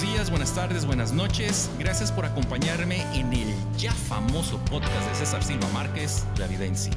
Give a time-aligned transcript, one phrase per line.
[0.00, 1.70] buenos días, buenas tardes, buenas noches.
[1.78, 6.74] Gracias por acompañarme en el ya famoso podcast de César Silva Márquez, La Vida en
[6.74, 6.90] Sí.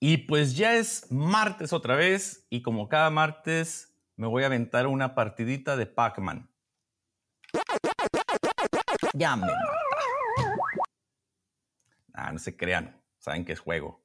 [0.00, 4.88] Y pues ya es martes otra vez y como cada martes me voy a aventar
[4.88, 6.50] una partidita de Pac-Man.
[9.14, 9.38] Ya
[12.14, 14.01] Ah, no se crean, saben que es juego.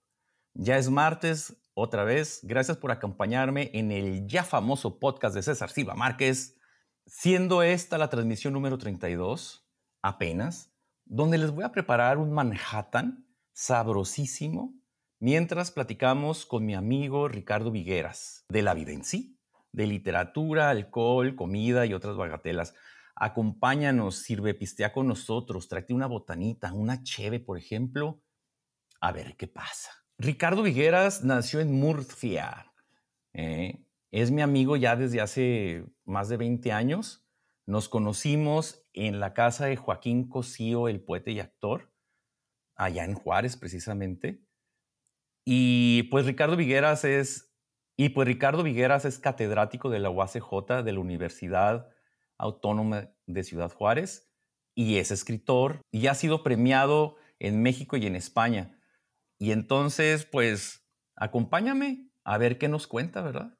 [0.60, 2.40] Ya es martes otra vez.
[2.42, 6.58] Gracias por acompañarme en el ya famoso podcast de César Silva Márquez,
[7.06, 9.70] siendo esta la transmisión número 32,
[10.02, 10.74] apenas,
[11.06, 14.74] donde les voy a preparar un Manhattan sabrosísimo
[15.20, 19.40] mientras platicamos con mi amigo Ricardo Vigueras de la vida en sí,
[19.72, 22.74] de literatura, alcohol, comida y otras bagatelas.
[23.16, 28.24] Acompáñanos, sirve pistea con nosotros, tráete una botanita, una cheve, por ejemplo,
[29.00, 30.07] a ver qué pasa.
[30.20, 32.74] Ricardo Vigueras nació en Murcia.
[33.34, 33.84] ¿eh?
[34.12, 37.24] es mi amigo ya desde hace más de 20 años.
[37.68, 41.94] Nos conocimos en la casa de Joaquín Cosío, el poeta y actor,
[42.76, 44.44] allá en Juárez precisamente.
[45.46, 47.54] Y pues Ricardo Vigueras es,
[47.96, 51.90] y pues Ricardo Vigueras es catedrático de la UACJ de la Universidad
[52.38, 54.32] Autónoma de Ciudad Juárez
[54.76, 58.77] y es escritor y ha sido premiado en México y en España.
[59.40, 63.58] Y entonces, pues, acompáñame a ver qué nos cuenta, ¿verdad?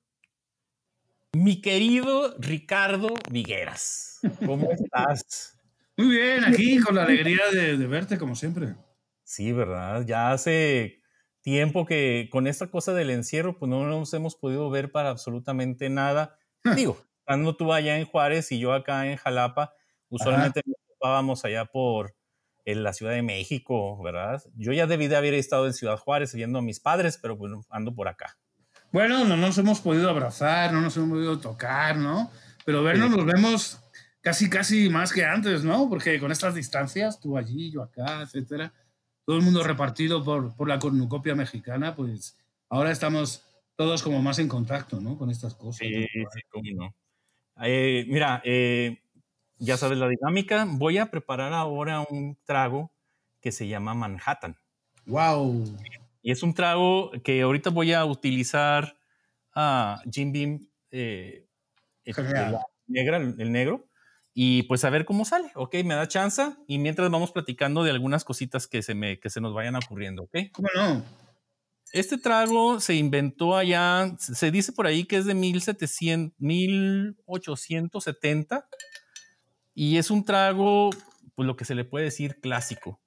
[1.34, 5.58] Mi querido Ricardo Vigueras, ¿cómo estás?
[5.98, 8.76] Muy bien, aquí con la alegría de, de verte como siempre.
[9.24, 10.06] Sí, ¿verdad?
[10.06, 11.02] Ya hace
[11.48, 15.90] tiempo que con esta cosa del encierro, pues no nos hemos podido ver para absolutamente
[15.90, 16.38] nada.
[16.76, 19.74] Digo, estando tú allá en Juárez y yo acá en Jalapa,
[20.10, 22.17] usualmente nos ocupábamos allá por
[22.68, 24.44] en la Ciudad de México, ¿verdad?
[24.58, 27.54] Yo ya debí de haber estado en Ciudad Juárez viendo a mis padres, pero pues
[27.70, 28.38] ando por acá.
[28.92, 32.30] Bueno, no nos hemos podido abrazar, no nos hemos podido tocar, ¿no?
[32.66, 33.80] Pero vernos nos vemos
[34.20, 35.88] casi, casi más que antes, ¿no?
[35.88, 38.74] Porque con estas distancias, tú allí, yo acá, etcétera,
[39.24, 42.38] todo el mundo repartido por, por la cornucopia mexicana, pues
[42.68, 43.46] ahora estamos
[43.78, 45.18] todos como más en contacto, ¿no?
[45.18, 45.88] Con estas cosas.
[45.88, 46.96] Sí, sí, cómo no.
[47.64, 49.07] Eh, mira, eh,
[49.60, 50.66] ya sabes la dinámica.
[50.70, 52.92] Voy a preparar ahora un trago
[53.42, 54.58] que se llama Manhattan.
[55.06, 55.64] ¡Wow!
[56.22, 58.98] Y es un trago que ahorita voy a utilizar
[59.54, 61.48] a Jim Beam, eh,
[62.04, 62.16] el,
[62.88, 63.88] negra, el negro,
[64.34, 65.76] y pues a ver cómo sale, ¿ok?
[65.84, 69.42] Me da chance y mientras vamos platicando de algunas cositas que se, me, que se
[69.42, 70.38] nos vayan ocurriendo, ¿ok?
[70.52, 71.04] ¿Cómo no?
[71.94, 78.68] Este trago se inventó allá, se dice por ahí que es de 1700, 1870
[79.78, 80.90] y es un trago,
[81.36, 83.00] pues lo que se le puede decir clásico.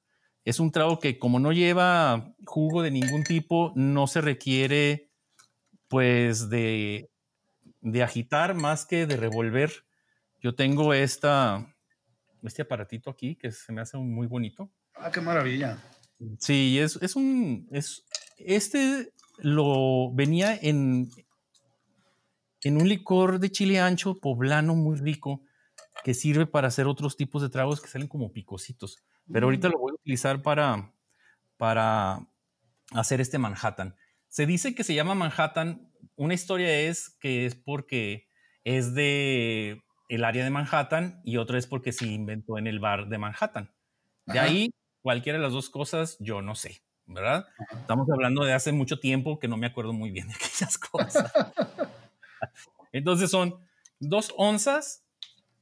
[0.44, 5.10] Es un trago que como no lleva jugo de ningún tipo, no se requiere
[5.88, 7.10] pues de,
[7.80, 9.84] de agitar más que de revolver
[10.40, 11.74] yo tengo esta,
[12.44, 14.70] este aparatito aquí que se me hace muy bonito.
[14.94, 15.76] Ah, qué maravilla.
[16.38, 17.68] Sí, es, es un.
[17.72, 18.04] Es,
[18.38, 21.10] este lo venía en,
[22.62, 25.42] en un licor de chile ancho poblano muy rico
[26.02, 28.98] que sirve para hacer otros tipos de tragos que salen como picositos.
[29.32, 30.92] Pero ahorita lo voy a utilizar para,
[31.56, 32.26] para
[32.92, 33.96] hacer este Manhattan.
[34.28, 35.92] Se dice que se llama Manhattan.
[36.16, 38.28] Una historia es que es porque
[38.64, 43.08] es de el área de Manhattan y otro es porque se inventó en el bar
[43.08, 43.72] de Manhattan.
[44.26, 44.70] De ahí,
[45.02, 47.46] cualquiera de las dos cosas, yo no sé, ¿verdad?
[47.72, 51.32] Estamos hablando de hace mucho tiempo que no me acuerdo muy bien de aquellas cosas.
[52.92, 53.60] Entonces son
[54.00, 55.04] dos onzas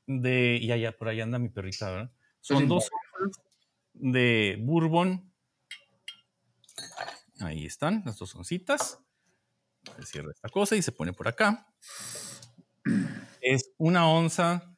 [0.08, 2.12] de, y allá, por ahí anda mi perrita, ¿verdad?
[2.40, 3.44] Son dos onzas
[3.92, 5.32] de bourbon.
[7.38, 8.98] Ahí están las dos oncitas.
[10.00, 11.68] Se cierra esta cosa y se pone por acá
[13.40, 14.76] es una onza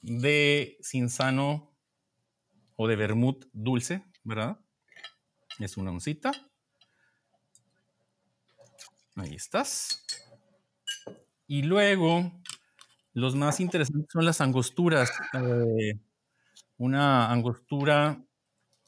[0.00, 1.74] de cinzano
[2.76, 4.58] o de vermut dulce, ¿verdad?
[5.58, 6.32] Es una oncita.
[9.16, 10.04] Ahí estás.
[11.46, 12.41] Y luego,
[13.12, 15.10] los más interesantes son las angosturas.
[15.34, 15.98] Eh,
[16.78, 18.20] una angostura,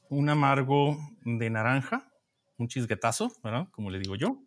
[0.09, 2.11] un amargo de naranja,
[2.59, 3.69] un chisguetazo, ¿verdad?
[3.71, 4.45] Como le digo yo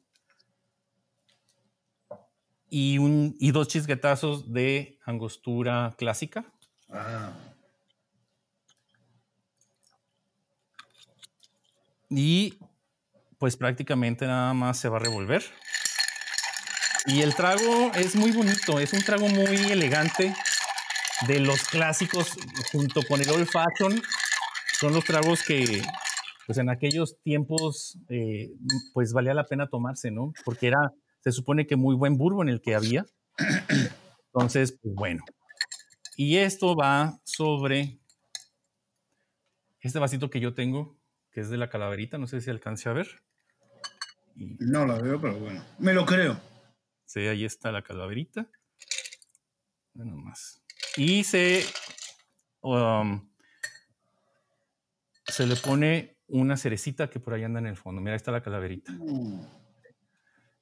[2.69, 6.45] y, un, y dos chisguetazos de angostura clásica.
[6.89, 7.33] Ah.
[12.09, 12.57] Y
[13.37, 15.43] pues prácticamente nada más se va a revolver.
[17.07, 20.35] Y el trago es muy bonito, es un trago muy elegante
[21.25, 22.37] de los clásicos
[22.73, 24.01] junto con el old fashion.
[24.77, 25.81] Son los tragos que
[26.45, 28.51] pues en aquellos tiempos eh,
[28.93, 30.33] pues valía la pena tomarse, ¿no?
[30.43, 33.05] Porque era se supone que muy buen bourbon el que había.
[34.33, 35.23] Entonces, pues bueno.
[36.17, 37.99] Y esto va sobre
[39.79, 40.97] este vasito que yo tengo,
[41.31, 43.23] que es de la calaverita, no sé si alcance a ver.
[44.35, 46.37] No la veo, pero bueno, me lo creo.
[47.07, 48.49] Sí, ahí está la calaverita.
[49.93, 50.61] Bueno, más.
[50.97, 51.63] Y se,
[52.61, 53.27] um,
[55.25, 58.01] se le pone una cerecita que por ahí anda en el fondo.
[58.01, 58.91] Mira, ahí está la calaverita.
[58.91, 59.39] Mm.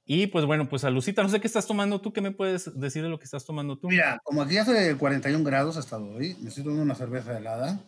[0.06, 2.80] Y pues bueno, pues a Lucita, no sé qué estás tomando tú, ¿qué me puedes
[2.80, 3.89] decir de lo que estás tomando tú?
[3.89, 7.80] Mira, como aquí hace 41 grados hasta hoy, me estoy tomando una cerveza helada,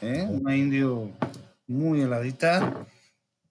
[0.00, 0.24] ¿eh?
[0.30, 1.10] una indio
[1.66, 2.86] muy heladita.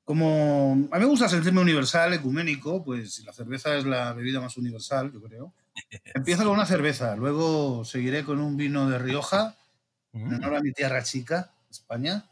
[0.08, 4.56] Como a mí me gusta sentirme universal, ecuménico, pues la cerveza es la bebida más
[4.56, 5.54] universal, yo creo.
[6.16, 9.58] Empiezo con una cerveza, luego seguiré con un vino de Rioja,
[10.14, 12.24] en honor a mi tierra chica, España.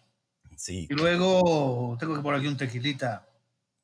[0.55, 0.87] Sí.
[0.89, 3.27] Y luego tengo que poner aquí un tequilita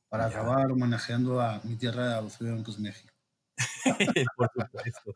[0.08, 3.14] para acabar homenajeando a mi tierra de adopción, que es México.
[4.38, 5.14] Por supuesto.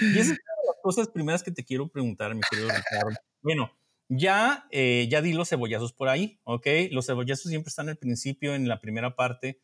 [0.00, 3.16] Y esas son las cosas primeras que te quiero preguntar, mi querido Ricardo.
[3.40, 3.70] Bueno,
[4.08, 6.66] ya, eh, ya di los cebollazos por ahí, ¿ok?
[6.90, 9.60] Los cebollazos siempre están al principio, en la primera parte,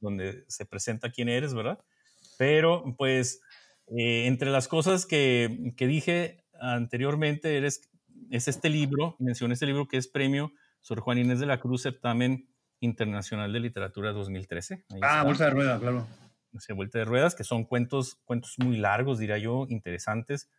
[0.00, 1.78] donde se presenta quién eres, ¿verdad?
[2.38, 3.40] Pero, pues,
[3.88, 7.90] eh, entre las cosas que, que, dije anteriormente, eres,
[8.30, 11.82] es este libro, mencioné este libro que es premio Sor Juan Inés de la Cruz,
[11.82, 12.48] certamen
[12.80, 14.84] Internacional de Literatura 2013.
[15.02, 16.06] ah, Vuelta de Ruedas, claro.
[16.74, 20.50] Vuelta de Ruedas, que son cuentos, cuentos muy largos, diría yo, interesantes.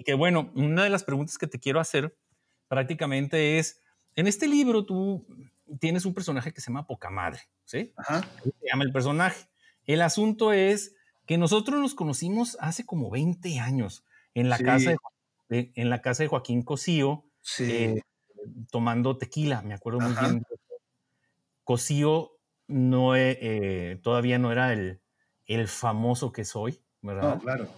[0.00, 2.16] Y, que bueno, una de las preguntas que te quiero hacer
[2.68, 3.80] prácticamente es,
[4.16, 5.26] en este libro tú
[5.78, 7.92] tienes un personaje que se llama Poca Madre, ¿sí?
[7.96, 8.22] Ajá.
[8.42, 9.48] Se llama el personaje.
[9.86, 10.94] El asunto es
[11.26, 14.04] que nosotros nos conocimos hace como 20 años
[14.34, 14.94] en la, casa,
[15.48, 17.24] de, en la casa de Joaquín Cosío,
[17.58, 18.00] eh,
[18.70, 20.44] tomando tequila, me acuerdo muy bien
[21.64, 22.32] Cosío
[22.66, 25.00] no eh, todavía no era el,
[25.46, 27.38] el, famoso que soy, ¿verdad?
[27.40, 27.68] claro.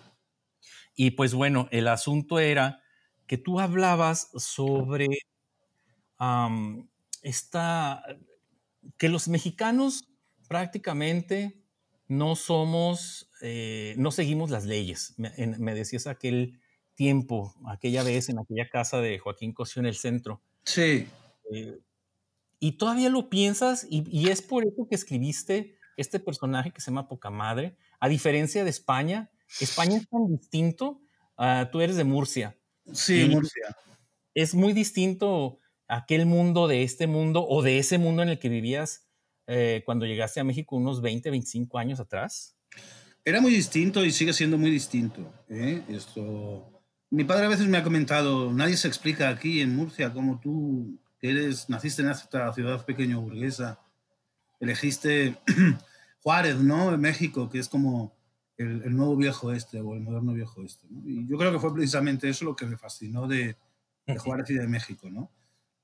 [0.95, 2.83] Y pues bueno, el asunto era
[3.27, 5.09] que tú hablabas sobre
[7.23, 8.05] esta,
[8.99, 10.05] que los mexicanos
[10.49, 11.63] prácticamente
[12.09, 15.15] no somos, eh, no seguimos las leyes.
[15.17, 16.61] Me, me, decías aquel
[16.95, 20.43] tiempo, aquella vez en aquella casa de Joaquín Cosío en el centro.
[20.65, 21.09] Sí.
[21.53, 21.81] Eh,
[22.59, 27.09] y todavía lo piensas y, es por eso que escribiste este personaje que se llama
[27.09, 27.77] Poca Madre.
[27.99, 31.01] A diferencia de España, España es tan distinto.
[31.39, 32.57] Uh, tú eres de Murcia.
[32.93, 33.77] Sí, Murcia.
[34.35, 35.59] Es muy distinto
[35.89, 39.07] aquel mundo de este mundo o de ese mundo en el que vivías
[39.47, 42.57] eh, cuando llegaste a México unos 20, 25 años atrás.
[43.25, 45.33] Era muy distinto y sigue siendo muy distinto.
[45.49, 45.83] ¿eh?
[45.89, 46.69] Esto...
[47.11, 50.99] Mi padre a veces me ha comentado, nadie se explica aquí en Murcia cómo tú
[51.21, 53.79] eres, naciste en esta ciudad pequeño burguesa,
[54.61, 55.37] elegiste
[56.23, 56.95] Juárez, ¿no?
[56.95, 58.17] En México, que es como
[58.63, 60.87] el, nuevo viejo este o el moderno viejo este.
[60.91, 61.09] ¿no?
[61.09, 63.57] Y yo creo que fue precisamente eso lo que me fascinó de,
[64.19, 65.31] Juárez y de México, ¿no?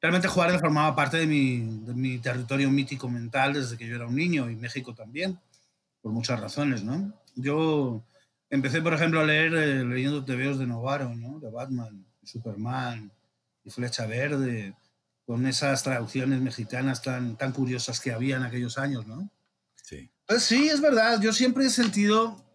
[0.00, 4.06] Realmente Juárez formaba parte de mi, de mi, territorio mítico mental desde que yo era
[4.06, 5.38] un niño y México también,
[6.00, 7.12] por muchas razones, ¿no?
[7.34, 8.04] Yo
[8.50, 11.38] empecé, por ejemplo, a leer eh, leyendo TVOs de Novaro, ¿no?
[11.40, 13.12] De Batman, Superman
[13.64, 14.74] y Flecha Verde
[15.26, 19.30] con esas traducciones mexicanas tan, tan curiosas que había en aquellos años, ¿no?
[19.74, 20.10] Sí.
[20.26, 21.20] Pues sí, es verdad.
[21.20, 22.47] Yo siempre he sentido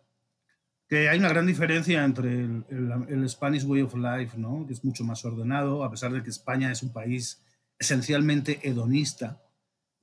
[0.93, 2.63] que hay una gran diferencia entre el,
[3.09, 4.63] el, Spanish Way of Life, ¿no?
[4.67, 7.41] Que es mucho más ordenado, a pesar de que España es un país
[7.79, 9.41] esencialmente hedonista,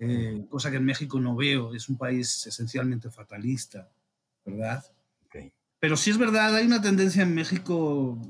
[0.01, 3.89] eh, cosa que en México no veo, es un país esencialmente fatalista,
[4.45, 4.85] ¿verdad?
[5.27, 5.53] Okay.
[5.79, 8.21] Pero sí es verdad, hay una tendencia en México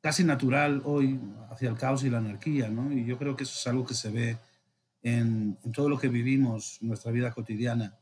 [0.00, 1.20] casi natural hoy
[1.50, 2.92] hacia el caos y la anarquía, ¿no?
[2.92, 4.38] Y yo creo que eso es algo que se ve
[5.04, 7.96] en, todo lo que vivimos, en nuestra vida cotidiana,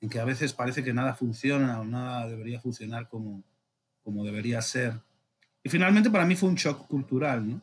[0.00, 3.42] en que a veces parece que nada funciona o nada debería funcionar como,
[4.02, 5.00] como debería ser.
[5.62, 7.60] Y finalmente para mí fue un shock cultural, ¿no?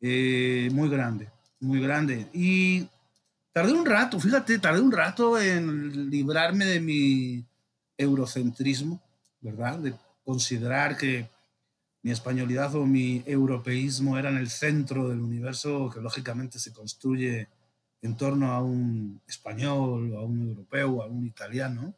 [0.00, 1.28] Eh, muy grande,
[1.60, 2.28] muy grande.
[2.32, 2.86] Y
[3.52, 7.44] tardé un rato, fíjate, tardé un rato en librarme de mi
[7.96, 9.02] eurocentrismo,
[9.40, 9.78] ¿verdad?
[9.78, 11.28] De considerar que
[12.02, 17.48] mi españolidad o mi europeísmo eran el centro del universo que lógicamente se construye
[18.02, 21.94] en torno a un español a un europeo a un italiano,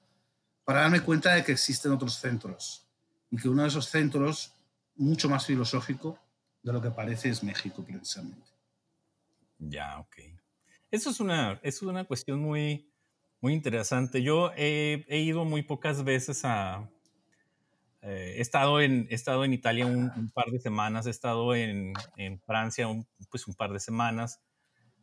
[0.65, 2.87] para darme cuenta de que existen otros centros
[3.31, 4.55] y que uno de esos centros,
[4.97, 6.19] mucho más filosófico
[6.63, 8.51] de lo que parece, es México precisamente.
[9.59, 10.17] Ya, ok.
[10.91, 12.91] Eso es una, es una cuestión muy,
[13.41, 14.23] muy interesante.
[14.23, 16.89] Yo he, he ido muy pocas veces a,
[18.03, 21.93] eh, he, estado en, he estado en Italia un, par de semanas, he estado en,
[22.17, 24.41] en Francia un, pues un par de semanas,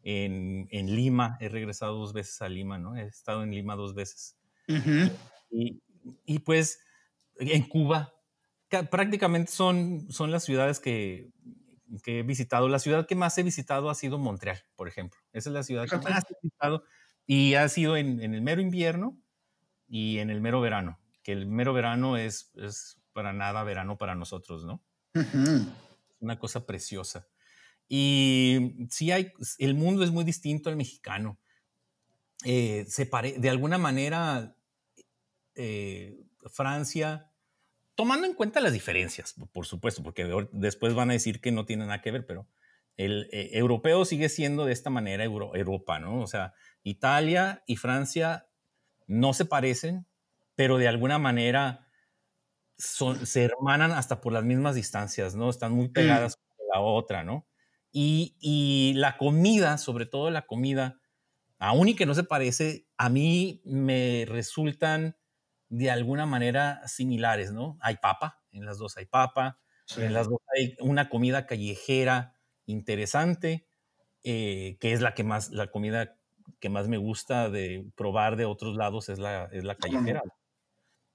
[0.08, 2.96] en, en, Lima, he regresado dos veces a Lima, ¿no?
[2.96, 4.38] He estado en Lima dos veces.
[5.52, 5.82] y,
[6.26, 6.80] y, pues
[7.36, 8.14] en Cuba
[8.90, 11.30] prácticamente son, son las ciudades que,
[12.04, 12.70] que, he visitado.
[12.70, 15.20] La ciudad que más he visitado ha sido Montreal, por ejemplo.
[15.34, 16.84] Esa es la ciudad que más he visitado
[17.26, 19.18] y ha sido en, en el mero invierno
[19.90, 24.16] y en el mero verano, que el mero verano es, es para nada verano para
[24.16, 24.82] nosotros, ¿no?
[26.20, 27.28] Una cosa preciosa.
[27.88, 31.40] Y sí hay, el mundo es muy distinto al mexicano.
[32.46, 34.56] Eh, se de alguna manera,
[35.56, 36.20] eh,
[36.52, 37.32] Francia,
[37.96, 41.86] tomando en cuenta las diferencias, por supuesto, porque después van a decir que no tiene
[41.86, 42.48] nada que ver, pero
[42.96, 46.22] el eh, europeo sigue siendo de esta manera Europa, ¿no?
[46.22, 46.54] O sea,
[46.84, 48.48] Italia y Francia
[49.08, 50.06] no se parecen,
[50.56, 51.88] pero de alguna manera
[52.78, 55.50] son, se hermanan hasta por las mismas distancias, ¿no?
[55.50, 55.94] Están muy mm.
[55.94, 57.48] pegadas a la otra, ¿no?
[58.00, 61.02] Y, la comida, sobre todo la comida,
[61.58, 65.18] aún y que no se parece, a mí me resultan
[65.70, 67.78] de alguna manera similares, ¿no?
[67.82, 69.60] Hay papa, en las dos hay papa,
[69.98, 72.36] en las dos hay una comida callejera
[72.68, 73.68] interesante,
[74.24, 76.20] eh, que es la que más, la comida
[76.60, 80.22] que más me gusta de probar de otros lados es la, es la callejera.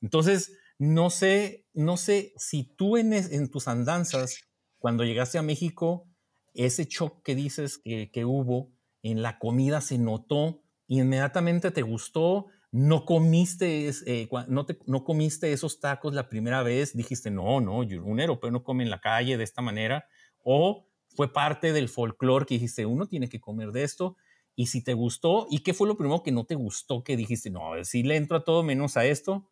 [0.01, 4.41] Entonces, no sé, no sé si tú en, en tus andanzas,
[4.79, 6.12] cuando llegaste a México,
[6.55, 12.47] ese shock que dices que, que hubo en la comida se notó, inmediatamente te gustó,
[12.71, 17.79] no comiste, eh, no, te, no comiste esos tacos la primera vez, dijiste, no, no,
[17.79, 20.07] un europeo no come en la calle de esta manera,
[20.43, 24.17] o fue parte del folclore que dijiste, uno tiene que comer de esto,
[24.55, 27.51] y si te gustó, ¿y qué fue lo primero que no te gustó que dijiste,
[27.51, 29.51] no, sí le entro a todo menos a esto,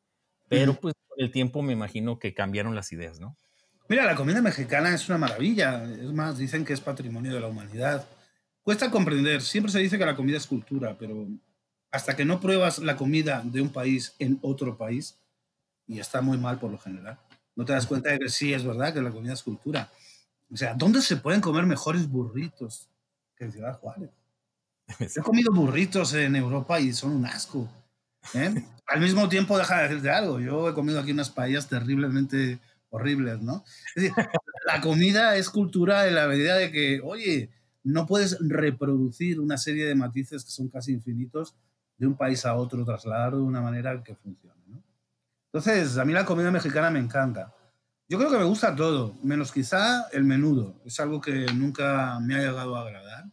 [0.48, 3.36] pero pues con el tiempo me imagino que cambiaron las ideas, ¿no?
[3.90, 5.82] Mira, la comida mexicana es una maravilla.
[5.82, 8.06] Es más, dicen que es patrimonio de la humanidad.
[8.62, 9.42] Cuesta comprender.
[9.42, 11.26] Siempre se dice que la comida es cultura, pero
[11.90, 15.18] hasta que no pruebas la comida de un país en otro país,
[15.88, 17.18] y está muy mal por lo general,
[17.56, 19.90] no te das cuenta de que sí es verdad que la comida es cultura.
[20.52, 22.88] O sea, ¿dónde se pueden comer mejores burritos
[23.34, 24.10] que en Ciudad Juárez?
[25.16, 27.68] He comido burritos en Europa y son un asco.
[28.34, 28.54] ¿eh?
[28.86, 30.38] Al mismo tiempo, deja de decirte algo.
[30.38, 33.64] Yo he comido aquí unas paellas terriblemente horribles, ¿no?
[33.94, 34.12] Es decir,
[34.66, 37.50] la comida es cultura en la medida de que, oye,
[37.82, 41.56] no puedes reproducir una serie de matices que son casi infinitos
[41.96, 44.82] de un país a otro, trasladarlo de una manera que funcione, ¿no?
[45.52, 47.54] Entonces, a mí la comida mexicana me encanta.
[48.08, 50.80] Yo creo que me gusta todo, menos quizá el menudo.
[50.84, 53.24] Es algo que nunca me ha llegado a agradar,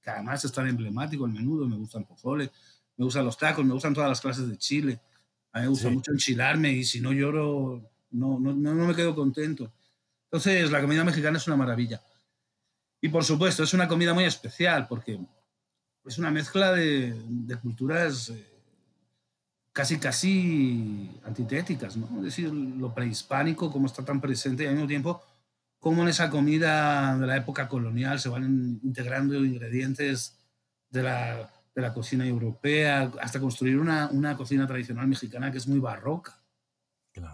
[0.00, 2.50] que además es tan emblemático el menudo, me gusta el pozole,
[2.96, 5.00] me gustan los tacos, me gustan todas las clases de chile.
[5.52, 9.14] A mí me gusta mucho enchilarme y si no lloro no, no, no me quedo
[9.14, 9.72] contento.
[10.24, 12.00] Entonces, la comida mexicana es una maravilla.
[13.00, 15.20] Y por supuesto, es una comida muy especial porque
[16.06, 17.14] es una mezcla de,
[17.60, 18.46] culturas eh,
[19.72, 22.06] casi, casi antitéticas, ¿no?
[22.18, 25.22] Es decir, lo prehispánico, como está tan presente, y al mismo tiempo,
[25.78, 30.38] cómo en esa comida de la época colonial se van integrando ingredientes
[30.90, 35.66] de la, de la cocina europea, hasta construir una, una cocina tradicional mexicana que es
[35.66, 36.41] muy barroca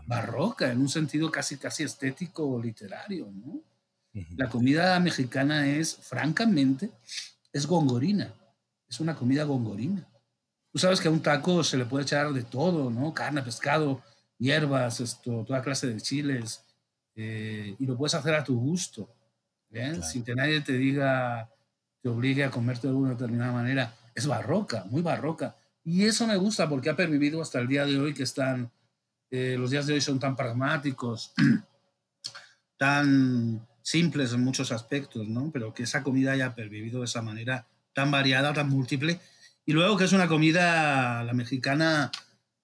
[0.07, 3.63] barroca, en un sentido casi, casi estético o literario, ¿no?
[4.37, 6.91] La comida mexicana es, francamente,
[7.53, 8.35] es gongorina,
[8.89, 10.09] es una comida gongorina.
[10.73, 13.15] Tú sabes que a un taco se le puede echar de todo, ¿no?
[13.15, 14.03] Carne, pescado,
[14.39, 16.65] hierbas, esto, toda clase de chiles,
[17.15, 19.15] eh, y lo puedes hacer a tu gusto,
[19.71, 20.03] ¿bien?
[20.03, 21.51] sin que nadie te diga,
[22.01, 23.95] te obligue a comerte de una determinada manera.
[24.15, 25.57] Es barroca, muy barroca.
[25.85, 28.71] Y eso me gusta porque ha pervivido hasta el día de hoy que están
[29.31, 31.33] eh, los días de hoy son tan pragmáticos,
[32.77, 35.51] tan simples en muchos aspectos, ¿no?
[35.53, 39.21] Pero que esa comida haya pervivido de esa manera tan variada, tan múltiple.
[39.65, 42.11] Y luego que es una comida, la mexicana,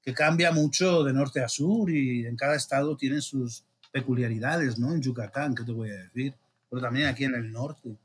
[0.03, 4.93] que cambia mucho de norte a sur y en cada estado tienen sus peculiaridades, ¿no?
[4.93, 6.35] En Yucatán, ¿qué te voy a decir?
[6.69, 7.97] Pero también aquí en el norte.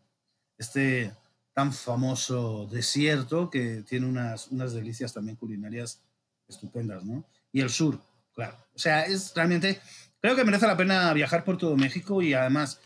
[0.58, 1.13] Este
[1.54, 6.01] tan famoso desierto que tiene unas, unas delicias también culinarias
[6.48, 7.25] estupendas, ¿no?
[7.51, 8.00] Y el sur,
[8.39, 8.58] Claro.
[8.74, 9.81] O sea, es realmente.
[10.22, 12.79] Creo que merece la pena viajar por todo México y además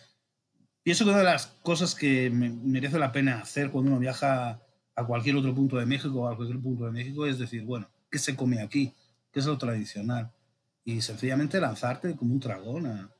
[0.81, 4.61] pienso que una de las cosas que merece la pena hacer cuando uno viaja
[4.95, 7.87] a cualquier otro punto de México o a cualquier punto de México es decir, bueno,
[8.09, 8.95] ¿qué se come aquí?
[9.31, 10.31] ¿Qué es lo tradicional?
[10.83, 13.11] Y sencillamente lanzarte como un dragón a,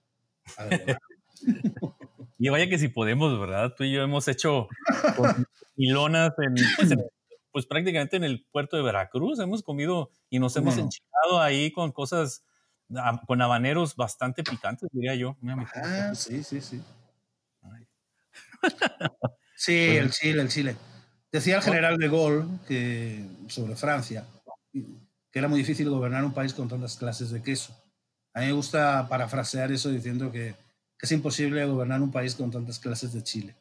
[2.39, 3.73] y vaya que si podemos, ¿verdad?
[3.77, 4.67] Tú y yo hemos hecho
[5.75, 6.99] milonas en, pues, en
[7.53, 9.39] pues prácticamente en el puerto de Veracruz.
[9.39, 12.43] Hemos comido y nos hemos enchilado ahí con cosas,
[13.25, 15.38] con habaneros bastante picantes, diría yo.
[15.75, 16.81] Ah, sí, sí, sí.
[19.55, 20.75] sí, pues el Chile, el Chile.
[21.31, 24.25] Decía el general de Gaulle que, sobre Francia
[25.33, 27.75] que era muy difícil gobernar un país con tantas clases de queso.
[28.36, 30.53] A mí me gusta parafrasear eso diciendo que,
[30.95, 33.55] que es imposible gobernar un país con tantas clases de chile.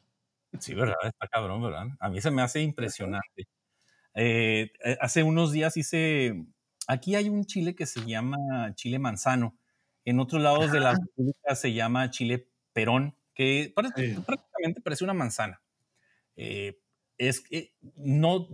[0.61, 1.87] Sí, verdad, está cabrón, ¿verdad?
[1.99, 3.49] A mí se me hace impresionante.
[4.15, 6.45] Eh, eh, hace unos días hice,
[6.87, 9.57] aquí hay un chile que se llama chile manzano,
[10.05, 15.61] en otros lados de la República se llama chile perón, que prácticamente parece una manzana.
[16.37, 16.81] Eh,
[17.19, 18.49] es que no,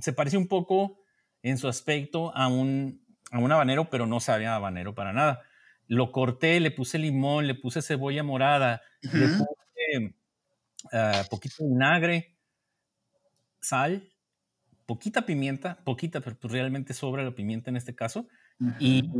[0.00, 1.00] se parece un poco
[1.42, 5.42] en su aspecto a un, a un habanero, pero no sabe a habanero para nada.
[5.86, 10.14] Lo corté, le puse limón, le puse cebolla morada, le puse
[10.92, 12.36] uh, poquito de vinagre,
[13.60, 14.08] sal,
[14.86, 18.28] poquita pimienta, poquita, pero pues realmente sobra la pimienta en este caso,
[18.78, 19.10] y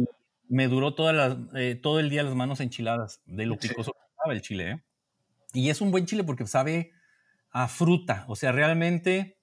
[0.49, 4.33] me duró toda eh, todo el día las manos enchiladas de lo picoso que estaba
[4.33, 4.71] el chile.
[4.71, 4.83] ¿eh?
[5.53, 6.93] Y es un buen chile porque sabe
[7.51, 9.39] a fruta, o sea, realmente,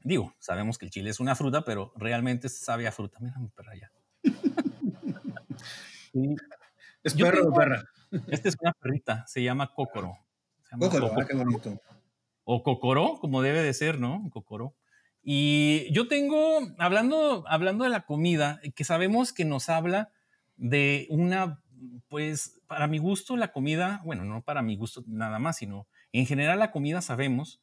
[0.00, 3.18] digo, sabemos que el chile es una fruta, pero realmente sabe a fruta.
[3.20, 3.92] Mira mi perra ya.
[7.04, 7.84] ¿Es perro o perra?
[8.28, 10.16] Esta es una perrita, se llama Cocoro.
[10.78, 11.80] Cocoro, ah, qué bonito.
[12.44, 14.28] O Cocoro, como debe de ser, ¿no?
[14.30, 14.74] Cocoro.
[15.22, 20.10] Y yo tengo, hablando, hablando de la comida, que sabemos que nos habla
[20.56, 21.62] de una,
[22.08, 26.26] pues, para mi gusto, la comida, bueno, no para mi gusto nada más, sino en
[26.26, 27.62] general la comida sabemos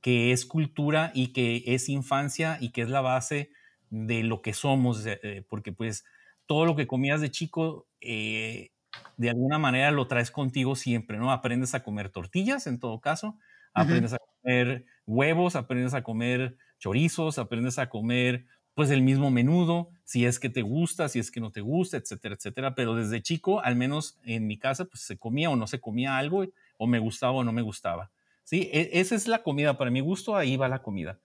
[0.00, 3.50] que es cultura y que es infancia y que es la base
[3.90, 6.04] de lo que somos, eh, porque pues
[6.46, 8.70] todo lo que comías de chico, eh,
[9.16, 11.32] de alguna manera lo traes contigo siempre, ¿no?
[11.32, 13.38] Aprendes a comer tortillas, en todo caso,
[13.74, 19.90] aprendes a comer huevos, aprendes a comer chorizos, aprendes a comer pues el mismo menudo,
[20.02, 22.74] si es que te gusta, si es que no te gusta, etcétera, etcétera.
[22.74, 26.16] Pero desde chico, al menos en mi casa, pues se comía o no se comía
[26.16, 26.44] algo,
[26.78, 28.10] o me gustaba o no me gustaba.
[28.42, 28.70] ¿sí?
[28.72, 31.20] E, esa es la comida, para mi gusto, ahí va la comida.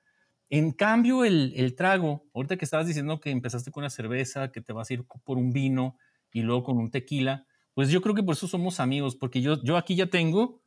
[0.49, 4.62] En cambio, el, el, trago, ahorita que estabas diciendo que empezaste con una cerveza, que
[4.62, 5.97] te vas a ir por un vino
[6.32, 9.62] y luego con un tequila, pues yo creo que por eso somos amigos, porque yo,
[9.63, 10.62] yo aquí ya tengo,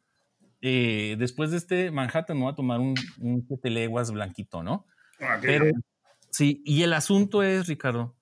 [0.62, 4.86] eh, después de este Manhattan, me voy a tomar un, un leguas blanquito, ¿no?
[5.20, 5.70] Ah, Pero,
[6.30, 8.16] sí, y el asunto es, Ricardo,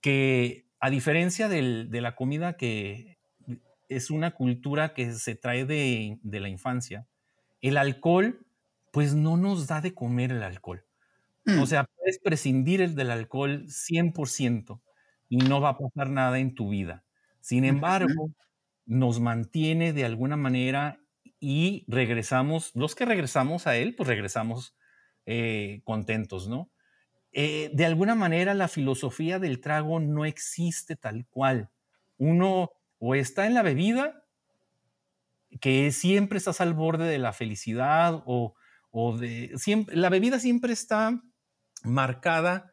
[0.00, 3.18] que a diferencia del, de la comida que
[3.88, 7.06] es una cultura que se trae de, de la infancia,
[7.60, 8.46] el alcohol,
[8.92, 10.84] pues no nos da de comer el alcohol.
[11.46, 11.66] O mm.
[11.66, 14.80] sea, puedes prescindir del alcohol 100%
[15.28, 17.04] y no va a pasar nada en tu vida.
[17.40, 18.32] Sin embargo,
[18.84, 21.00] nos mantiene de alguna manera
[21.40, 24.76] y regresamos, los que regresamos a él, pues regresamos
[25.26, 26.70] eh, contentos, ¿no?
[27.32, 31.70] Eh, de alguna manera la filosofía del trago no existe tal cual.
[32.16, 34.24] Uno o está en la bebida,
[35.60, 38.54] que siempre estás al borde de la felicidad, o,
[38.90, 39.52] o de...
[39.56, 41.22] Siempre, la bebida siempre está
[41.82, 42.72] marcada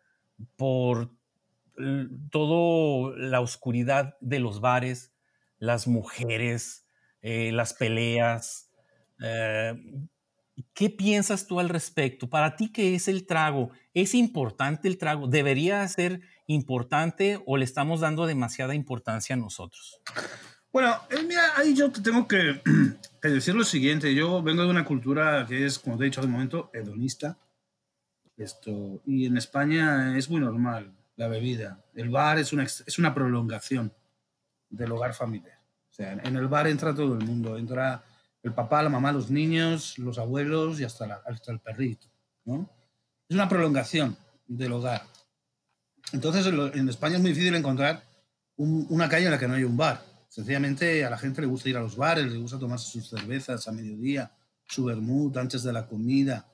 [0.55, 1.11] por
[2.29, 5.13] toda la oscuridad de los bares,
[5.57, 6.82] las mujeres,
[7.23, 8.69] eh, las peleas.
[9.23, 9.73] Eh,
[10.73, 12.29] ¿Qué piensas tú al respecto?
[12.29, 13.71] Para ti, ¿qué es el trago?
[13.93, 15.27] ¿Es importante el trago?
[15.27, 19.99] ¿Debería ser importante o le estamos dando demasiada importancia a nosotros?
[20.71, 22.61] Bueno, eh, mira, ahí yo te tengo que,
[23.23, 24.13] decir lo siguiente.
[24.13, 27.37] Yo vengo de una cultura que es, como te he dicho hace un momento, hedonista.
[28.35, 31.83] Esto, y en España es muy normal la bebida.
[31.95, 33.93] El bar es una, es una prolongación
[34.69, 35.62] del hogar familiar.
[35.93, 37.55] O sea, en el bar entra todo el mundo.
[37.55, 38.03] Entra
[38.41, 42.07] el papá, la mamá, los niños, los abuelos y hasta, hasta el perrito.
[42.45, 42.67] ¿no?
[43.29, 45.03] Es una prolongación del hogar.
[46.11, 48.03] Entonces, en España es muy difícil encontrar
[48.57, 50.03] una calle en la que no haya un bar.
[50.29, 53.67] Sencillamente a la gente le gusta ir a los bares, le gusta tomarse sus cervezas
[53.67, 54.31] a mediodía,
[54.65, 56.47] su vermut antes de la comida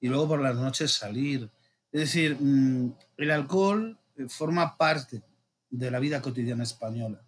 [0.00, 1.50] y luego por las noches salir.
[1.90, 5.20] Es decir, mm, el alcohol eh, forma parte
[5.68, 7.20] de la vida cotidiana española.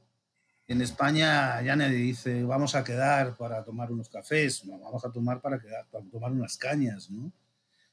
[0.68, 5.40] En España ya nadie dice vamos a quedar para tomar unos cafés, vamos a tomar
[5.40, 7.32] para, quedar, para tomar unas cañas, ¿no?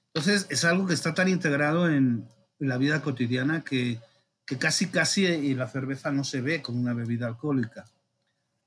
[0.08, 2.28] Entonces es algo que está tan integrado en,
[2.60, 4.00] la vida cotidiana que,
[4.46, 7.86] que casi casi y la cerveza no se ve como una bebida alcohólica.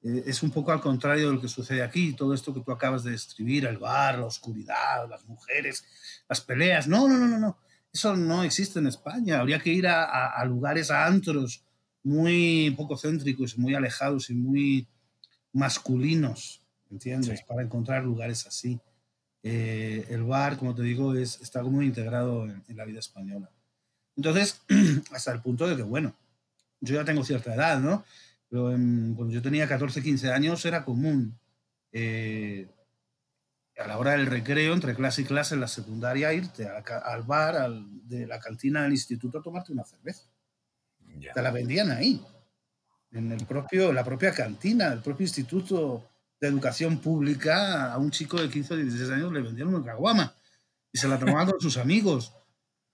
[0.03, 2.71] Eh, es un poco al contrario de lo que sucede aquí, todo esto que tú
[2.71, 5.85] acabas de describir, el bar, la oscuridad, las mujeres,
[6.29, 6.87] las peleas.
[6.87, 7.59] No, no, no, no, no.
[7.93, 9.41] Eso no existe en España.
[9.41, 11.65] Habría que ir a, lugares, a antros
[12.07, 14.87] muy poco céntricos, muy alejados y muy
[15.53, 17.43] masculinos, ¿entiendes?
[17.43, 18.79] Para encontrar lugares así.
[19.43, 23.51] Eh, el bar, como te digo, es, está muy integrado en, la vida española.
[24.17, 24.61] Entonces,
[25.11, 26.15] hasta el punto de que, bueno,
[26.81, 28.05] yo ya tengo cierta edad, ¿no?
[28.49, 31.37] Pero cuando yo tenía 14, 15 años era común
[31.91, 32.69] eh,
[33.79, 37.57] a la hora del recreo, entre clase y clase en la secundaria, irte al bar,
[37.57, 40.23] al, de la cantina del instituto a tomarte una cerveza.
[41.35, 42.23] Te la vendían ahí,
[43.13, 46.09] en el propio, la propia cantina, el propio instituto
[46.41, 50.35] de educación pública, a un chico de 15 o 16 años le vendían una caguama
[50.93, 52.35] y se la tomaban con sus amigos.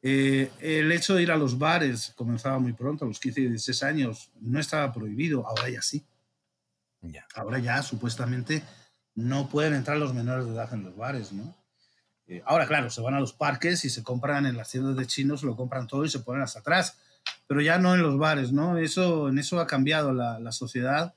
[0.00, 3.48] Eh, el hecho de ir a los bares comenzaba muy pronto, a los 15 y
[3.48, 6.04] 16 años, no estaba prohibido, ahora ya sí.
[7.34, 8.62] Ahora ya supuestamente
[9.14, 11.56] no pueden entrar los menores de edad en los bares, ¿no?
[12.26, 15.06] Eh, ahora, claro, se van a los parques y se compran en las tiendas de
[15.06, 16.98] chinos, lo compran todo y se ponen hasta atrás,
[17.52, 18.78] pero ya no en los bares, ¿no?
[18.78, 21.14] Eso, en eso ha cambiado la, la sociedad.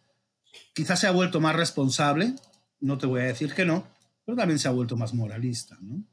[0.74, 2.36] Quizás se ha vuelto más responsable,
[2.82, 3.88] no te voy a decir que no,
[4.26, 6.04] pero también se ha vuelto más moralista, ¿no?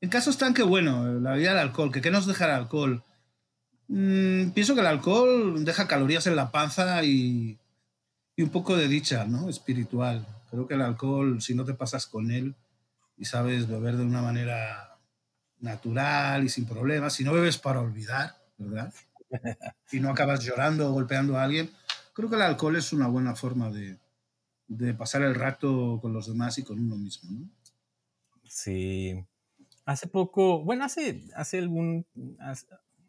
[0.00, 3.02] En casos tan que, bueno, la vida del alcohol, que qué nos deja el alcohol.
[3.88, 7.58] Mm, pienso que el alcohol deja calorías en la panza y,
[8.36, 9.48] y, un poco de dicha, ¿no?
[9.48, 10.24] Espiritual.
[10.48, 12.54] Creo que el alcohol, si no te pasas con él
[13.16, 14.96] y sabes beber de una manera
[15.58, 18.94] natural y sin problemas, si no bebes para olvidar, ¿verdad?
[19.92, 21.70] Y no acabas llorando o golpeando a alguien,
[22.14, 23.98] creo que el alcohol es una buena forma de,
[24.68, 27.48] de pasar el rato con los demás y con uno mismo, ¿no?
[28.44, 29.24] Sí,
[29.90, 32.06] Hace poco, bueno, hace, hace algún,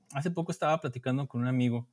[0.10, 1.88] hace, poco estaba platicando con un amigo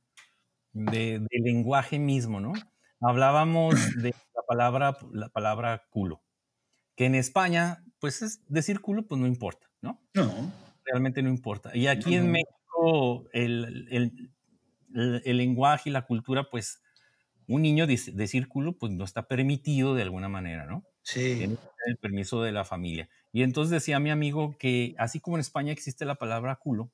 [0.73, 2.53] de, del lenguaje mismo, ¿no?
[2.99, 6.23] Hablábamos de la palabra, la palabra culo,
[6.95, 10.01] que en España, pues es decir culo, pues no importa, ¿no?
[10.15, 10.51] No.
[10.85, 11.75] Realmente no importa.
[11.75, 12.58] Y aquí en México,
[13.33, 14.31] el, el,
[15.25, 16.81] el, lenguaje y la cultura, pues
[17.47, 20.85] un niño decir culo, pues no está permitido de alguna manera, ¿no?
[21.01, 21.41] Sí.
[21.87, 23.09] el permiso de la familia.
[23.31, 26.91] Y entonces decía mi amigo que así como en España existe la palabra culo,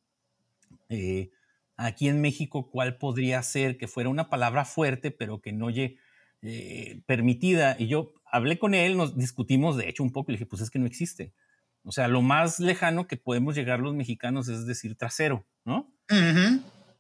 [0.90, 1.32] eh,
[1.78, 5.98] aquí en México, ¿cuál podría ser que fuera una palabra fuerte, pero que no oye
[6.42, 7.76] eh, permitida?
[7.80, 10.62] Y yo hablé con él, nos discutimos de hecho un poco y le dije, pues
[10.62, 11.34] es que no existe.
[11.86, 15.94] O sea, lo más lejano que podemos llegar los mexicanos es decir trasero, ¿no?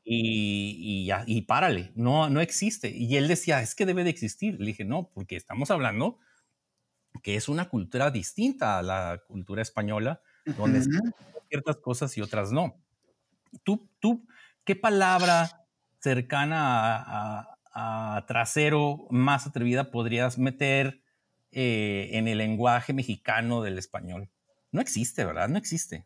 [0.03, 2.91] y, y, ya, y párale, no, no existe.
[2.95, 4.59] Y él decía, es que debe de existir.
[4.59, 6.19] Le dije, no, porque estamos hablando
[7.23, 10.21] que es una cultura distinta a la cultura española,
[10.57, 10.83] donde
[11.49, 12.75] ciertas cosas y otras no.
[13.63, 14.27] ¿Tú, tú
[14.63, 15.65] qué palabra
[15.99, 21.01] cercana a, trasero más atrevida podrías meter
[21.51, 24.29] eh, en el lenguaje mexicano del español?
[24.75, 25.47] No existe, ¿verdad?
[25.47, 26.05] No existe.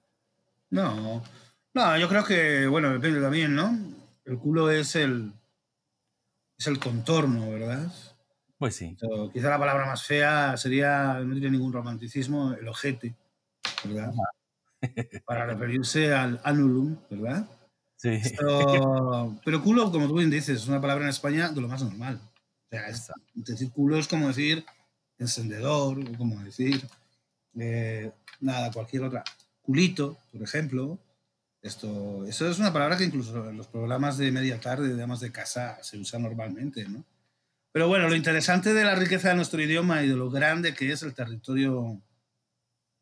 [0.69, 1.23] No,
[1.73, 3.75] no, yo creo que, bueno, depende también, ¿no?
[4.25, 5.33] El culo es el,
[6.55, 7.91] es el contorno, ¿verdad?
[8.59, 8.95] Pues sí.
[9.33, 13.15] quizá la palabra más fea sería, no tiene ningún romanticismo, el ojete,
[13.85, 14.13] ¿verdad?
[15.25, 17.49] Para referirse al anulum, ¿verdad?
[17.95, 18.21] Sí.
[18.37, 22.21] Pero, culo, como tú bien dices, es una palabra en España de lo más normal.
[22.21, 24.63] O sea, decir culo es como decir
[25.17, 26.87] encendedor, como decir
[27.57, 29.23] eh, nada, cualquier otra.
[29.61, 30.99] Culito, por ejemplo.
[31.61, 35.19] Esto, eso es una palabra que incluso en los programas de media tarde de damas
[35.19, 37.03] de casa se usa normalmente, ¿no?
[37.71, 40.91] Pero bueno, lo interesante de la riqueza de nuestro idioma y de lo grande que
[40.91, 42.01] es el territorio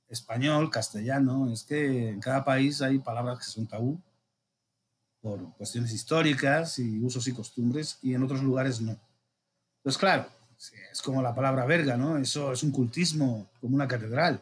[0.10, 4.02] español, castellano, es que en cada país hay palabras que son tabú
[5.21, 8.97] por cuestiones históricas y usos y costumbres, y en otros lugares no.
[9.80, 10.28] Entonces, claro,
[10.91, 12.17] es como la palabra verga, ¿no?
[12.17, 14.41] Eso es un cultismo, como una catedral.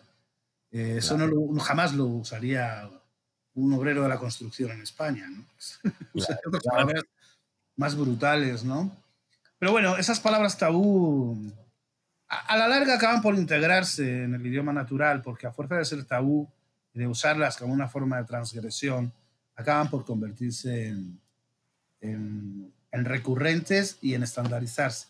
[0.75, 2.89] Eh, eso no jamás lo usaría
[3.53, 5.45] un obrero de la construcción en España, ¿no?
[6.47, 7.05] otras palabras
[7.77, 8.93] más brutales, ¿no?
[9.57, 11.49] Pero bueno, esas palabras tabú
[12.27, 16.03] a, la larga acaban por integrarse en el idioma natural, porque a fuerza de ser
[16.03, 16.45] tabú
[16.93, 19.13] y de usarlas como una forma de transgresión,
[19.55, 21.21] acaban por convertirse en,
[22.01, 25.07] en, recurrentes y en estandarizarse.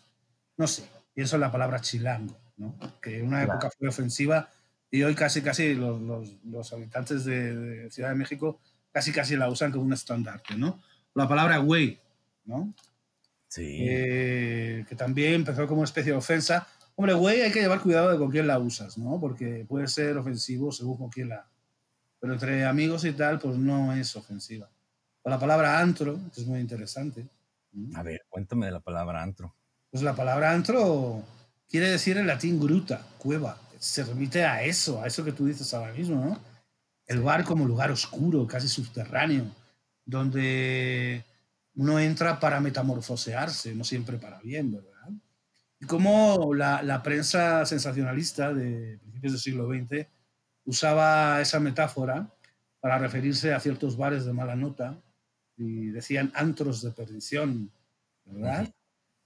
[0.56, 2.76] No sé, pienso en la palabra chilango, ¿no?
[3.02, 4.48] que en una época fue ofensiva
[4.90, 8.60] y hoy casi casi los, los, los habitantes de, de, Ciudad de México
[8.92, 10.80] casi casi la usan como un estandarte, ¿no?
[11.14, 12.00] La palabra güey,
[12.44, 12.74] ¿no?
[13.58, 16.66] Eh, que también empezó como una especie de ofensa.
[16.94, 19.20] Hombre, güey, hay que llevar cuidado de con quién la usas, ¿no?
[19.20, 21.46] Porque puede ser ofensivo según con quién la...
[22.18, 24.70] Pero entre amigos y tal, pues no es ofensiva.
[25.22, 27.26] O la palabra antro, que es muy interesante.
[27.94, 29.54] A ver, cuéntame de la palabra antro.
[29.90, 31.22] Pues la palabra antro
[31.68, 33.58] quiere decir en latín gruta, cueva.
[33.78, 36.40] Se remite a eso, a eso que tú dices ahora mismo, ¿no?
[37.06, 39.46] El bar como lugar oscuro, casi subterráneo,
[40.04, 41.24] donde
[41.74, 45.10] uno entra para metamorfosearse, no siempre para bien, ¿verdad?
[45.78, 50.06] Y como la, la prensa sensacionalista de principios del siglo XX
[50.64, 52.28] usaba esa metáfora
[52.80, 55.00] para referirse a ciertos bares de mala nota
[55.56, 57.70] y decían antros de perdición,
[58.24, 58.72] ¿verdad?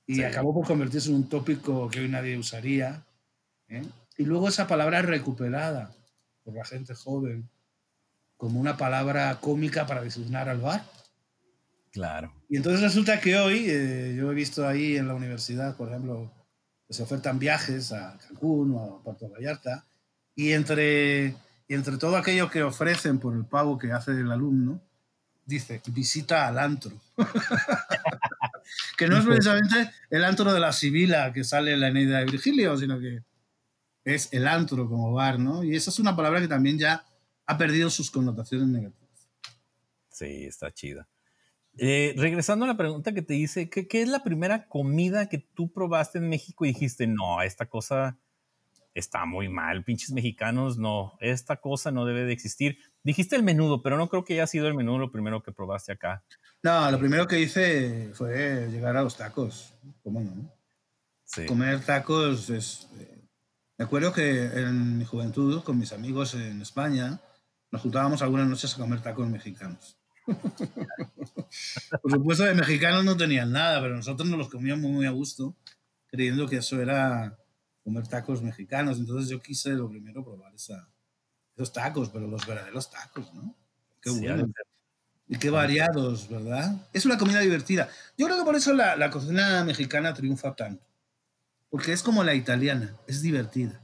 [0.07, 3.05] Y acabó por convertirse en un tópico que hoy nadie usaría.
[3.69, 3.83] ¿eh?
[4.21, 5.95] Y luego esa palabra es recuperada
[6.45, 7.49] por la gente joven
[8.37, 10.85] como una palabra cómica para designar al bar.
[11.91, 12.31] Claro.
[12.51, 16.31] Y entonces resulta que hoy, eh, yo he visto ahí en la universidad, por ejemplo,
[16.87, 19.87] que se ofertan viajes a Cancún o a Puerto Vallarta,
[20.35, 21.35] y entre,
[21.67, 24.83] y entre todo aquello que ofrecen por el pago que hace el alumno,
[25.47, 26.93] dice, visita al antro.
[28.99, 32.27] que no es precisamente el antro de la Sibila que sale en la Eneida de
[32.27, 33.30] Virgilio, sino que
[34.15, 35.65] es el antro como bar, ¿no?
[35.65, 37.05] Y esa es una palabra que también ya
[37.47, 39.29] ha perdido sus connotaciones negativas.
[40.09, 41.09] Sí, está chida.
[41.79, 45.39] Eh, regresando a la pregunta que te hice, ¿qué, ¿qué, es la primera comida que
[45.39, 48.19] tú probaste en México y dijiste, no, esta cosa
[48.93, 52.79] está muy mal, pinches mexicanos, no, esta cosa no debe de existir?
[53.03, 55.93] Dijiste el menudo, pero no creo que haya sido el menudo lo primero que probaste
[55.93, 56.23] acá.
[56.63, 60.53] No, lo primero que hice fue llegar a los tacos, ¿cómo no?
[61.25, 61.47] Sí.
[61.47, 62.89] Comer tacos es...
[62.99, 63.20] Eh,
[63.81, 67.19] me acuerdo que en mi juventud, con mis amigos en España,
[67.71, 69.97] nos juntábamos algunas noches a comer tacos mexicanos.
[72.03, 75.57] Por supuesto, de mexicanos no tenían nada, pero nosotros nos los comíamos muy a gusto,
[76.09, 77.39] creyendo que eso era
[77.83, 78.99] comer tacos mexicanos.
[78.99, 80.87] Entonces yo quise lo primero probar esa,
[81.57, 83.57] esos tacos, pero los verdaderos tacos, ¿no?
[84.03, 84.53] Qué bueno.
[85.27, 86.87] Y qué variados, ¿verdad?
[86.93, 87.89] Es una comida divertida.
[88.19, 90.90] Yo creo que por eso la, la cocina mexicana triunfa tanto.
[91.71, 93.81] Porque es como la italiana, es divertida.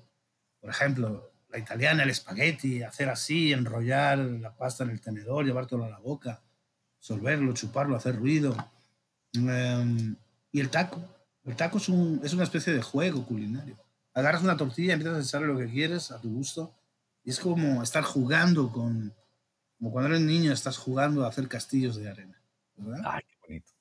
[0.61, 5.85] Por ejemplo, la italiana, el espagueti, hacer así, enrollar la pasta en el tenedor, llevártelo
[5.85, 6.43] a la boca,
[6.99, 8.57] solverlo, chuparlo, hacer ruido.
[9.35, 10.17] Um,
[10.51, 11.03] y el taco.
[11.45, 13.79] El taco es, un, es, una especie de juego culinario.
[14.13, 16.75] Agarras una tortilla, empiezas a echarle lo que quieres a tu gusto.
[17.23, 19.15] Y es como estar jugando con.
[19.79, 22.43] Como cuando eres niño, estás jugando a hacer castillos de arena.
[22.77, 23.03] ¿verdad?
[23.05, 23.73] Ay, qué bonito.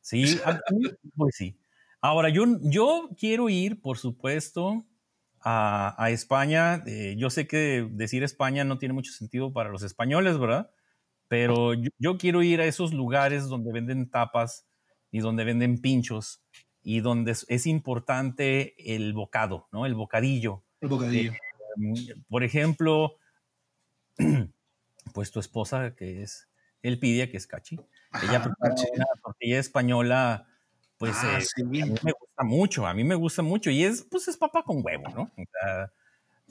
[0.00, 0.38] Sí,
[1.16, 1.56] pues sí.
[2.02, 4.84] Ahora, yo, yo quiero ir, por supuesto,
[5.40, 6.82] a, España.
[6.86, 10.70] Eh, yo sé que decir España no tiene mucho sentido para los españoles, ¿verdad?
[11.28, 14.66] Pero yo, quiero ir a esos lugares donde venden tapas
[15.12, 16.42] y donde venden pinchos
[16.82, 19.86] y donde es, importante el bocado, ¿no?
[19.86, 20.64] El bocadillo.
[20.80, 21.32] El bocadillo.
[21.32, 23.14] Eh, por ejemplo,
[25.14, 26.48] pues tu esposa, que es
[26.82, 27.78] Elpidia, que es Cachi,
[28.24, 30.48] ella prepara una tortilla española
[31.02, 34.06] pues ah, eh, a mí me gusta mucho, a mí me gusta mucho y es,
[34.08, 35.28] pues es papa con huevo, ¿no?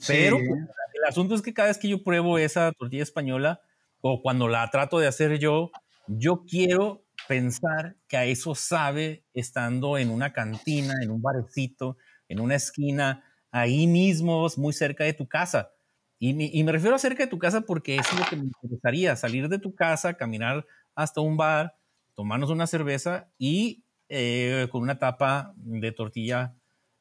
[0.06, 0.60] pero pues,
[0.92, 3.62] el asunto es que cada vez que yo pruebo esa tortilla española
[4.02, 5.70] o cuando la trato de hacer yo,
[6.06, 11.96] yo quiero pensar que a eso sabe estando en una cantina, en un barecito,
[12.28, 15.70] en una esquina, ahí mismo, muy cerca de tu casa.
[16.18, 18.36] Y me, y me refiero a cerca de tu casa porque eso es lo que
[18.36, 21.74] me interesaría, salir de tu casa, caminar hasta un bar,
[22.14, 23.82] tomarnos una cerveza y
[24.14, 26.54] eh, con una tapa de tortilla,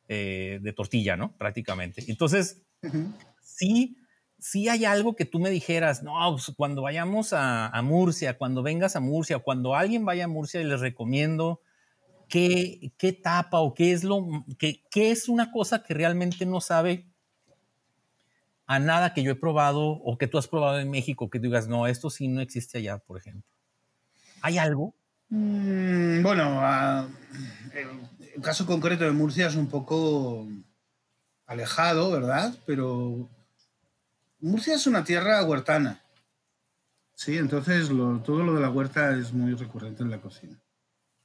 [0.07, 1.35] eh, de tortilla, ¿no?
[1.35, 2.05] Prácticamente.
[2.07, 2.63] Entonces,
[3.41, 3.97] sí,
[4.39, 8.95] sí hay algo que tú me dijeras, no, pues, cuando vayamos a, Murcia, cuando vengas
[8.95, 11.59] a Murcia, cuando alguien vaya a Murcia, les recomiendo
[12.29, 14.25] qué, qué tapa o qué es lo,
[14.57, 17.07] qué, qué es una cosa que realmente no sabe
[18.67, 21.67] a nada que yo he probado o que tú has probado en México, que digas,
[21.67, 23.51] no, esto sí no existe allá, por ejemplo.
[24.41, 24.95] ¿Hay algo?
[25.31, 26.61] Mm, bueno,
[27.73, 30.45] el, caso concreto de Murcia es un poco
[31.45, 32.53] alejado, ¿verdad?
[32.65, 33.29] Pero
[34.41, 36.01] Murcia es una tierra huertana.
[37.15, 40.59] Sí, entonces todo lo de la huerta es muy recurrente en la cocina.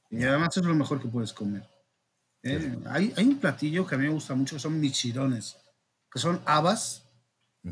[0.09, 1.67] Y además es lo mejor que puedes comer.
[2.43, 2.77] ¿eh?
[2.85, 5.57] Hay, hay, un platillo que a mí me gusta mucho que son michirones,
[6.09, 7.03] que son habas.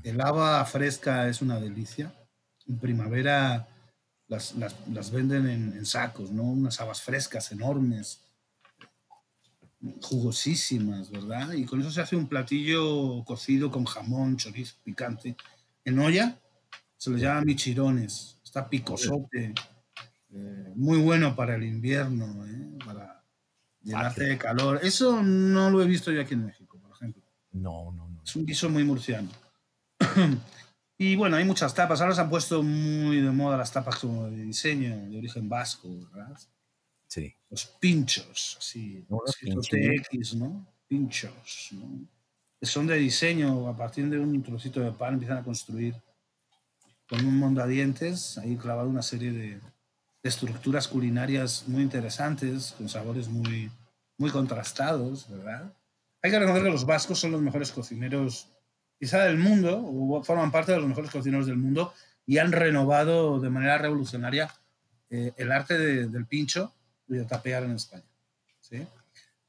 [0.03, 2.13] El haba fresca es una delicia.
[2.67, 3.67] En primavera
[4.27, 6.43] las, las, las venden en, sacos, ¿no?
[6.43, 8.21] Unas habas frescas, enormes,
[10.01, 11.53] jugosísimas, ¿verdad?
[11.53, 15.35] Y con eso se hace un platillo cocido con jamón, chorizo, picante.
[15.83, 16.39] En olla
[16.97, 19.53] se le llama michirones, está picosote,
[20.31, 22.77] eh, muy bueno para el invierno, ¿eh?
[22.83, 23.23] para
[23.83, 24.79] llenarte de calor.
[24.81, 27.21] Eso no lo he visto yo aquí en México, por ejemplo.
[27.51, 28.23] No, no, no.
[28.23, 29.29] Es un guiso muy murciano.
[30.97, 31.99] Y bueno, hay muchas tapas.
[32.01, 35.89] Ahora se han puesto muy de moda las tapas como de diseño, de origen vasco,
[36.11, 36.39] ¿verdad?
[37.07, 37.35] Sí.
[37.49, 39.05] Los pinchos, así.
[39.09, 40.65] los TX, ¿no?
[40.87, 42.07] Pinchos, ¿no?
[42.59, 45.95] Que son de diseño, a partir de un trocito de pan empiezan a construir
[47.07, 53.27] con un mondadientes, ahí clavado una serie de, de estructuras culinarias muy interesantes, con sabores
[53.27, 53.69] muy,
[54.17, 55.75] muy contrastados, ¿verdad?
[56.23, 58.54] Hay que reconocer que los vascos son los mejores cocineros
[58.99, 61.93] quizá del mundo, o forman parte de los mejores cocineros del mundo
[62.25, 64.51] y han renovado de manera revolucionaria
[65.09, 66.73] eh, el arte del pincho
[67.07, 68.03] y de tapear en España.
[68.59, 68.87] ¿sí?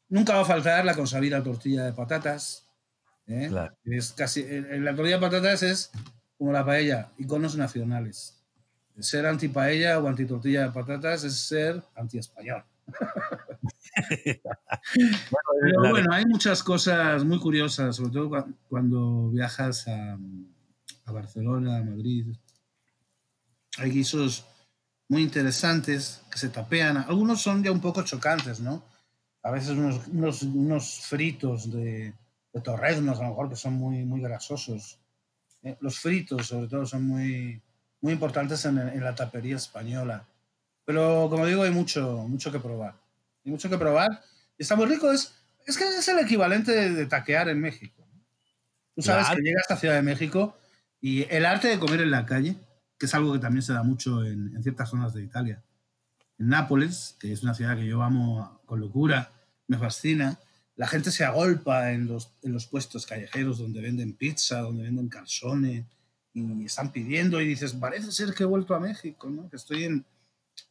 [0.09, 2.69] Nunca va a faltar la consabida tortilla de patatas.
[3.27, 3.51] ¿eh?
[3.85, 5.91] Es casi, la tortilla de patatas es
[6.37, 8.43] como la paella, iconos nacionales.
[9.01, 12.65] ser anti-paella o anti-tortilla de patatas es ser anti-español.
[15.63, 20.19] Pero bueno, hay muchas cosas muy curiosas, sobre todo cuando viajas a,
[21.07, 22.27] a Barcelona, a Madrid.
[23.79, 24.45] Hay guisos
[25.09, 26.99] muy interesantes que se tapean.
[26.99, 28.83] Algunos son ya un poco chocantes, ¿no?
[29.43, 32.13] A veces unos, unos, fritos de,
[32.53, 34.99] de, torreznos, a lo mejor, que son muy, muy grasosos.
[35.63, 37.63] Eh, los fritos, sobre todo, son muy,
[38.01, 40.27] muy importantes en, en, la tapería española.
[40.87, 42.95] Pero, como digo, hay mucho, mucho que probar.
[43.45, 44.23] Hay mucho que probar.
[44.57, 45.13] Y está muy rico.
[45.13, 45.35] Es,
[45.67, 48.03] es que es el equivalente de, taquear en México.
[48.95, 50.57] Tú sabes que llegas a Ciudad de México
[51.03, 52.57] y el arte de comer en la calle
[52.99, 55.63] que es algo que también se da mucho en, ciertas zonas de Italia.
[56.39, 59.33] En Nápoles, que es una ciudad que yo amo con locura,
[59.69, 60.39] me fascina,
[60.77, 65.09] la gente se agolpa en los, en los puestos callejeros donde venden pizza, donde venden
[65.09, 65.87] calzone,
[66.35, 69.49] y están pidiendo y dices, parece ser que he vuelto a México, ¿no?
[69.49, 70.05] que estoy en,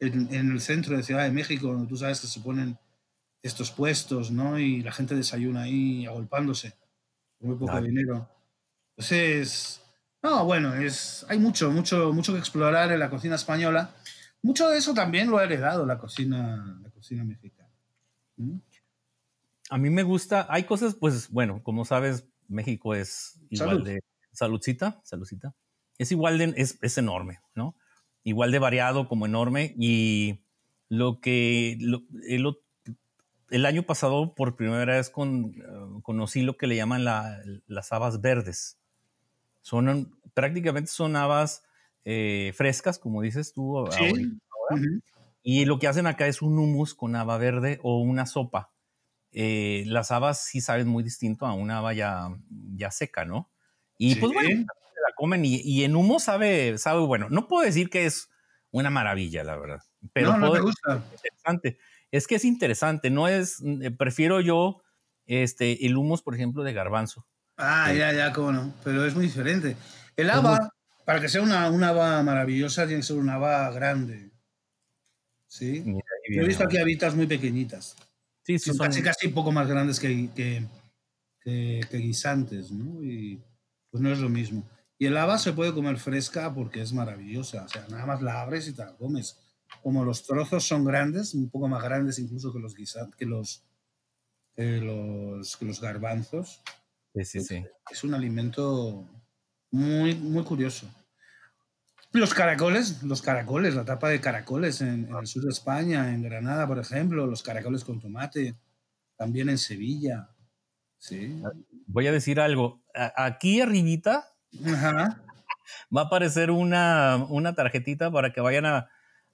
[0.00, 2.78] en, en, el centro de Ciudad de México, donde tú sabes que se ponen
[3.42, 4.58] estos puestos, ¿no?
[4.58, 6.74] Y la gente desayuna ahí agolpándose,
[7.38, 8.28] con muy poco dinero.
[8.90, 9.82] Entonces,
[10.22, 13.94] no, bueno, es, hay mucho, mucho, mucho que explorar en la cocina española.
[14.42, 17.70] Mucho de eso también lo ha heredado la cocina, la cocina mexicana.
[18.36, 18.58] ¿Mm?
[19.70, 24.00] A mí me gusta, hay cosas, pues bueno, como sabes, México es igual de
[24.32, 25.54] saludcita, saludcita.
[25.98, 27.74] Es igual de, es, es, enorme, ¿no?
[28.26, 30.40] Igual de variado como enorme y
[30.88, 32.58] lo que el,
[33.50, 37.92] el, año pasado por primera vez con, uh, conocí lo que le llaman la, las
[37.92, 38.78] habas verdes.
[39.62, 41.62] Son prácticamente son habas
[42.04, 43.88] eh, frescas, como dices tú
[45.44, 48.72] Y lo que hacen acá es un hummus con haba verde o una sopa.
[49.30, 52.28] Eh, las habas sí saben muy distinto a una haba ya,
[52.74, 53.48] ya seca, ¿no?
[53.98, 54.66] Y pues bueno,
[55.16, 57.28] comen y, en humo sabe, sabe bueno.
[57.30, 58.28] No puedo decir que es
[58.70, 59.80] una maravilla, la verdad.
[60.12, 61.04] Pero no, no me gusta.
[61.12, 61.78] interesante.
[62.12, 64.82] Es que es interesante, no es, eh, prefiero yo
[65.26, 67.26] este, el humus, por ejemplo, de garbanzo.
[67.56, 68.74] Ah, ya, ya, cómo no.
[68.84, 69.76] Pero es muy diferente.
[70.16, 70.70] El haba,
[71.04, 74.30] para que sea una, una haba maravillosa, tiene que ser una haba grande.
[75.48, 75.84] ¿Sí?
[76.28, 77.96] Yo he visto aquí habitas muy pequeñitas.
[78.42, 80.66] Sí, sí, son, casi, casi poco más grandes que, que,
[81.42, 83.02] que, guisantes, ¿no?
[83.02, 83.42] Y
[83.90, 84.68] pues no es lo mismo.
[84.98, 87.64] Y el haba se puede comer fresca porque es maravillosa.
[87.64, 89.38] O sea, nada más la abres y te la comes.
[89.82, 93.64] Como los trozos son grandes, un poco más grandes incluso que los guisantes, que los,
[94.54, 96.62] que los, que los garbanzos,
[97.24, 99.08] Sí, sí, Es un alimento
[99.70, 100.86] muy, muy curioso.
[102.12, 106.66] Los caracoles, los caracoles, la tapa de caracoles en, el sur de España, en Granada,
[106.66, 108.56] por ejemplo, los caracoles con tomate,
[109.16, 110.30] también en Sevilla.
[110.98, 111.40] Sí.
[111.44, 111.52] Ah,
[111.86, 112.82] voy a decir algo.
[112.94, 118.88] Aquí arribita va a aparecer una, una, tarjetita para que vayan a,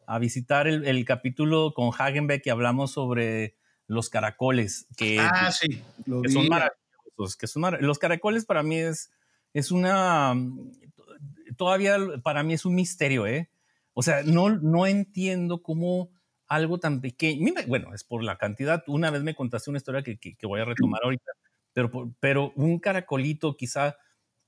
[0.07, 3.57] a visitar el, el, capítulo con Hagenbeck que hablamos sobre
[3.87, 4.87] los caracoles.
[4.97, 5.83] Que, ah, sí,
[6.23, 6.83] que son maravillosos
[7.39, 9.13] que son los caracoles para mí es,
[9.53, 10.35] es una,
[11.57, 13.51] todavía para mí es un misterio, ¿eh?
[13.95, 16.11] O sea, no, no entiendo cómo
[16.49, 20.19] algo tan pequeño, bueno, es por la cantidad, una vez me contaste una historia que,
[20.19, 21.33] que, voy a retomar ahorita,
[21.73, 23.97] pero, pero un caracolito quizá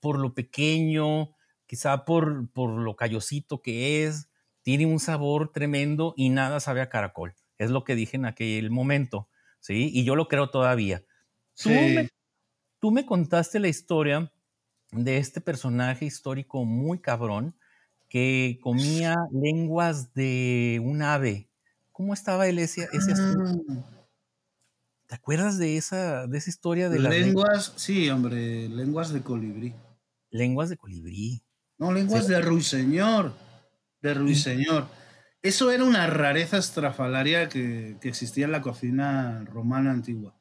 [0.05, 1.35] por lo pequeño,
[1.67, 4.29] quizá por, por lo callosito que es,
[4.63, 7.35] tiene un sabor tremendo y nada sabe a caracol.
[7.59, 9.91] Es lo que dije en aquel momento, ¿sí?
[9.93, 11.03] Y yo lo creo todavía.
[11.55, 12.09] Sí
[12.85, 14.31] tú me contaste la historia
[14.93, 17.57] de este personaje histórico muy cabrón
[18.11, 21.49] que comía lenguas de un ave.
[21.93, 23.83] ¿Cómo estaba él ese, ese mm.
[25.07, 27.73] ¿Te acuerdas de esa, de esa historia de las lenguas?
[27.77, 29.73] Sí, hombre, lenguas de colibrí.
[30.35, 31.45] Lenguas de colibrí.
[31.79, 33.33] No, lenguas de ruiseñor.
[34.03, 34.89] De ruiseñor.
[35.43, 40.35] Eso era una rareza estrafalaria que, que existía en la cocina romana antigua.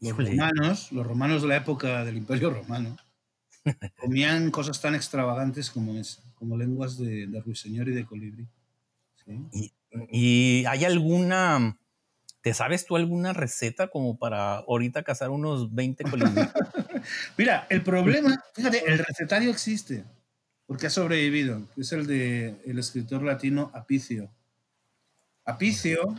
[0.00, 2.96] Los romanos, los romanos de la época del Imperio Romano,
[3.96, 8.48] comían cosas tan extravagantes como es, como lenguas de, de ruiseñor y de colibrí.
[10.10, 11.78] ¿Y, hay alguna,
[12.44, 16.50] te sabes tú alguna receta como para ahorita cazar unos 20 colibríes?
[17.38, 20.04] Mira, el problema, fíjate, el recetario existe,
[20.66, 24.30] porque ha sobrevivido, es el de el escritor latino Apicio.
[25.46, 26.14] Apicio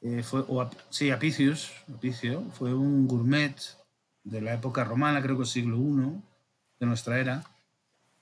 [0.00, 0.44] eh, fue,
[0.90, 3.56] sí, Apicius, Apicio, fue un gourmet
[4.22, 6.22] de la época romana, creo que siglo I
[6.78, 7.42] de nuestra era,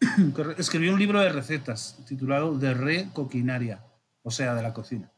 [0.01, 3.84] que escribió un libro de recetas titulado De Re Coquinaria,
[4.22, 5.12] o sea, de la cocina.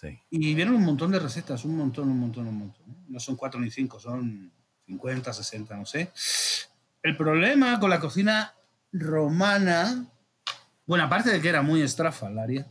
[0.00, 0.16] Sí.
[0.30, 2.86] Y vieron un montón de recetas, un montón, un montón, un montón.
[3.08, 4.52] No son cuatro ni cinco, son
[4.86, 6.12] 50, 60, no sé.
[7.02, 8.54] El problema con la cocina
[8.92, 10.06] romana
[10.86, 12.68] Bueno, aparte de que era muy estrafalaria,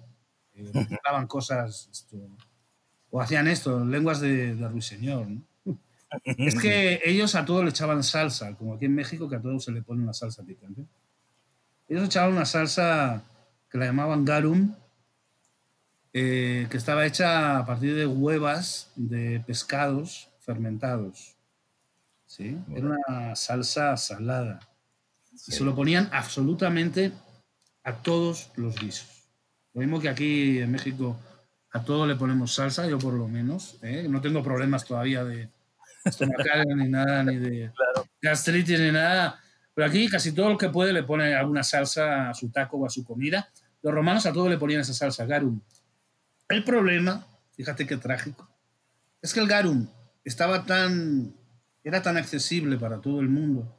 [0.54, 0.72] eh,
[1.04, 2.18] hablaban cosas, esto,
[3.10, 5.44] o hacían esto, lenguas de, de ruiseñor, ¿no?
[6.24, 9.60] Es que ellos a todo le echaban salsa, como aquí en México, que a todo
[9.60, 10.86] se le pone una salsa picante.
[11.90, 13.22] Ellos echaban una salsa
[13.70, 14.74] que la llamaban garum,
[16.20, 21.36] eh, que estaba hecha a partir de huevas de pescados fermentados.
[22.26, 22.58] ¿sí?
[22.76, 24.60] Era una salsa salada.
[25.32, 27.12] Y se lo ponían absolutamente
[27.84, 29.30] a todos los guisos.
[29.76, 31.20] Lo mismo que aquí en México
[31.72, 33.78] a todo le ponemos salsa, yo por lo menos.
[33.84, 34.08] ¿eh?
[34.10, 35.52] No tengo problemas todavía de
[36.04, 37.72] estomacal ni nada, ni de
[38.24, 39.40] gastritis ni nada.
[39.76, 42.88] Pero aquí casi todo el que puede le pone alguna salsa a su taco o
[42.88, 43.48] a su comida.
[43.84, 45.62] Los romanos a todo le ponían esa salsa, garum.
[46.50, 48.50] El problema, fíjate qué trágico,
[49.22, 49.88] es que el garum
[50.24, 51.34] estaba tan,
[51.84, 53.76] era tan accesible para todo el mundo,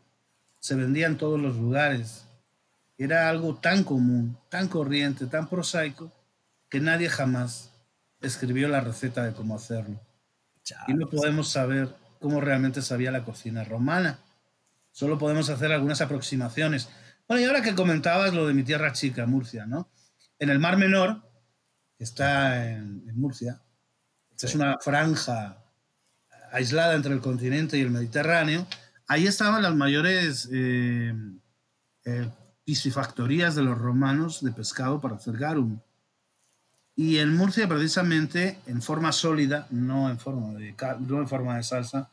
[0.58, 2.26] se vendía en todos los lugares,
[2.98, 6.12] era algo tan común, tan corriente, tan prosaico,
[6.68, 7.72] que nadie jamás
[8.20, 10.00] escribió la receta de cómo hacerlo.
[10.86, 14.18] Y no podemos saber cómo realmente sabía la cocina romana.
[14.90, 16.88] Solo podemos hacer algunas aproximaciones.
[17.26, 19.88] Bueno, y ahora que comentabas lo de mi tierra chica, Murcia, ¿no?
[20.38, 21.22] En el Mar Menor,
[21.98, 23.60] está en, Murcia,
[24.40, 25.64] es una franja
[26.52, 28.66] aislada entre el continente y el Mediterráneo,
[29.06, 31.12] ahí estaban las mayores eh,
[32.04, 32.30] eh,
[32.64, 35.80] piscifactorías de los romanos de pescado para hacer garum.
[36.94, 41.62] Y en Murcia, precisamente, en forma sólida, no en forma de, no en forma de
[41.62, 42.10] salsa,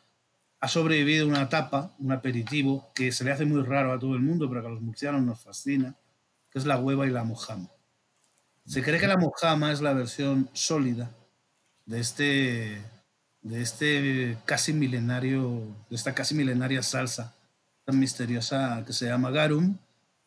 [0.60, 4.22] ha sobrevivido una tapa, un aperitivo, que se le hace muy raro a todo el
[4.22, 5.96] mundo, pero que a los murcianos nos fascina,
[6.50, 7.70] que es la hueva y la mojama.
[8.66, 11.12] Se cree que la mojama es la versión sólida
[11.86, 12.82] de este,
[13.44, 17.36] de este casi milenario, de esta casi milenaria salsa
[17.86, 19.78] tan misteriosa que se llama garum,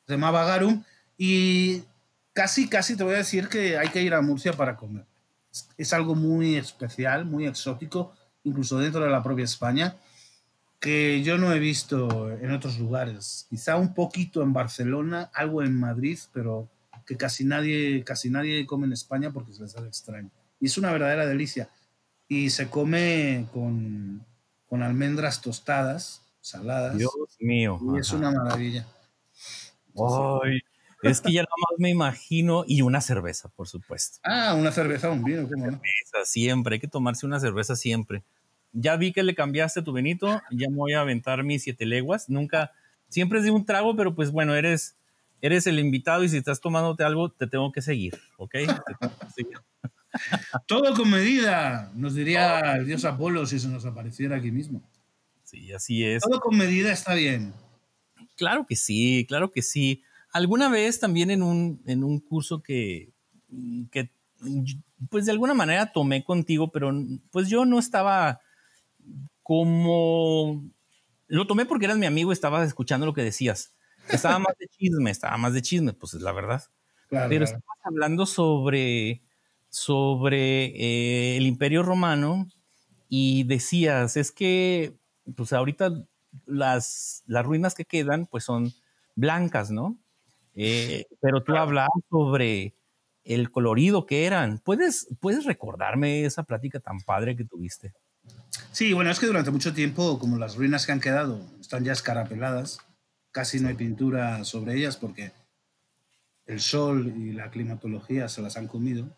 [0.06, 0.84] se llamaba garum,
[1.16, 1.82] y
[2.32, 5.04] casi, casi te voy a decir que hay que ir a Murcia para comer.
[5.76, 8.12] Es algo muy especial, muy exótico,
[8.44, 9.96] incluso dentro de la propia España,
[10.78, 13.46] que yo no he visto en otros lugares.
[13.50, 16.68] Quizá un poquito en Barcelona, algo en Madrid, pero
[17.08, 20.30] que casi nadie, casi nadie come en España porque se les hace extraño.
[20.60, 21.70] Y es una verdadera delicia.
[22.28, 24.26] Y se come con,
[24.68, 26.98] con almendras tostadas, saladas.
[26.98, 27.80] Dios mío.
[27.94, 28.86] Y es una maravilla.
[29.96, 30.60] Ay,
[31.02, 34.18] es que ya nada más me imagino, y una cerveza, por supuesto.
[34.22, 35.80] Ah, una cerveza, un vino, ¿cómo no?
[36.24, 38.22] siempre, hay que tomarse una cerveza siempre.
[38.72, 42.28] Ya vi que le cambiaste tu Benito, ya me voy a aventar mis siete leguas.
[42.28, 42.72] Nunca,
[43.08, 44.97] siempre es de un trago, pero pues bueno, eres
[45.40, 48.56] eres el invitado y si estás tomándote algo, te tengo que seguir, ¿ok?
[50.66, 54.82] Todo con medida, nos diría el dios Apolo si se nos apareciera aquí mismo.
[55.44, 56.22] Sí, así es.
[56.22, 57.52] Todo con medida está bien.
[58.36, 60.02] Claro que sí, claro que sí.
[60.32, 63.10] Alguna vez también en un, en un curso que,
[63.90, 64.10] que,
[65.10, 66.92] pues de alguna manera tomé contigo, pero
[67.30, 68.40] pues yo no estaba
[69.42, 70.64] como...
[71.26, 73.74] Lo tomé porque eras mi amigo estabas escuchando lo que decías
[74.10, 76.62] estaba más de chisme, estaba más de chisme, pues es la verdad.
[77.10, 79.22] Pero estabas hablando sobre,
[79.68, 82.48] sobre eh, el Imperio Romano
[83.08, 84.98] y decías, es que,
[85.36, 86.04] pues ahorita
[86.46, 88.72] las, las ruinas que quedan, pues son
[89.14, 89.98] blancas, ¿no?
[90.54, 92.74] Eh, pero tú hablabas sobre
[93.24, 94.58] el colorido que eran.
[94.58, 97.92] ¿Puedes, ¿Puedes recordarme esa plática tan padre que tuviste?
[98.72, 101.92] Sí, bueno, es que durante mucho tiempo, como las ruinas que han quedado están ya
[101.92, 102.80] escarapeladas,
[103.38, 105.30] casi no hay pintura sobre ellas porque
[106.44, 109.16] el sol y la climatología se las han comido.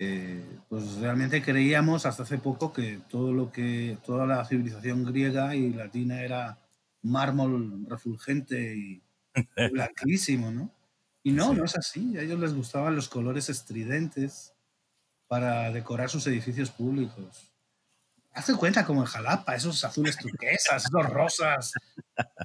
[0.00, 5.54] Eh, pues realmente creíamos hasta hace poco que todo lo que toda la civilización griega
[5.54, 6.58] y latina era
[7.02, 9.02] mármol refulgente y
[9.72, 10.74] blanquísimo, ¿no?
[11.22, 12.18] Y no, no es así.
[12.18, 14.52] A ellos les gustaban los colores estridentes
[15.28, 17.52] para decorar sus edificios públicos.
[18.36, 21.72] Hazte cuenta como en Jalapa, esos azules turquesas, esos rosas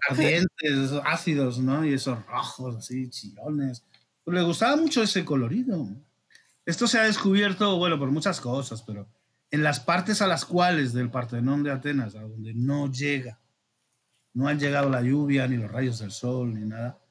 [0.09, 1.85] ardientes, esos ácidos, ¿no?
[1.85, 3.83] Y esos rojos así, chillones.
[4.23, 5.89] Pues le gustaba mucho ese colorido.
[6.65, 9.09] Esto se ha descubierto, bueno, por muchas cosas, pero
[9.49, 13.41] en las partes a las cuales del Partenón de Atenas, a donde no llega,
[14.33, 17.01] no han llegado la lluvia, ni los rayos del sol, ni nada,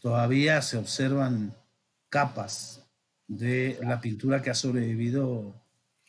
[0.00, 1.52] todavía se observan
[2.08, 2.86] capas
[3.26, 5.60] de la pintura que ha sobrevivido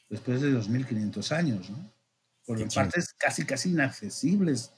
[0.07, 1.91] después de 2500 años, ¿no?
[2.45, 4.73] Por partes casi, casi inaccesibles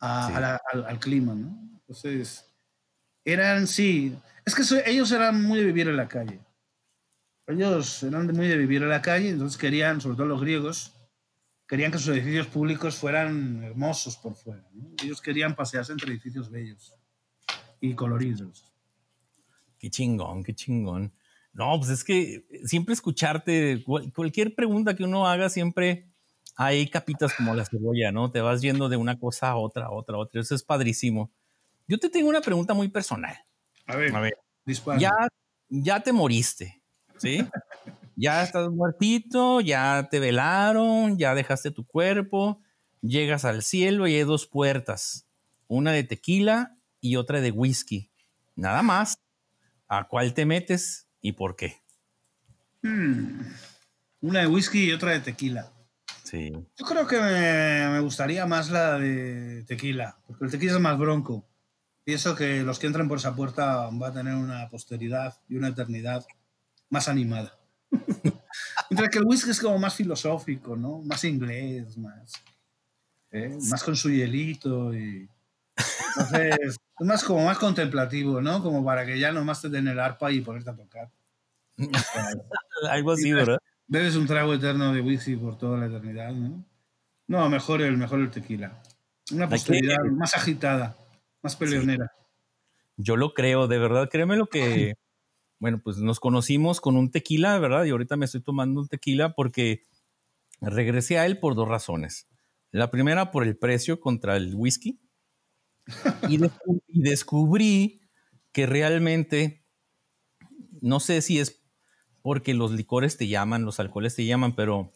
[0.00, 1.58] al, clima, ¿no?
[1.80, 2.44] Entonces,
[3.24, 6.40] eran, sí, es que ellos eran muy de vivir en la calle.
[7.46, 10.94] Ellos eran muy de vivir en la calle, entonces querían, sobre todo los griegos,
[11.66, 14.68] querían que sus edificios públicos fueran hermosos por fuera.
[15.02, 16.94] Ellos querían pasearse entre edificios bellos
[17.80, 18.72] y coloridos.
[19.78, 21.12] Qué chingón, qué chingón.
[21.52, 23.84] No, pues es que siempre escucharte,
[24.14, 26.08] cualquier pregunta que uno haga, siempre
[26.60, 28.32] hay capitas como la cebolla, ¿no?
[28.32, 30.40] Te vas yendo de una cosa a otra, a otra, a otra.
[30.40, 31.30] Eso es padrísimo.
[31.86, 33.36] Yo te tengo una pregunta muy personal.
[33.86, 34.36] A ver, a ver.
[34.98, 35.12] Ya,
[35.68, 36.82] ya te moriste,
[37.16, 37.46] ¿sí?
[38.16, 42.60] ya estás muertito, ya te velaron, ya dejaste tu cuerpo,
[43.02, 45.28] llegas al cielo y hay dos puertas,
[45.68, 48.10] una de tequila y otra de whisky.
[48.56, 49.16] Nada más.
[49.86, 51.08] ¿A cuál te metes?
[51.22, 51.80] ¿Y por qué?
[52.82, 53.42] Hmm.
[54.20, 55.72] Una de whisky y otra de tequila.
[56.28, 56.52] Sí.
[56.76, 61.48] Yo creo que me, gustaría más la de tequila, porque el tequila es más bronco.
[62.04, 65.68] Pienso que los que entren por esa puerta van a tener una posteridad y una
[65.68, 66.26] eternidad
[66.90, 67.58] más animada.
[68.90, 71.00] Mientras que el whisky es como más filosófico, ¿no?
[71.00, 72.30] Más inglés, más,
[73.30, 73.56] ¿eh?
[73.70, 75.30] más con su hielito y...
[76.16, 78.62] Entonces, es más como más contemplativo, ¿no?
[78.62, 81.10] Como para que ya nomás te den el arpa y ponerte a tocar.
[82.90, 83.60] Algo así, ¿verdad?
[83.88, 86.64] Bebes un trago eterno de whisky por toda la eternidad, ¿no?
[87.26, 88.82] No, mejor el, mejor el tequila.
[89.32, 90.96] Una posteridad más agitada,
[91.42, 92.12] más peleonera.
[92.96, 94.94] Yo lo creo, de verdad, créeme lo que...
[95.60, 97.84] Bueno, pues nos conocimos con un tequila, ¿verdad?
[97.84, 99.82] Y ahorita me estoy tomando un tequila porque
[100.60, 102.28] regresé a él por dos razones.
[102.70, 105.00] La primera por el precio contra el whisky
[106.28, 106.38] y,
[107.00, 108.00] descubrí
[108.52, 109.64] que realmente,
[110.80, 111.57] no sé si es
[112.22, 114.92] porque los licores te llaman, los alcoholes te llaman, pero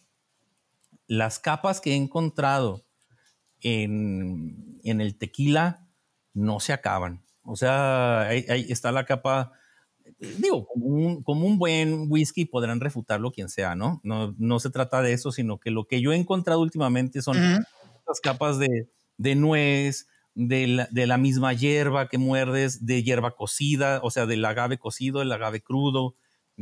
[1.06, 2.84] las capas que he encontrado
[3.60, 5.86] en, el tequila
[6.34, 7.22] no se acaban.
[7.44, 9.52] O sea, ahí, está la capa,
[10.38, 10.66] digo,
[11.24, 14.00] como un, buen whisky podrán refutarlo quien sea, ¿no?
[14.04, 14.34] ¿no?
[14.38, 18.20] No se trata de eso, sino que lo que yo he encontrado últimamente son las
[18.22, 24.26] capas de, de nuez, de la, misma hierba que muerdes, de hierba cocida, o sea,
[24.26, 26.14] del agave cocido, el agave crudo,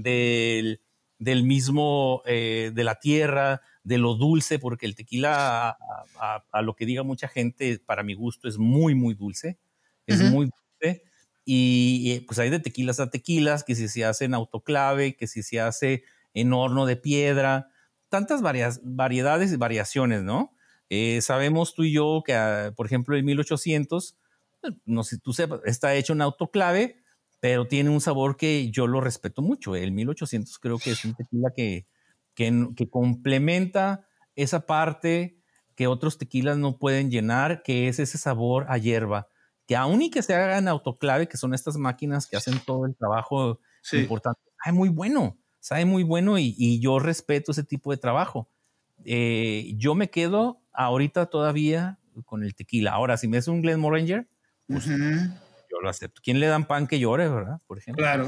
[0.03, 0.81] del,
[1.19, 5.77] del mismo, eh, de la tierra, de lo dulce, porque el tequila,
[6.19, 9.59] a, lo que diga mucha gente, para mi gusto, es muy, muy dulce,
[10.07, 11.03] es muy dulce.
[11.45, 15.43] Y pues hay de tequilas a tequilas, que si se hace en autoclave, que si
[15.43, 17.71] se hace en horno de piedra,
[18.09, 20.55] tantas variedades y variaciones, ¿no?
[20.91, 24.17] Eh, sabemos tú y yo que, ah, por ejemplo, el 1800,
[24.61, 27.03] pues, no sé si tú sepas, está hecho en autoclave,
[27.41, 29.75] pero tiene un sabor que yo lo respeto mucho.
[29.75, 31.87] El 1800 creo que es un tequila que,
[32.35, 35.39] que, que complementa esa parte
[35.75, 39.29] que otros tequilas no pueden llenar, que es ese sabor a hierba,
[39.67, 42.85] que aún y que se haga en autoclave, que son estas máquinas que hacen todo
[42.85, 43.61] el trabajo
[43.93, 48.51] importante, sabe muy bueno, sabe muy bueno y, y, yo respeto ese tipo de trabajo.
[49.07, 52.93] Eh, yo me quedo ahorita todavía con el tequila.
[52.93, 54.27] Ahora, si me es un Glenmorangie,
[54.67, 54.87] pues
[55.81, 56.21] yo lo acepto.
[56.23, 57.61] ¿Quién le dan pan que llore, verdad?
[57.67, 58.03] Por ejemplo.
[58.03, 58.27] Claro.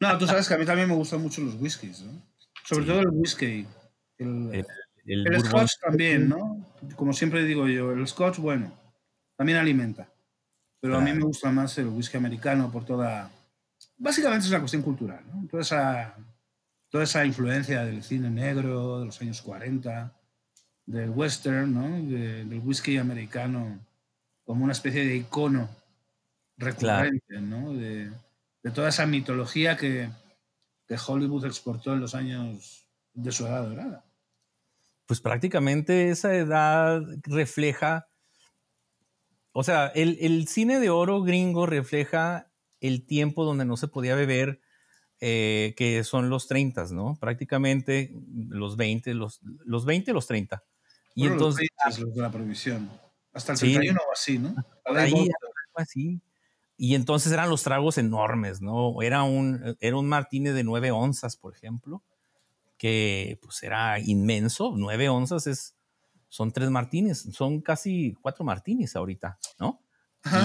[0.00, 2.20] No, tú sabes que a mí también me gustan mucho los whiskies, ¿no?
[2.64, 3.66] Sobre todo el whisky.
[4.18, 4.64] El,
[5.06, 6.66] el, scotch también, ¿no?
[6.96, 8.72] Como siempre digo yo, el scotch, bueno,
[9.36, 10.08] también alimenta.
[10.80, 13.30] Pero a mí me gusta más el whisky americano por toda...
[13.96, 15.46] Básicamente es una cuestión cultural, ¿no?
[15.48, 16.14] Toda esa,
[16.90, 20.12] toda esa influencia del cine negro de los años 40,
[20.86, 21.88] del western, ¿no?
[21.88, 23.80] del whisky americano
[24.44, 25.68] como una especie de icono
[26.56, 27.72] recurrente, ¿no?
[27.72, 28.10] De,
[28.74, 30.10] toda esa mitología que,
[30.88, 34.04] que, Hollywood exportó en los años de su edad dorada.
[35.06, 38.08] Pues prácticamente esa edad refleja,
[39.52, 42.50] o sea, el, el cine de oro gringo refleja
[42.80, 44.60] el tiempo donde no se podía beber,
[45.20, 47.16] eh, que son los 30, ¿no?
[47.18, 48.12] Prácticamente
[48.48, 50.62] los 20, los, los 20, los 30.
[51.14, 51.68] Y entonces.
[51.98, 52.90] Los de la prohibición.
[53.32, 54.54] Hasta el 31 o así, ¿no?
[54.84, 55.28] Ahí,
[55.74, 56.20] así.
[56.76, 59.00] Y entonces eran los tragos enormes, ¿no?
[59.02, 62.02] Era un, era un martini de 9 onzas, por ejemplo,
[62.76, 64.72] que pues era inmenso.
[64.76, 65.76] 9 onzas es,
[66.28, 69.80] son tres martines, son casi cuatro martinis ahorita, ¿no?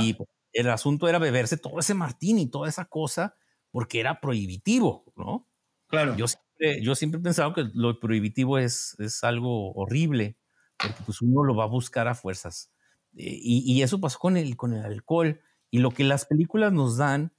[0.02, 3.36] Y pues, el asunto era beberse todo ese martini, toda esa cosa,
[3.72, 5.48] porque era prohibitivo, ¿no?
[5.88, 6.16] Claro.
[6.16, 10.38] Yo siempre, yo siempre he pensado que lo prohibitivo es, es algo horrible
[10.80, 12.72] porque pues uno lo va a buscar a fuerzas.
[13.16, 15.42] Eh, y, eso pasó con el, con el alcohol.
[15.72, 17.34] Y lo que las películas nos dan,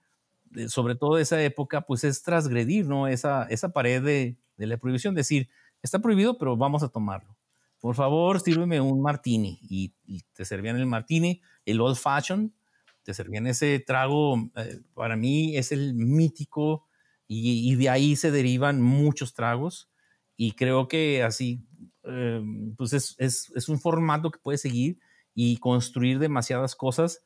[0.57, 3.09] eh, sobre todo de esa época, pues es transgredir, ¿no?
[3.09, 5.49] Esa, esa pared de, de la prohibición, decir,
[5.83, 7.37] está prohibido, pero vamos a tomarlo.
[7.81, 9.59] Por favor, sírveme un martini.
[9.62, 9.95] Y,
[10.35, 12.55] te servían el martini, el old fashion,
[13.03, 16.87] te servían ese trago, eh, para mí es el mítico,
[17.26, 19.91] y, y, de ahí se derivan muchos tragos.
[20.37, 21.64] Y creo que así
[22.03, 24.99] Em, pues es, es, es, un formato que puedes seguir
[25.35, 27.22] y construir demasiadas cosas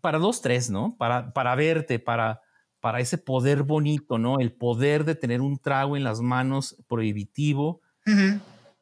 [0.00, 0.96] para dos, tres, ¿no?
[0.96, 2.40] Para, para verte, para,
[2.80, 4.38] para ese poder bonito, ¿no?
[4.38, 7.80] El poder de tener un trago en las manos prohibitivo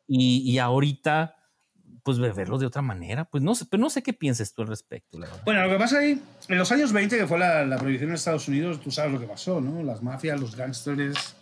[0.06, 1.36] y, y, ahorita,
[2.02, 3.24] pues beberlo de otra manera.
[3.26, 5.18] Pues no sé, pero no sé qué piensas tú al respecto.
[5.44, 8.14] Bueno, lo que pasa ahí, en los años 20, que fue la, la, prohibición en
[8.14, 9.82] Estados Unidos, tú sabes lo que pasó, ¿no?
[9.82, 11.34] Las mafias, los gángsters.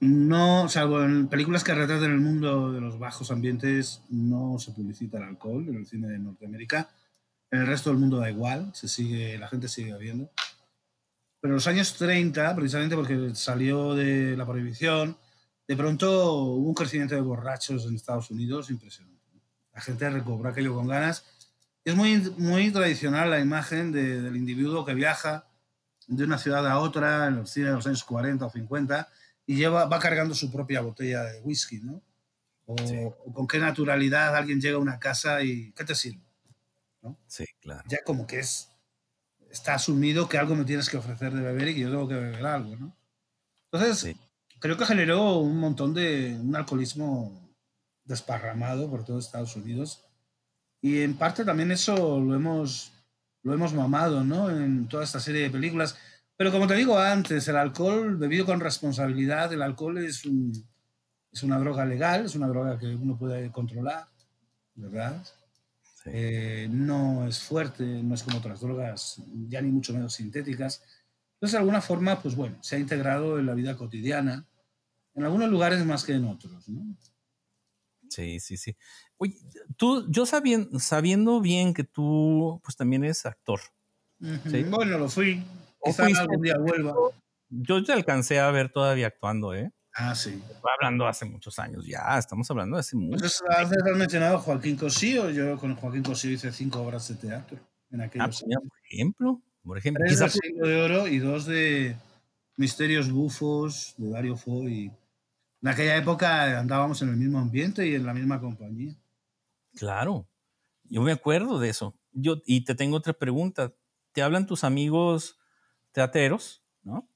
[0.00, 5.16] No, salvo en películas que retratan el mundo de los bajos ambientes, no se publicita
[5.16, 6.90] el alcohol en el cine de Norteamérica.
[7.50, 10.30] En el resto del mundo da igual, se sigue, la gente sigue bebiendo.
[11.40, 15.18] Pero en los años 30, precisamente porque salió de la prohibición,
[15.68, 19.14] de pronto hubo un crecimiento de borrachos en Estados Unidos impresionante.
[19.72, 21.24] La gente recobró aquello con ganas.
[21.84, 25.46] Es muy, muy tradicional la imagen de, del individuo que viaja
[26.06, 29.08] de una ciudad a otra en los, de los años 40 o 50
[29.46, 32.02] y lleva, va cargando su propia botella de whisky, ¿no?
[32.66, 32.74] O,
[33.26, 36.23] o, con qué naturalidad alguien llega a una casa y ¿qué te sirve?
[37.04, 37.16] ¿No?
[37.28, 37.84] Sí, claro.
[37.88, 38.74] Ya como que es
[39.54, 42.14] está asumido que algo me tienes que ofrecer de beber y que yo tengo que
[42.14, 42.96] beber algo, ¿no?
[43.70, 44.16] Entonces,
[44.60, 47.56] creo que generó un montón de un alcoholismo
[48.04, 50.04] desparramado por todo Estados Unidos.
[50.80, 52.92] Y en parte también eso lo hemos,
[53.42, 54.50] lo hemos mamado, ¿no?
[54.50, 55.96] En toda esta serie de películas.
[56.36, 60.52] Pero como te digo antes, el alcohol bebido con responsabilidad, el alcohol es, un,
[61.30, 64.08] es una droga legal, es una droga que uno puede controlar,
[64.74, 65.24] ¿verdad?
[66.06, 70.82] Eh, no es fuerte, no es como otras drogas, ya ni mucho menos sintéticas.
[71.34, 74.46] Entonces, de alguna forma, pues bueno, se ha integrado en la vida cotidiana,
[75.14, 76.96] en algunos lugares más que en otros, ¿no?
[78.10, 78.76] Sí, sí, sí.
[79.16, 79.34] Oye,
[79.76, 83.60] tú, yo sabiendo, sabiendo bien que tú, pues también eres actor.
[84.50, 84.62] ¿sí?
[84.64, 85.42] Bueno, lo fui.
[85.82, 86.94] Quizá algún día vuelva.
[87.48, 89.72] Yo te alcancé a ver todavía actuando, ¿eh?
[89.94, 90.42] Ah, sí.
[90.50, 93.20] Estoy hablando hace muchos años ya, estamos hablando de hace mucho.
[93.20, 97.58] Pues has mencionado Joaquín Cosío, yo con Joaquín Cosío hice cinco obras de teatro
[97.90, 100.04] en aquellos ah, Por ejemplo, por ejemplo.
[100.04, 101.96] Tres de Siglo de Oro y dos de
[102.56, 104.90] Misterios Bufos, de Dario Fo y
[105.62, 108.94] en aquella época andábamos en el mismo ambiente y en la misma compañía.
[109.76, 110.28] Claro,
[110.84, 111.94] yo me acuerdo de eso.
[112.12, 113.72] Yo, y te tengo otra pregunta.
[114.12, 115.38] ¿Te hablan tus amigos
[115.92, 117.08] teateros, no?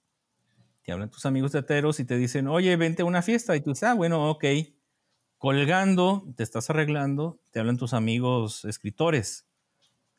[0.89, 3.55] Te hablan tus amigos teateros y te dicen, oye, vente a una fiesta.
[3.55, 4.47] Y tú dices, ah, bueno, ok.
[5.37, 9.47] Colgando, te estás arreglando, te hablan tus amigos escritores.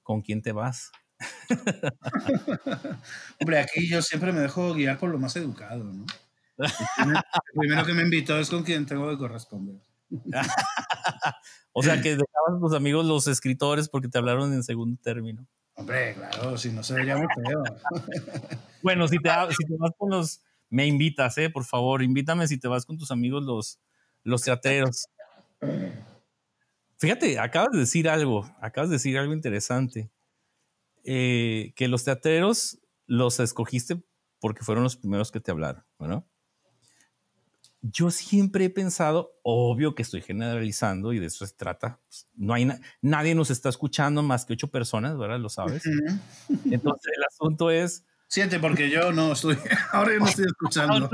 [0.04, 0.92] ¿Con quién te vas?
[3.40, 6.06] Hombre, aquí yo siempre me dejo guiar por lo más educado, ¿no?
[6.60, 9.82] El primero que me invitó es con quien tengo que corresponder.
[11.74, 15.48] o sea, que dejabas a tus amigos los escritores porque te hablaron en segundo término.
[15.74, 17.64] Hombre, claro, si no se vería muy feo.
[18.84, 21.50] bueno, si te, si te vas con los me invitas, ¿eh?
[21.50, 23.80] Por favor, invítame si te vas con tus amigos los,
[24.24, 25.08] los teateros.
[26.98, 30.12] Fíjate, acabas de decir algo, acabas de decir algo interesante.
[31.04, 34.04] Eh, que los teateros los escogiste
[34.40, 36.28] porque fueron los primeros que te hablaron, ¿no?
[37.82, 42.02] Yo siempre he pensado, obvio que estoy generalizando y de eso se trata.
[42.10, 42.70] Pues, no hay
[43.02, 45.40] nadie nos está escuchando más que ocho personas, ¿verdad?
[45.40, 45.84] Lo sabes.
[46.66, 49.58] Entonces el asunto es, Siete, porque yo no estoy,
[49.92, 51.10] ahora yo no estoy escuchando.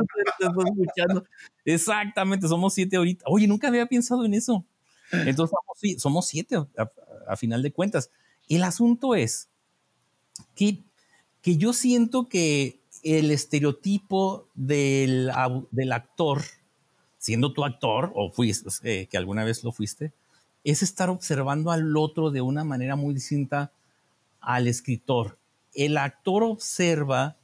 [1.63, 3.23] Exactamente, somos siete ahorita.
[3.27, 4.65] Oye, nunca había pensado en eso.
[5.11, 5.57] Entonces
[5.97, 8.11] somos, siete a, final de cuentas.
[8.49, 9.47] El asunto es
[10.55, 10.83] que,
[11.41, 15.31] que yo siento que el estereotipo del,
[15.71, 16.41] del actor,
[17.17, 20.11] siendo tu actor, o fuiste, eh, que alguna vez lo fuiste,
[20.65, 23.71] es estar observando al otro de una manera muy distinta
[24.41, 25.37] al escritor
[25.75, 27.37] el actor observa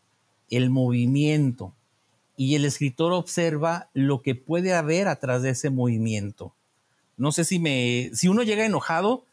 [0.50, 1.74] el movimiento
[2.36, 6.56] y el escritor observa lo que puede haber atrás de ese movimiento.
[7.18, 9.26] No sé si me, si uno llega enojado,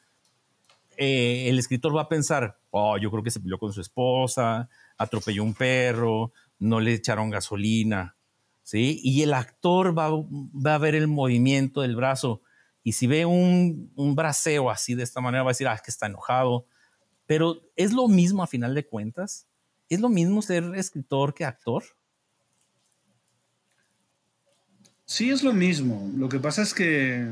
[0.97, 4.69] eh, el escritor va a pensar, oh, yo creo que se peleó con su esposa,
[4.99, 8.17] atropelló un perro, no le echaron gasolina,
[8.63, 9.01] ¿sí?
[9.03, 12.43] Y el actor va, a ver el movimiento del brazo
[12.83, 15.91] y si ve un, un braceo así de esta manera va a decir, ah, que
[15.91, 16.67] está enojado,
[17.29, 19.47] pero es lo mismo a final de cuentas.
[19.91, 21.85] ¿Es lo mismo ser escritor que actor?
[25.05, 26.11] Sí, es lo mismo.
[26.17, 27.29] Lo que pasa es que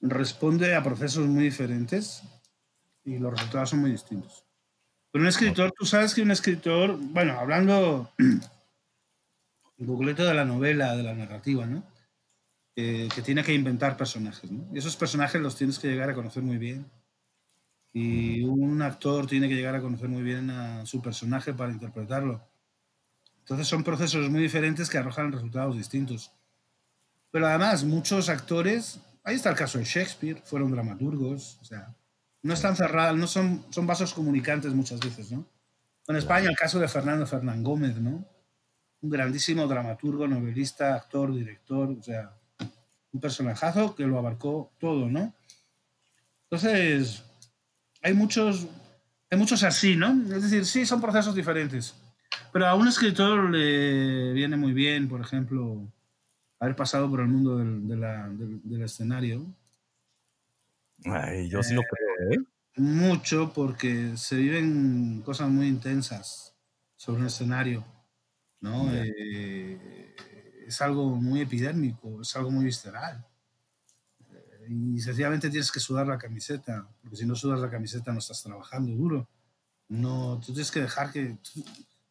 [0.00, 2.24] responde a procesos muy diferentes
[3.04, 4.44] y los resultados son muy distintos.
[5.12, 8.10] Pero un escritor, tú sabes que un escritor, bueno, hablando
[9.78, 11.84] un poquito de la novela, de la narrativa, ¿no?
[12.74, 14.66] Eh, que tiene que inventar personajes, ¿no?
[14.74, 16.90] Y esos personajes los tienes que llegar a conocer muy bien
[17.92, 22.42] y un actor tiene que llegar a conocer muy bien a su personaje para interpretarlo.
[23.40, 26.32] Entonces son procesos muy diferentes que arrojan resultados distintos.
[27.30, 31.94] Pero además, muchos actores, ahí está el caso de Shakespeare, fueron dramaturgos, o sea,
[32.42, 35.46] no están cerrados, no son, son vasos comunicantes muchas veces, ¿no?
[36.08, 38.24] En España el caso de Fernando Fernán Gómez, ¿no?
[39.00, 42.36] Un grandísimo dramaturgo, novelista, actor, director, o sea,
[43.12, 45.34] un personajazo que lo abarcó todo, ¿no?
[46.44, 47.24] Entonces,
[48.02, 48.66] hay muchos,
[49.30, 50.10] hay muchos así, ¿no?
[50.34, 51.94] Es decir, sí, son procesos diferentes.
[52.52, 55.88] Pero a un escritor le viene muy bien, por ejemplo,
[56.58, 59.46] haber pasado por el mundo del, del, escenario.
[61.04, 62.44] Ay, yo sí lo creo, ¿eh?
[62.76, 66.54] Mucho, porque se viven cosas muy intensas
[66.96, 67.84] sobre un escenario,
[68.60, 68.90] ¿no?
[68.92, 70.14] Eh,
[70.66, 73.26] es algo muy epidérmico, es algo muy visceral.
[74.68, 78.42] Y sencillamente tienes que sudar la camiseta, porque si no sudas la camiseta no estás
[78.42, 79.28] trabajando duro.
[79.88, 81.36] No, tú tienes que dejar que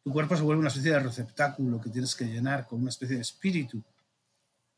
[0.03, 3.15] tu cuerpo se vuelve una especie de receptáculo que tienes que llenar con una especie
[3.15, 3.81] de espíritu.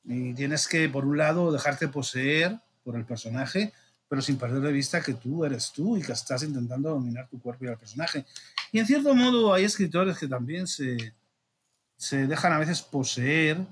[0.04, 3.74] Y tienes que, por un lado, dejarte poseer por el personaje,
[4.08, 7.42] pero sin perder de vista que tú eres tú y que estás intentando dominar tu
[7.42, 8.26] cuerpo y el personaje.
[8.72, 11.14] Y en cierto modo hay escritores que también se,
[11.96, 13.66] se dejan a veces poseer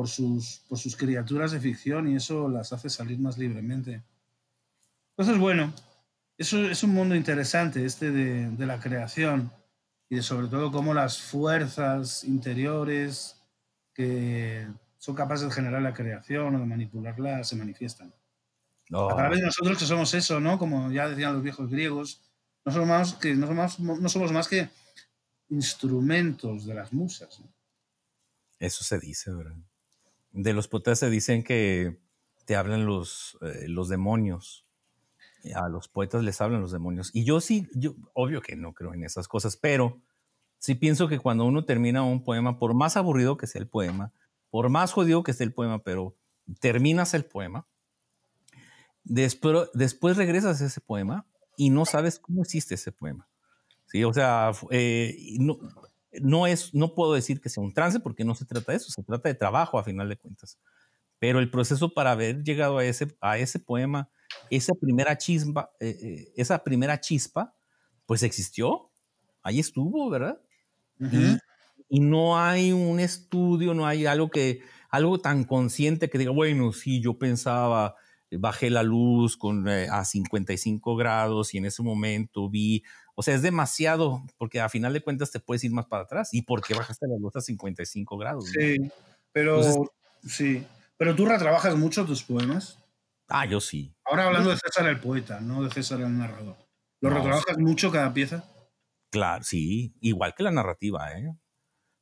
[0.00, 4.02] por sus, por sus criaturas de ficción y eso las hace salir más libremente.
[5.10, 5.74] Entonces, bueno,
[6.38, 9.52] eso es un mundo interesante, este de, de la creación
[10.08, 13.42] y de sobre todo cómo las fuerzas interiores
[13.92, 18.10] que son capaces de generar la creación o de manipularla se manifiestan.
[18.90, 20.58] A través de nosotros que somos eso, ¿no?
[20.58, 22.22] Como ya decían los viejos griegos,
[22.64, 24.70] no somos más que, no somos, no somos más que
[25.50, 27.42] instrumentos de las musas.
[28.58, 29.56] Eso se dice, ¿verdad?
[30.32, 32.00] De los poetas se dicen que
[32.44, 34.66] te hablan los, eh, los demonios
[35.54, 37.10] a los poetas les hablan los demonios.
[37.14, 40.00] Y yo sí, yo, obvio que no creo en esas cosas, pero
[40.58, 44.12] sí pienso que cuando uno termina un poema, por más aburrido que sea el poema,
[44.50, 46.16] por más jodido que esté el poema, pero
[46.60, 47.66] terminas el poema,
[49.04, 51.26] después, después regresas a ese poema
[51.56, 53.28] y no sabes cómo hiciste ese poema.
[53.86, 55.58] Sí, o sea, eh, no,
[56.20, 58.90] no, es, no puedo decir que sea un trance porque no se trata de eso,
[58.90, 60.58] se trata de trabajo a final de cuentas.
[61.18, 64.08] Pero el proceso para haber llegado a ese, a ese poema,
[64.50, 67.54] esa primera chispa, eh, eh, esa primera chispa,
[68.06, 68.90] pues existió,
[69.42, 70.40] ahí estuvo, ¿verdad?
[71.88, 76.72] y, no hay un estudio, no hay algo que, algo tan consciente que diga, bueno,
[76.72, 77.94] sí, yo pensaba,
[78.38, 82.82] bajé la luz con, eh, a 55 grados y en ese momento vi,
[83.20, 86.30] o sea, es demasiado, porque a final de cuentas te puedes ir más para atrás.
[86.32, 88.46] ¿Y por qué bajaste la luz a 55 grados?
[88.46, 88.78] Sí,
[89.30, 89.60] pero,
[90.26, 90.66] sí,
[90.96, 92.78] pero tú retrabajas mucho tus poemas.
[93.28, 93.94] Ah, yo sí.
[94.06, 96.56] Ahora hablando de César el poeta, no de César el narrador.
[97.02, 98.42] ¿Lo retrabajas mucho cada pieza?
[99.10, 99.94] Claro, sí.
[100.00, 101.36] Igual que la narrativa, ¿eh?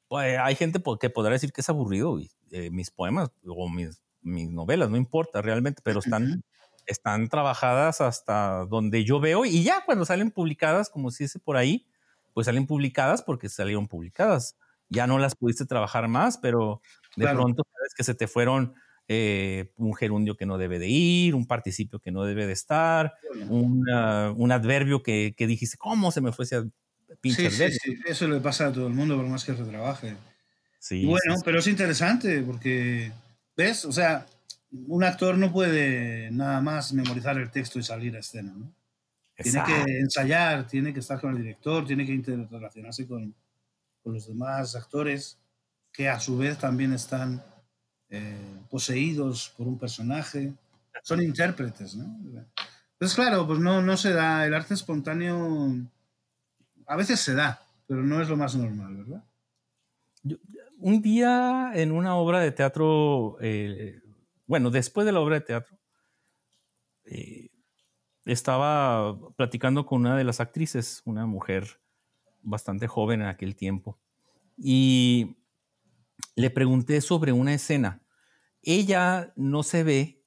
[0.07, 2.21] Pues hay gente que podrá decir que es aburrido.
[2.53, 6.45] Eh, mis poemas o mis, mis, novelas, no importa realmente, pero están,
[6.89, 11.57] están trabajadas hasta donde yo veo y ya cuando salen publicadas, como se dice por
[11.57, 11.87] ahí,
[12.35, 14.57] pues salen publicadas porque salieron publicadas.
[14.89, 16.81] Ya no las pudiste trabajar más, pero
[17.17, 18.75] de pronto sabes que se te fueron
[19.07, 23.15] eh, un gerundio que no debe de ir, un participio que no debe de estar,
[23.49, 26.65] un adverbio que, que, dijiste, ¿cómo se me fue ese
[27.21, 30.17] pinche sí, Sí, eso le pasa a todo el mundo por más que se trabaje.
[30.79, 33.13] Sí, bueno, pero es interesante porque,
[33.57, 33.85] ¿ves?
[33.85, 34.27] O sea,
[34.71, 38.73] un actor no puede nada más memorizar el texto y salir a escena, ¿no?
[39.37, 43.33] Tiene que ensayar, tiene que estar con el director, tiene que interrelacionarse con,
[44.03, 45.39] con los demás actores
[45.93, 47.43] que a su vez también están
[48.11, 48.37] eh,
[48.69, 50.53] poseídos por un personaje,
[51.03, 52.05] son intérpretes, ¿no?
[52.93, 55.73] Entonces, claro, pues no, no se da, el arte espontáneo
[56.87, 59.25] a veces se da, pero no es lo más normal, ¿verdad?
[60.79, 64.01] un día en una obra de teatro, eh,
[64.49, 65.79] bueno, después de la obra de teatro,
[67.05, 67.51] eh,
[68.25, 71.81] estaba platicando con una de las actrices, una mujer
[72.43, 74.01] bastante joven en aquel tiempo,
[74.57, 75.37] y
[76.35, 78.03] le pregunté sobre una escena.
[78.63, 80.25] Ella no se ve,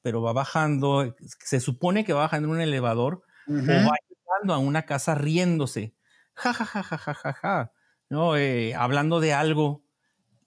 [0.00, 4.58] pero va bajando, se supone que va bajando en un elevador o va llegando a
[4.58, 5.94] una casa riéndose,
[6.34, 7.72] ja, ja, ja, ja, ja, ja, ja,
[8.08, 8.36] ¿no?
[8.36, 9.82] Eh, hablando de algo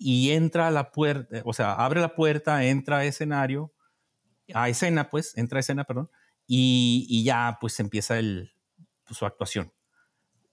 [0.01, 3.73] y entra a la puerta, o sea, abre la puerta, entra a escenario,
[4.53, 6.09] a escena, pues, entra a escena, perdón,
[6.47, 8.53] y, y ya pues empieza el,
[9.05, 9.71] pues, su actuación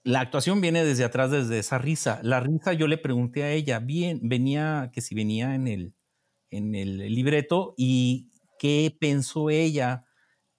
[0.09, 2.21] la actuación viene desde atrás, desde esa risa.
[2.23, 5.95] La risa yo le pregunté a ella, bien, venía, que si venía en el,
[6.51, 10.07] en el libreto y qué pensó ella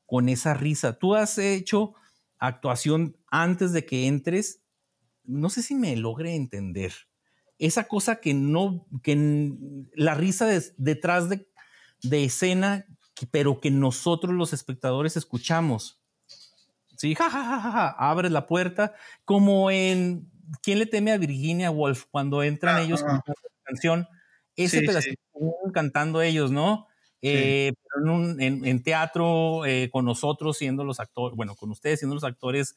[0.05, 0.99] con esa risa.
[0.99, 1.95] Tú has hecho
[2.37, 4.61] actuación antes de que entres.
[5.23, 6.93] No sé si me logré entender.
[7.59, 9.53] Esa cosa que no, que
[9.93, 10.47] la risa
[10.77, 11.47] detrás de,
[12.01, 12.87] de escena,
[13.31, 15.99] pero que nosotros los espectadores escuchamos.
[16.97, 18.93] Sí, ja, abres la puerta,
[19.25, 20.29] como en
[20.61, 22.05] ¿Quién le teme a Virginia Woolf?
[22.09, 23.23] Cuando entran ellos con la
[23.63, 24.07] canción,
[24.55, 25.21] ese pedacito
[25.73, 26.87] cantando ellos, ¿no?
[27.21, 27.73] Eh,
[28.39, 32.75] en, teatro, eh, con nosotros siendo los actores, bueno, con ustedes siendo los actores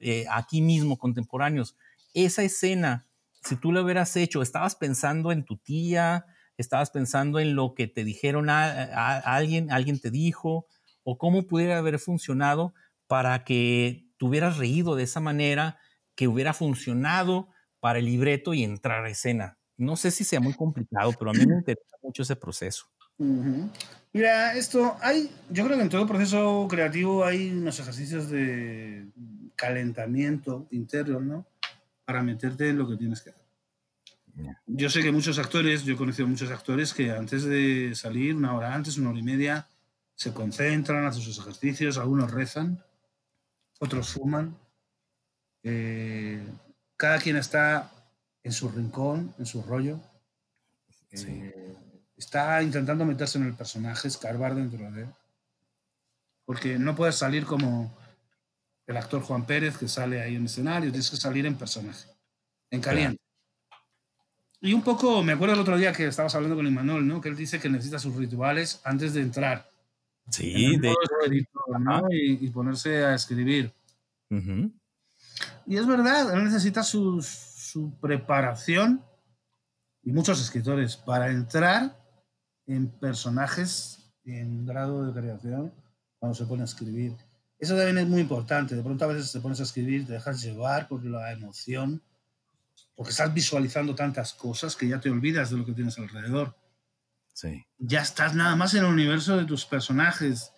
[0.00, 1.76] eh, aquí mismo, contemporáneos.
[2.14, 3.06] Esa escena,
[3.42, 6.26] si tú lo hubieras hecho, estabas pensando en tu tía,
[6.56, 10.66] estabas pensando en lo que te dijeron a, alguien, alguien te dijo,
[11.02, 12.74] o cómo pudiera haber funcionado
[13.06, 15.78] para que te hubieras reído de esa manera,
[16.14, 17.48] que hubiera funcionado
[17.80, 19.58] para el libreto y entrar a escena.
[19.76, 22.86] No sé si sea muy complicado, pero a mí me interesa mucho ese proceso.
[24.12, 29.08] Mira, esto hay, yo creo que en todo proceso creativo hay unos ejercicios de
[29.56, 31.46] calentamiento interno, ¿no?
[32.04, 33.42] Para meterte en lo que tienes que hacer.
[34.66, 38.54] Yo sé que muchos actores, yo he conocido muchos actores que antes de salir, una
[38.54, 39.68] hora antes, una hora y media,
[40.14, 42.82] se concentran, hacen sus ejercicios, algunos rezan,
[43.78, 44.56] otros fuman.
[45.62, 46.42] Eh,
[46.96, 47.90] cada quien está
[48.42, 50.00] en su rincón, en su rollo.
[51.10, 51.76] Eh,
[52.16, 55.08] está intentando meterse en el personaje, escarbar dentro de él.
[56.44, 57.96] Porque no puedes salir como
[58.92, 62.08] el actor Juan Pérez que sale ahí en escenario, tienes que salir en personaje,
[62.70, 63.18] en caliente.
[64.60, 67.20] Y un poco, me acuerdo el otro día que estabas hablando con Imanol, ¿no?
[67.20, 69.68] Que él dice que necesita sus rituales antes de entrar.
[70.30, 70.94] Sí, de
[72.12, 73.72] y, ponerse a escribir.
[75.66, 79.04] Y es verdad, él necesita su, su preparación,
[80.04, 81.98] y muchos escritores, para entrar
[82.66, 85.72] en personajes en grado de creación
[86.18, 87.16] cuando se pone a escribir.
[87.62, 88.74] Eso también es muy importante.
[88.74, 92.02] De pronto a veces te pones a escribir, te dejas llevar por la emoción,
[92.96, 96.56] porque estás visualizando tantas cosas que ya te olvidas de lo que tienes alrededor.
[97.32, 97.64] Sí.
[97.78, 100.50] Ya estás nada más en el universo de tus personajes,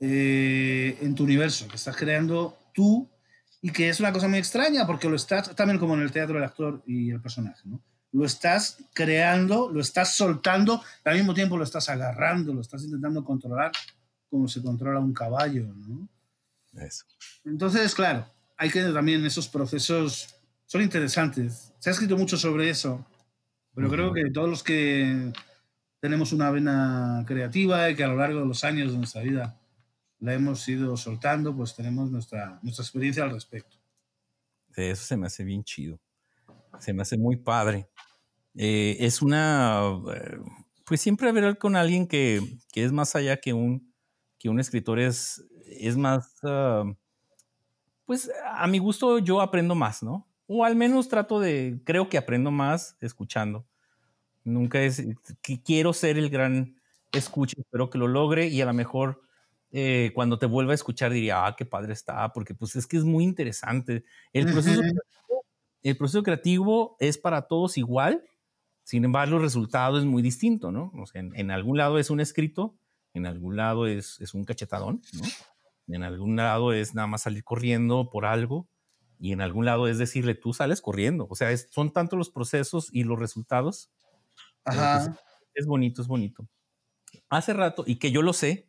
[0.00, 3.08] eh, en tu universo, que estás creando tú
[3.60, 6.34] y que es una cosa muy extraña porque lo estás también como en el teatro
[6.34, 7.80] del actor y el personaje, ¿no?
[8.10, 13.24] lo estás creando, lo estás soltando, al mismo tiempo lo estás agarrando, lo estás intentando
[13.24, 13.70] controlar
[14.28, 16.08] como se controla un caballo, ¿no?
[16.74, 17.04] Eso.
[17.44, 20.34] Entonces, claro, hay que también esos procesos
[20.66, 21.72] son interesantes.
[21.78, 23.04] Se ha escrito mucho sobre eso,
[23.74, 25.32] pero creo que todos los que
[26.00, 29.60] tenemos una vena creativa y que a lo largo de los años de nuestra vida
[30.20, 33.76] la hemos ido soltando, pues tenemos nuestra, nuestra experiencia al respecto.
[34.74, 36.00] Eso se me hace bien chido
[36.78, 37.88] se me hace muy padre.
[38.54, 39.82] Eh, es una,
[40.14, 40.38] eh,
[40.84, 42.40] pues siempre hablar con alguien que,
[42.72, 43.94] que, es más allá que un,
[44.38, 45.44] que un escritor, es,
[45.80, 46.84] es más, ah,
[48.06, 50.28] pues a mi gusto yo aprendo más, ¿no?
[50.46, 53.66] O al menos trato de, creo que aprendo más escuchando.
[54.44, 55.02] Nunca es,
[55.40, 56.76] que quiero ser el gran
[57.12, 59.22] escucha, espero que lo logre y a lo mejor
[59.70, 62.96] eh, cuando te vuelva a escuchar diría, ah, qué padre está, porque pues es que
[62.96, 64.04] es muy interesante.
[64.32, 64.82] El proceso
[65.82, 68.24] el proceso creativo es para todos igual,
[68.84, 70.92] sin embargo, el resultado es muy distinto, ¿no?
[70.96, 72.76] O sea, en, algún lado es un escrito,
[73.14, 75.22] en algún lado es, es, un cachetadón, ¿no?
[75.88, 78.68] En algún lado es nada más salir corriendo por algo
[79.22, 81.28] y en algún lado es decirle, tú sales corriendo.
[81.30, 83.90] O sea, son tanto los procesos y los resultados.
[84.64, 85.16] Pues, Ajá.
[85.54, 86.48] es bonito, es bonito.
[87.28, 88.68] Hace rato, y que yo lo sé,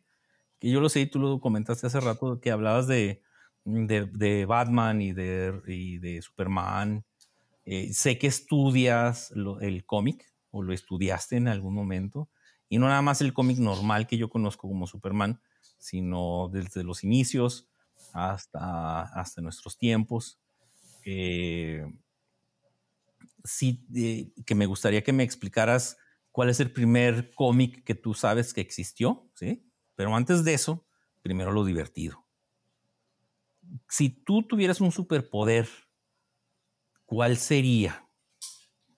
[0.60, 3.22] que yo lo sé y tú lo comentaste hace rato, que hablabas de,
[3.64, 7.04] de, Batman y de, y de Superman.
[7.64, 12.28] Eh, sé que estudias el cómic o lo estudiaste en algún momento.
[12.68, 15.40] Y no nada más el cómic normal que yo conozco como Superman,
[15.84, 17.68] sino desde los inicios
[18.12, 20.38] hasta, hasta nuestros tiempos.
[21.04, 21.84] Eh,
[23.44, 25.96] sí, eh, que me gustaría que me explicaras
[26.32, 29.70] cuál es el primer cómic que tú sabes que existió, ¿sí?
[29.94, 30.86] Pero antes de eso,
[31.22, 32.24] primero lo divertido
[33.88, 35.68] si tú tuvieras un superpoder,
[37.04, 38.08] ¿cuál sería?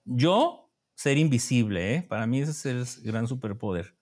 [0.05, 2.01] Yo, ser invisible, ¿eh?
[2.03, 3.96] Para mí ese es el gran superpoder.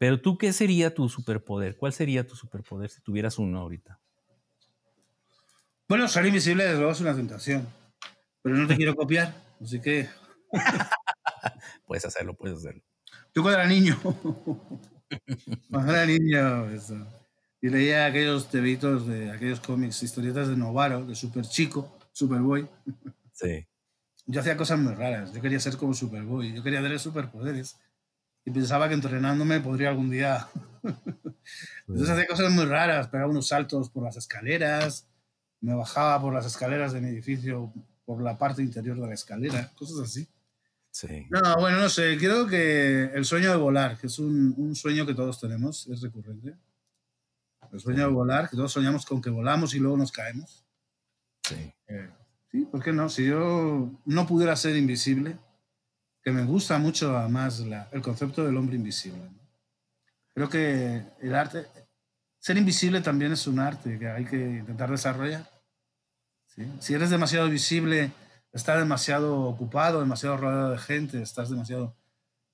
[0.00, 1.76] Pero tú, ¿qué sería tu superpoder?
[1.76, 4.00] ¿Cuál sería tu superpoder si tuvieras uno ahorita?
[5.86, 7.68] Bueno, ser invisible desde luego es una tentación.
[8.40, 10.08] Pero no te quiero copiar, así que...
[11.86, 12.82] puedes hacerlo, puedes hacerlo.
[13.34, 14.00] Yo cuando era niño.
[15.70, 16.96] cuando era niño, eso
[17.62, 22.66] y leía aquellos tebitos de aquellos cómics, historietas de Novaro, de Super Chico, Superboy.
[23.32, 23.66] Sí.
[24.26, 25.32] Yo hacía cosas muy raras.
[25.34, 26.54] Yo quería ser como Superboy.
[26.54, 27.78] Yo quería tener superpoderes.
[28.44, 30.48] Y pensaba que entrenándome podría algún día.
[31.88, 33.08] Entonces hacía cosas muy raras.
[33.08, 35.08] Pegaba unos saltos por las escaleras.
[35.60, 37.72] Me bajaba por las escaleras de mi edificio,
[38.04, 39.70] por la parte interior de la escalera.
[39.74, 40.28] Cosas así.
[40.90, 41.26] Sí.
[41.30, 42.16] No, bueno, no sé.
[42.18, 46.00] Creo que el sueño de volar, que es un, un sueño que todos tenemos, es
[46.00, 46.56] recurrente
[47.72, 50.64] el sueño de volar, que todos soñamos con que volamos y luego nos caemos.
[51.42, 51.72] Sí.
[51.88, 52.10] Eh,
[52.50, 53.08] sí, ¿por qué no?
[53.08, 55.38] Si yo no pudiera ser invisible,
[56.22, 57.62] que me gusta mucho además
[57.92, 59.22] el concepto del hombre invisible.
[60.34, 61.66] Creo que el arte,
[62.38, 65.48] ser invisible también es un arte que hay que intentar desarrollar.
[66.80, 68.12] Si eres demasiado visible,
[68.52, 71.96] estás demasiado ocupado, demasiado rodeado de gente, estás demasiado...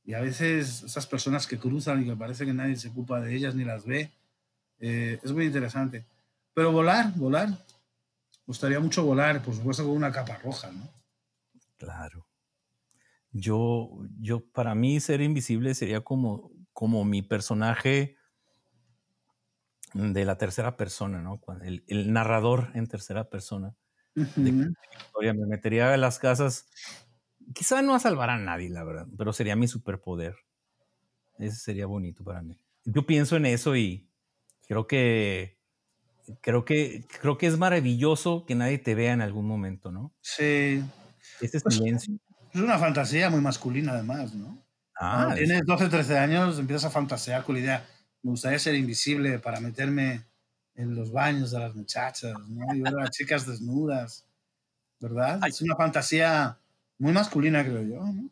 [0.05, 3.35] Y a veces esas personas que cruzan y que parece que nadie se ocupa de
[3.35, 4.13] ellas ni las ve,
[4.79, 6.05] eh, es muy interesante.
[6.55, 7.49] Pero volar, volar,
[8.47, 10.89] gustaría mucho volar, por supuesto con una capa roja, ¿no?
[11.77, 12.26] Claro.
[13.39, 18.17] Yo, yo, para mí ser invisible sería como, como mi personaje
[19.93, 21.41] de la tercera persona, ¿no?
[21.63, 23.77] El, el narrador en tercera persona.
[24.15, 24.75] Uh -huh.
[25.21, 26.67] de me metería a las casas.
[27.55, 30.37] Quizá no a salvar a nadie, la verdad, pero sería mi superpoder.
[31.39, 32.59] Ese sería bonito para mí.
[32.85, 34.09] Yo pienso en eso y
[34.67, 35.59] creo que
[36.41, 40.15] creo que creo que es maravilloso que nadie te vea en algún momento, ¿no?
[40.23, 40.83] Sí.
[41.41, 42.19] Ese silencio.
[42.57, 44.65] Es una fantasía muy masculina, además, ¿no?
[44.99, 47.87] Ah, Tienes 12, 13 años, empiezas a fantasear con la idea.
[48.23, 50.25] Me gustaría ser invisible para meterme
[50.75, 52.75] en los baños de las muchachas, ¿no?
[52.75, 54.25] Y ver a las chicas desnudas,
[54.99, 55.39] ¿verdad?
[55.43, 55.51] Ay.
[55.51, 56.59] Es una fantasía
[56.97, 58.31] muy masculina, creo yo, ¿no?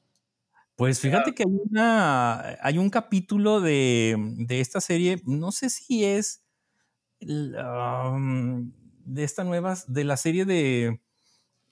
[0.75, 6.03] Pues fíjate que hay, una, hay un capítulo de, de esta serie, no sé si
[6.03, 6.43] es
[7.21, 8.73] um,
[9.05, 10.99] de esta nueva, de la serie de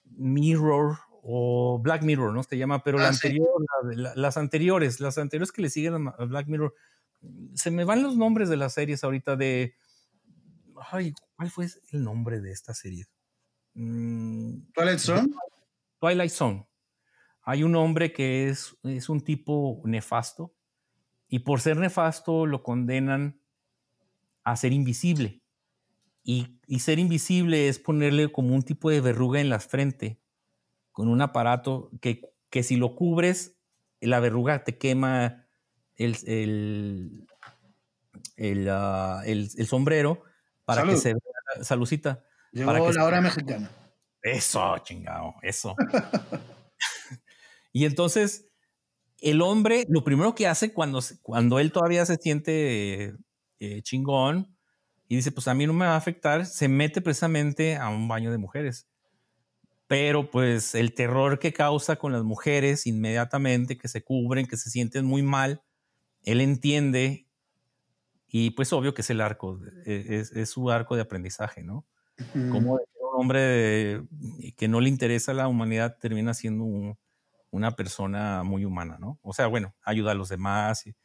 [0.04, 2.42] Mirror o Black Mirror, ¿no?
[2.42, 3.38] Se llama, pero ah, la sí.
[3.94, 6.74] las anteriores, las anteriores que le siguen a Black Mirror,
[7.54, 9.74] se me van los nombres de las series ahorita de...
[10.90, 13.06] Ay, ¿cuál fue el nombre de esta serie?
[13.74, 15.28] Mm, Twilight Zone.
[16.00, 16.66] Twilight Zone.
[17.42, 20.52] Hay un hombre que es, es un tipo nefasto
[21.28, 23.40] y por ser nefasto lo condenan
[24.42, 25.40] a ser invisible.
[26.24, 30.21] Y, y, ser invisible es ponerle como un tipo de verruga en la frente
[30.92, 33.56] con un aparato que, que si lo cubres,
[34.00, 35.46] la verruga te quema
[35.96, 37.26] el, el,
[38.36, 40.22] el, uh, el, el sombrero
[40.64, 40.92] para Salud.
[40.92, 42.24] que se vea, salucita.
[42.52, 43.70] Llegó para que la hora mexicana.
[44.22, 45.74] Eso, chingado, eso.
[47.72, 48.48] y entonces,
[49.20, 53.16] el hombre, lo primero que hace cuando, cuando él todavía se siente
[53.58, 54.56] eh, chingón
[55.08, 58.08] y dice, pues a mí no me va a afectar, se mete precisamente a un
[58.08, 58.88] baño de mujeres.
[59.86, 64.70] Pero pues el terror que causa con las mujeres inmediatamente, que se cubren, que se
[64.70, 65.62] sienten muy mal,
[66.22, 67.26] él entiende
[68.28, 71.84] y pues obvio que es el arco, es, es su arco de aprendizaje, ¿no?
[72.18, 72.50] Uh -huh.
[72.50, 72.80] Como un
[73.20, 76.96] hombre de, que no le interesa a la humanidad termina siendo un,
[77.50, 79.18] una persona muy humana, ¿no?
[79.22, 80.96] O sea, bueno, ayuda a los demás y,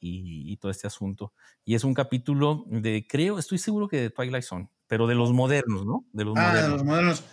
[0.00, 1.34] y, y, todo este asunto.
[1.64, 5.32] Y es un capítulo de, creo, estoy seguro que de Twilight Zone, pero de los
[5.32, 6.06] modernos, ¿no?
[6.12, 6.70] De los ah, modernos.
[6.70, 7.24] de los modernos.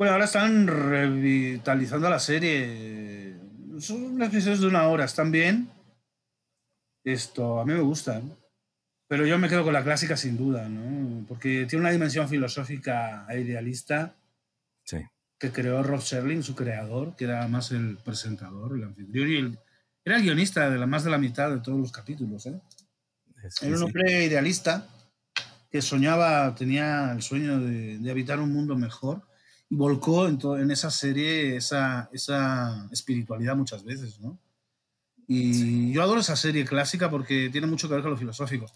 [0.00, 3.36] Bueno, ahora están revitalizando la serie.
[3.80, 5.68] Son episodios de una hora, están bien
[7.04, 8.22] esto, a mí me gusta,
[9.06, 11.26] pero yo me quedo con la clásica sin duda, ¿no?
[11.26, 14.16] Porque tiene una dimensión filosófica e idealista
[14.84, 15.04] sí.
[15.38, 19.58] que creó Rob Sherling, su creador, que era más el presentador, el anfitrión, y el,
[20.02, 22.58] era el guionista de la, más de la mitad de todos los capítulos, ¿eh?
[23.44, 24.24] Es era un hombre sí.
[24.24, 24.88] idealista
[25.70, 29.28] que soñaba, tenía el sueño de, de, habitar un mundo mejor
[29.70, 34.38] volcó en, en esa serie esa, esa espiritualidad muchas veces, ¿no?
[35.26, 35.92] Y sí.
[35.92, 38.66] yo adoro esa serie clásica porque tiene mucho que ver con lo filosófico.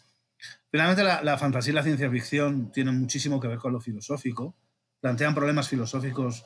[0.70, 4.54] Finalmente, la, la, fantasía y la ciencia ficción tienen muchísimo que ver con lo filosófico.
[5.00, 6.44] Plantean problemas filosóficos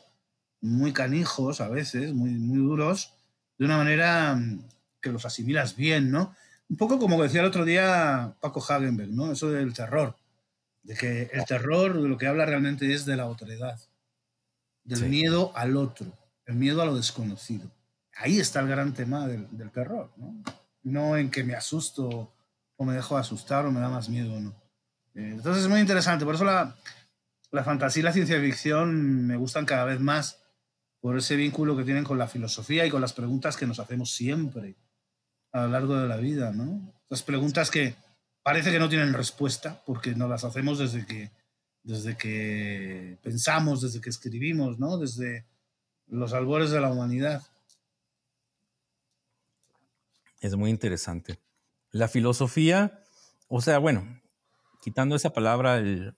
[0.62, 3.12] muy canijos a veces, muy, muy duros,
[3.58, 4.64] de una manera mm,
[5.00, 6.34] que los asimilas bien, ¿no?
[6.70, 9.32] Un poco como decía el otro día Paco Hagenberg, ¿no?
[9.32, 10.16] Eso del terror.
[10.82, 13.78] De que el terror de lo que habla realmente es de la otredad,
[14.88, 15.04] del sí.
[15.06, 16.06] miedo al otro,
[16.46, 17.70] el miedo a lo desconocido
[18.18, 20.42] ahí está el gran tema del, del, terror, ¿no?
[20.82, 22.34] No en que me asusto
[22.76, 24.50] o me dejo asustar o me da más miedo, ¿no?
[25.14, 26.76] Eh, entonces es muy interesante, por eso la,
[27.50, 30.40] la fantasía y la ciencia ficción me gustan cada vez más
[31.00, 34.10] por ese vínculo que tienen con la filosofía y con las preguntas que nos hacemos
[34.10, 34.76] siempre
[35.52, 36.92] a lo largo de la vida, ¿no?
[37.08, 37.94] Esas preguntas que
[38.42, 41.30] parece que no tienen respuesta porque nos las hacemos desde que,
[41.82, 44.98] desde que pensamos, desde que escribimos, ¿no?
[44.98, 45.46] Desde
[46.06, 47.42] los albores de la humanidad.
[50.40, 51.38] Es muy interesante.
[51.90, 53.02] La filosofía,
[53.48, 54.20] o sea, bueno,
[54.82, 56.14] quitando esa palabra, el,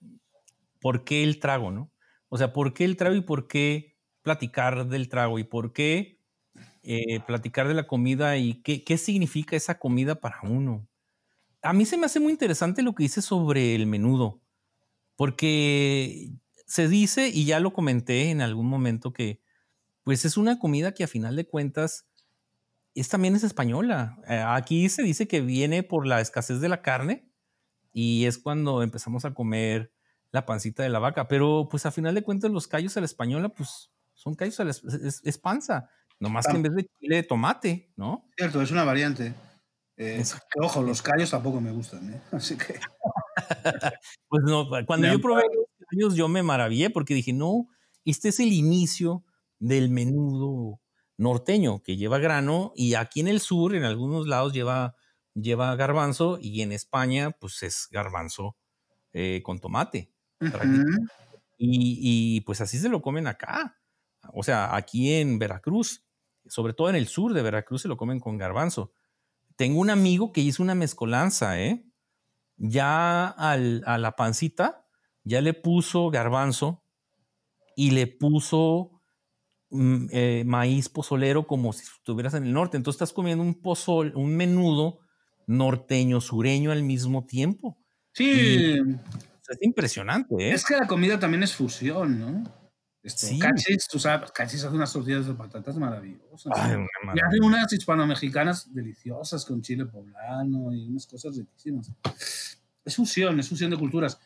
[0.79, 1.91] ¿por qué el trago, no?
[2.29, 6.19] O sea, ¿por qué el trago y por qué platicar del trago y por qué
[6.83, 10.87] eh, platicar de la comida y qué, qué significa esa comida para uno?
[11.61, 14.40] a mí se me hace muy interesante lo que dice sobre el menudo,
[15.21, 16.31] porque
[16.65, 19.39] se dice, y ya lo comenté en algún momento, que
[20.01, 22.07] pues es una comida que a final de cuentas
[22.95, 24.17] es también es española.
[24.27, 27.29] Eh, aquí se dice que viene por la escasez de la carne
[27.93, 29.93] y es cuando empezamos a comer
[30.31, 33.05] la pancita de la vaca, pero pues a final de cuentas los callos a la
[33.05, 35.87] española pues son callos a la, es, es panza,
[36.19, 38.27] nomás que en vez de chile de tomate, ¿no?
[38.35, 39.35] Cierto, es una variante.
[39.97, 40.23] Eh,
[40.59, 42.21] ojo, los callos tampoco me gustan, ¿eh?
[42.31, 42.79] Así que.
[44.27, 47.67] Pues no, cuando yo probé los callos, yo me maravillé porque dije, no,
[48.05, 49.23] este es el inicio
[49.59, 50.79] del menudo
[51.17, 54.95] norteño que lleva grano y aquí en el sur, en algunos lados, lleva,
[55.33, 58.57] lleva garbanzo y en España, pues es garbanzo
[59.13, 60.11] eh, con tomate.
[61.57, 63.77] y, y, pues así se lo comen acá.
[64.33, 66.03] O sea, aquí en Veracruz,
[66.45, 68.91] sobre todo en el sur de Veracruz, se lo comen con garbanzo.
[69.55, 71.85] Tengo un amigo que hizo una mezcolanza, ¿eh?
[72.63, 74.85] Ya al, a la pancita,
[75.23, 76.83] ya le puso garbanzo
[77.75, 79.01] y le puso
[79.71, 82.77] mm, eh, maíz pozolero como si estuvieras en el norte.
[82.77, 84.99] Entonces estás comiendo un pozol, un menudo
[85.47, 87.79] norteño, sureño al mismo tiempo.
[88.13, 88.75] Sí.
[88.75, 90.53] es impresionante, ¿eh?
[90.53, 92.60] Es que la comida también es fusión, ¿no?
[93.03, 93.39] Esto, sí.
[93.39, 96.53] Cachis, tú sabes, Cachis hace unas tortillas de patatas maravillosas.
[96.55, 96.77] Ay,
[97.15, 101.91] y hace unas hispano-mexicanas deliciosas con chile poblano y unas cosas riquísimas.
[102.85, 104.19] Es fusión, es fusión de culturas.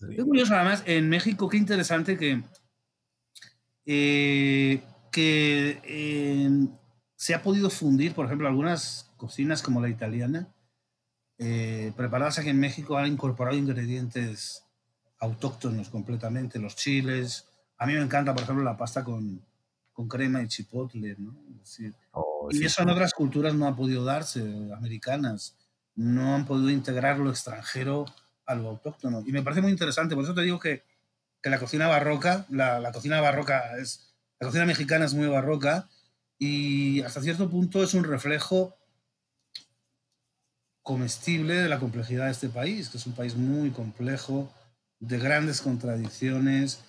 [0.00, 0.06] Sí.
[0.16, 2.42] Es curioso, además, en México, qué interesante que,
[3.84, 6.68] eh, que eh,
[7.14, 10.48] se ha podido fundir, por ejemplo, algunas cocinas como la italiana,
[11.38, 14.64] eh, preparadas aquí en México, han incorporado ingredientes
[15.18, 19.44] autóctonos completamente, los chiles, a mí me encanta, por ejemplo, la pasta con,
[19.92, 21.34] con crema y chipotle, ¿no?
[21.58, 24.42] Decir, oh, y sí, eso en otras culturas no ha podido darse,
[24.76, 25.56] americanas.
[25.94, 28.06] No han podido integrar lo extranjero
[28.46, 29.22] a lo autóctono.
[29.26, 30.84] Y me parece muy interesante, por eso te digo que,
[31.42, 35.88] que la cocina barroca, la, la, cocina barroca es, la cocina mexicana es muy barroca
[36.38, 38.76] y hasta cierto punto es un reflejo
[40.82, 44.52] comestible de la complejidad de este país, que es un país muy complejo,
[44.98, 46.82] de grandes contradicciones,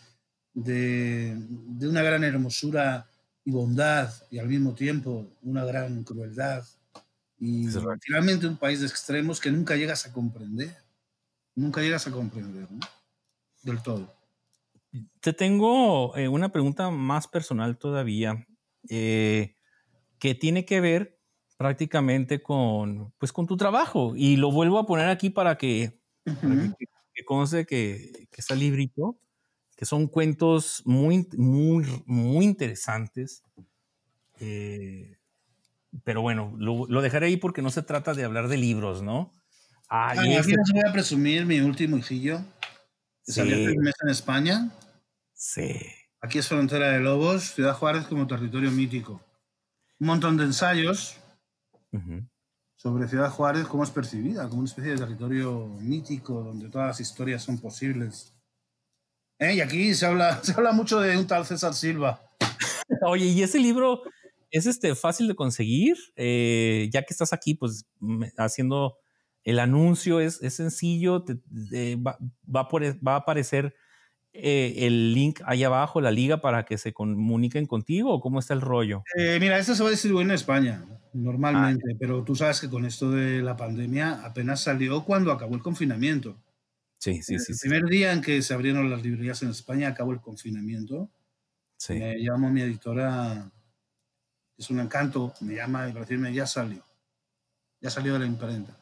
[0.54, 3.08] de, de, una gran hermosura
[3.44, 6.64] y bondad y al mismo tiempo una gran crueldad.
[7.40, 7.68] Y
[8.02, 10.76] finalmente un país de extremos que nunca llegas a comprender.
[11.56, 12.80] Nunca llegas a comprender, ¿no?
[13.64, 14.16] Del todo.
[15.20, 18.48] Te tengo eh, una pregunta más personal todavía,
[18.90, 19.56] eh,
[20.20, 21.20] que tiene que ver
[21.58, 24.14] prácticamente con, pues, con tu trabajo.
[24.16, 26.42] Y lo vuelvo a poner aquí para que, uh -huh.
[26.42, 29.20] para que, que conste que, que está librito
[29.84, 33.44] que son cuentos muy, muy, muy interesantes.
[34.40, 35.18] Eh,
[36.06, 39.36] pero bueno, lo, lo, dejaré ahí porque no se trata de hablar de libros, ¿no?
[39.90, 42.38] Ah, ah, y aquí les voy a presumir mi último hijillo.
[43.26, 43.42] Que sí.
[43.42, 44.72] salió este mes en España.
[45.34, 45.82] Sí.
[46.22, 49.20] Aquí es Frontera de Lobos, Ciudad Juárez como territorio mítico.
[50.00, 51.18] Un montón de ensayos
[51.92, 52.30] uh -huh.
[52.78, 57.02] sobre Ciudad Juárez, cómo es percibida, como una especie de territorio mítico donde todas las
[57.02, 58.33] historias son posibles
[59.44, 59.56] ¿Eh?
[59.56, 62.22] Y aquí se habla, se habla mucho de un tal César Silva.
[63.02, 64.04] Oye, ¿y ese libro
[64.52, 65.98] es este, fácil de conseguir?
[66.16, 67.86] Eh, ya que estás aquí, pues
[68.38, 68.98] haciendo
[69.44, 71.36] el anuncio, es, es sencillo, te,
[71.96, 72.18] va,
[72.54, 73.76] va, por, va, a aparecer
[74.32, 78.54] eh, el link ahí abajo, la liga, para que se comuniquen contigo, o cómo está
[78.54, 79.04] el rollo?
[79.18, 81.98] Eh, mira, este se va a distribuir en España, normalmente, ah.
[82.00, 86.38] pero tú sabes que con esto de la pandemia apenas salió cuando acabó el confinamiento.
[87.04, 87.52] Sí, sí, sí.
[87.52, 87.68] El sí.
[87.68, 91.12] primer día en que se abrieron las librerías en España acabó el confinamiento.
[91.76, 91.96] Sí.
[91.96, 93.52] Me llamó mi editora,
[94.58, 96.86] es un encanto, me llama para decirme, ya salió.
[97.82, 98.78] Ya salió de la imprenta.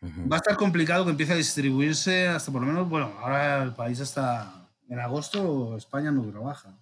[0.00, 0.32] Uh -huh.
[0.32, 3.74] Va a estar complicado que empiece a distribuirse hasta por lo menos, bueno, ahora el
[3.74, 6.76] país está en agosto, España no trabaja.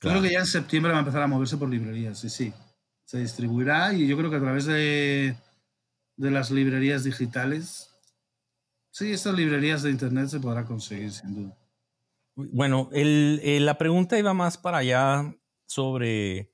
[0.00, 0.18] Claro.
[0.18, 2.52] Creo que ya en septiembre va a empezar a moverse por librerías, sí, sí.
[3.04, 5.36] Se distribuirá y yo creo que a través de,
[6.16, 7.93] de las librerías digitales
[8.94, 11.58] Sí, estas librerías de internet se podrá conseguir, sin duda.
[12.36, 15.34] Bueno, el, eh, la pregunta iba más para allá
[15.66, 16.52] sobre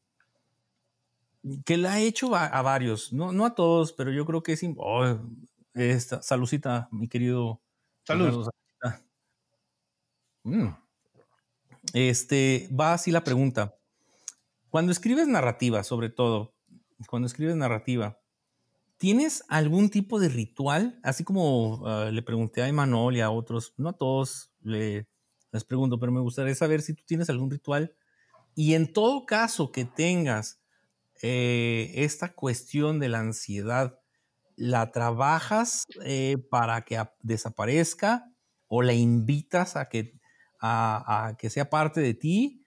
[1.66, 4.54] que la ha hecho a, a varios, no, no, a todos, pero yo creo que
[4.54, 4.62] es...
[4.78, 5.18] Oh,
[5.74, 7.60] esta, mi querido.
[8.06, 8.48] Salud.
[10.42, 10.68] Mm.
[11.92, 13.76] Este, va así la pregunta.
[14.70, 16.54] Cuando escribes narrativa, sobre todo,
[17.06, 18.18] cuando escribes narrativa,
[19.00, 21.00] ¿Tienes algún tipo de ritual?
[21.02, 25.08] Así como uh, le pregunté a Emanuel y a otros, no a todos le,
[25.52, 27.96] les pregunto, pero me gustaría saber si tú tienes algún ritual.
[28.54, 30.60] Y en todo caso que tengas
[31.22, 33.98] eh, esta cuestión de la ansiedad,
[34.54, 38.30] la trabajas eh, para que desaparezca
[38.68, 40.20] o la invitas a que,
[40.60, 42.66] a, que sea parte de ti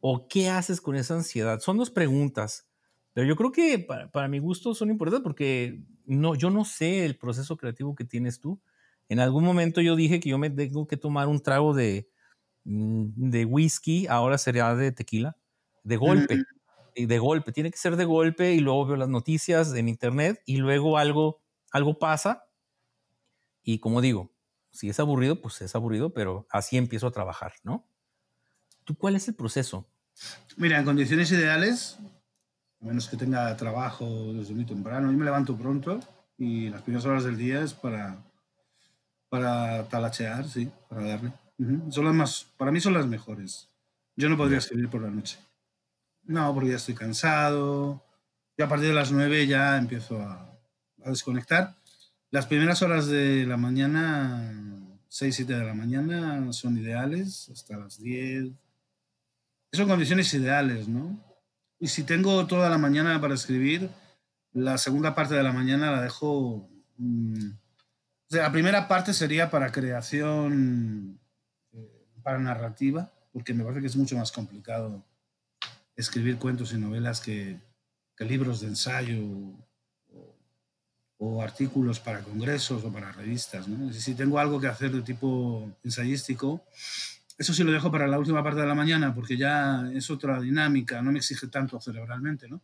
[0.00, 1.60] o qué haces con esa ansiedad?
[1.60, 2.70] Son dos preguntas,
[3.14, 7.06] pero yo creo que para, para mi gusto son importantes porque no, yo no sé
[7.06, 8.60] el proceso creativo que tienes tú.
[9.08, 12.10] En algún momento yo dije que yo me tengo que tomar un trago de,
[12.64, 15.38] mm, de whisky, ahora sería de tequila,
[15.84, 16.44] de golpe.
[16.96, 20.58] De golpe, tiene que ser de golpe y luego veo las noticias en internet y
[20.58, 21.42] luego algo,
[21.72, 22.44] algo pasa
[23.64, 24.32] y como digo,
[24.70, 27.88] si es aburrido, pues es aburrido, pero así empiezo a trabajar, ¿no?
[28.84, 29.88] ¿Tú cuál es el proceso?
[30.56, 31.98] Mira, en condiciones ideales,
[32.84, 36.00] a menos que tenga trabajo desde muy temprano, yo me levanto pronto
[36.38, 38.18] y las primeras horas del día es para
[39.34, 41.32] para talachear, sí, para darle.
[41.90, 43.66] Son las más, para mí son las mejores.
[44.14, 45.38] Yo no podría escribir por la noche.
[46.22, 48.00] No, porque ya estoy cansado.
[48.56, 50.56] Y a partir de las 9 ya empiezo a,
[51.04, 51.74] a desconectar.
[52.30, 54.54] Las primeras horas de la mañana,
[55.08, 58.52] 6, 7 de la mañana, son ideales, hasta las 10.
[59.72, 61.18] Son condiciones ideales, ¿no?
[61.78, 63.90] Y si tengo toda la mañana para escribir,
[64.52, 67.50] la segunda parte de la mañana la dejo mmm,
[68.30, 71.20] la primera parte sería para creación,
[71.72, 75.04] eh, para narrativa, porque me parece que es mucho más complicado
[75.96, 77.60] escribir cuentos y novelas que,
[78.18, 79.22] libros de ensayo
[81.18, 83.66] o, artículos para congresos o para revistas.
[83.92, 86.64] Si tengo algo que hacer de tipo ensayístico,
[87.36, 90.40] eso sí lo dejo para la última parte de la mañana, porque ya es otra
[90.40, 92.60] dinámica, no me exige tanto cerebralmente, ¿no?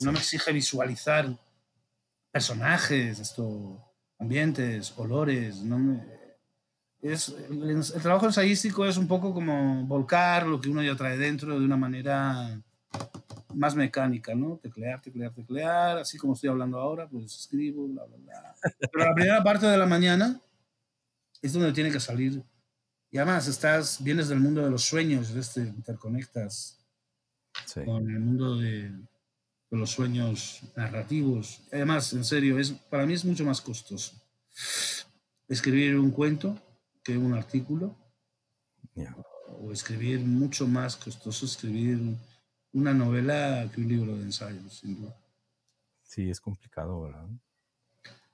[0.00, 1.28] No me exige visualizar
[2.30, 3.82] personajes, esto
[4.18, 5.62] ambientes, olores.
[5.62, 6.04] No me,
[7.02, 11.58] es, el, trabajo ensayístico es un poco como volcar lo que uno ya trae dentro
[11.58, 12.60] de una manera
[13.54, 14.58] más mecánica, ¿no?
[14.62, 18.54] Teclear, teclear, teclear, así como estoy hablando ahora, pues escribo, bla, bla, bla.
[18.92, 20.40] Pero la primera parte de la mañana
[21.40, 22.42] es donde tiene que salir.
[23.10, 26.84] Y además estás, vienes del mundo de los sueños, te interconectas
[27.84, 28.92] con el mundo de,
[29.70, 31.62] con los sueños narrativos.
[31.72, 34.14] Además, en serio, es, para mí es mucho más costoso
[35.48, 36.58] escribir un cuento
[37.02, 37.96] que un artículo.
[39.58, 42.16] O escribir mucho más costoso escribir
[42.72, 45.16] una novela que un libro de ensayos, sin duda.
[46.02, 47.28] Sí, es complicado, ¿verdad?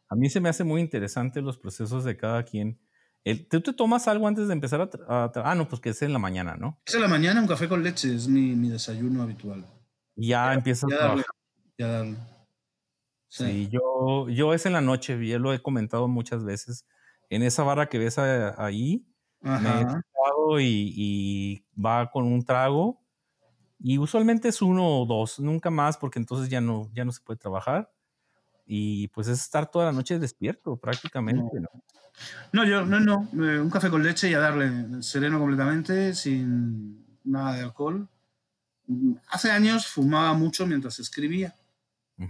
[0.09, 2.79] A mí se me hace muy interesante los procesos de cada quien.
[3.49, 6.19] ¿Tú te tomas algo antes de empezar a, Ah, no, pues que es en la
[6.19, 6.81] mañana, ¿no?
[6.85, 9.65] Es en la mañana un café con leche, es mi, mi desayuno habitual.
[10.17, 11.25] Ya, empieza a trabajar.
[13.29, 13.69] Sí.
[13.71, 16.87] yo, yo es en la noche, ya lo he comentado muchas veces.
[17.31, 19.07] En esa barra que ves ahí,
[19.41, 19.87] me he
[20.61, 23.01] y, y va con un trago.
[23.79, 27.21] Y usualmente es uno o dos, nunca más, porque entonces ya no, ya no se
[27.21, 27.91] puede trabajar.
[28.75, 31.69] Y pues es estar toda la noche despierto prácticamente, ¿no?
[32.55, 33.29] No, yo, no, no.
[33.35, 38.09] Eh, un café con leche y a darle sereno completamente, sin nada de alcohol.
[39.29, 41.55] Hace años fumaba mucho mientras escribía.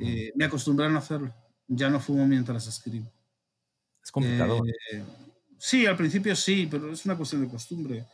[0.01, 1.33] Eh, me acostumbraron a hacerlo.
[1.69, 3.09] Ya no fumo mientras escribo.
[4.03, 4.63] Es complicado.
[4.67, 5.05] Eh,
[5.59, 8.05] sí, al principio sí, pero es una cuestión de costumbre.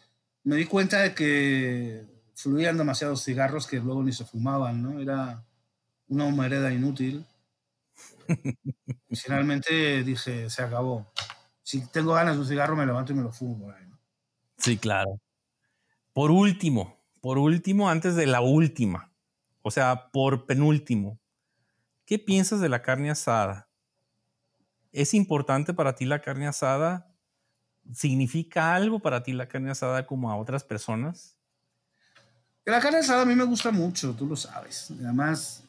[0.44, 5.00] Me di cuenta de que fluían demasiados cigarros que luego ni se fumaban, ¿no?
[5.00, 5.42] Era
[6.08, 7.24] una humareda inútil.
[9.12, 11.12] Finalmente dije, se acabó.
[11.62, 13.84] Si tengo ganas de un cigarro, me levanto y me lo fumo por ahí.
[14.56, 15.20] Sí, claro.
[16.12, 19.12] Por último, por último, antes de la última,
[19.62, 21.20] o sea, por penúltimo,
[22.04, 23.68] ¿qué piensas de la carne asada?
[24.92, 27.14] ¿Es importante para ti la carne asada?
[27.92, 31.36] ¿Significa algo para ti la carne asada como a otras personas?
[32.64, 34.90] La carne asada a mí me gusta mucho, tú lo sabes.
[34.90, 35.64] Además,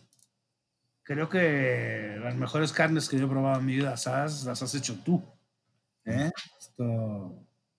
[1.09, 4.75] creo que las mejores carnes que yo he probado en mi vida asadas las has
[4.75, 5.23] hecho tú.
[6.05, 6.31] ¿eh?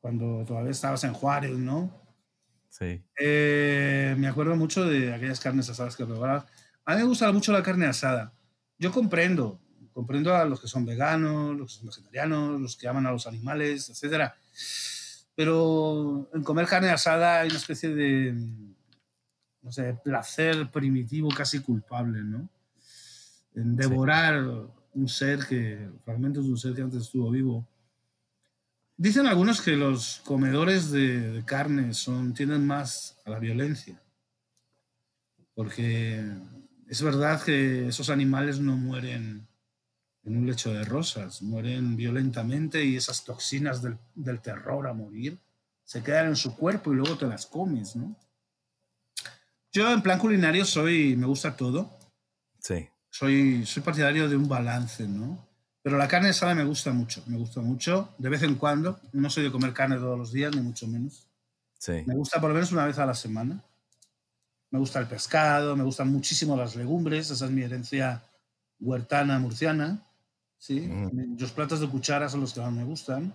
[0.01, 2.05] cuando todavía estabas en Juárez, ¿no?
[2.69, 3.01] Sí.
[3.20, 6.47] Eh, me acuerdo mucho de aquellas carnes asadas que preparabas.
[6.85, 8.32] A mí me gusta mucho la carne asada.
[8.78, 9.61] Yo comprendo,
[9.93, 13.28] comprendo a los que son veganos, los que son vegetarianos, los que aman a los
[13.28, 14.32] animales, etc.
[15.36, 18.32] Pero en comer carne asada hay una especie de,
[19.62, 22.48] no sé, placer primitivo casi culpable, ¿no?
[23.55, 24.44] En devorar
[24.94, 27.66] un ser que, fragmentos de un ser que antes estuvo vivo
[29.01, 33.98] Dicen algunos que los comedores de, carne son, tienden más a la violencia,
[35.55, 36.22] porque
[36.86, 39.48] es verdad que esos animales no mueren
[40.24, 45.39] en un lecho de rosas, mueren violentamente y esas toxinas del, del terror a morir
[45.82, 48.14] se quedan en su cuerpo y luego te las comes, ¿no?
[49.72, 51.90] Yo en plan culinario soy, me gusta todo.
[52.59, 52.86] Sí.
[53.11, 55.47] Soy, soy partidario de un balance, ¿no?
[55.82, 59.01] Pero la carne asada me gusta mucho, me gusta mucho, de vez en cuando.
[59.12, 61.27] No soy de comer carne todos los días, ni mucho menos.
[61.78, 62.03] Sí.
[62.07, 63.62] Me gusta por lo menos una vez a la semana.
[64.70, 68.23] Me gusta el pescado, me gustan muchísimo las legumbres, esa es mi herencia
[68.78, 70.07] huertana murciana.
[70.59, 70.81] ¿sí?
[70.81, 71.39] Mm.
[71.39, 73.35] Los platos de cuchara son los que más me gustan.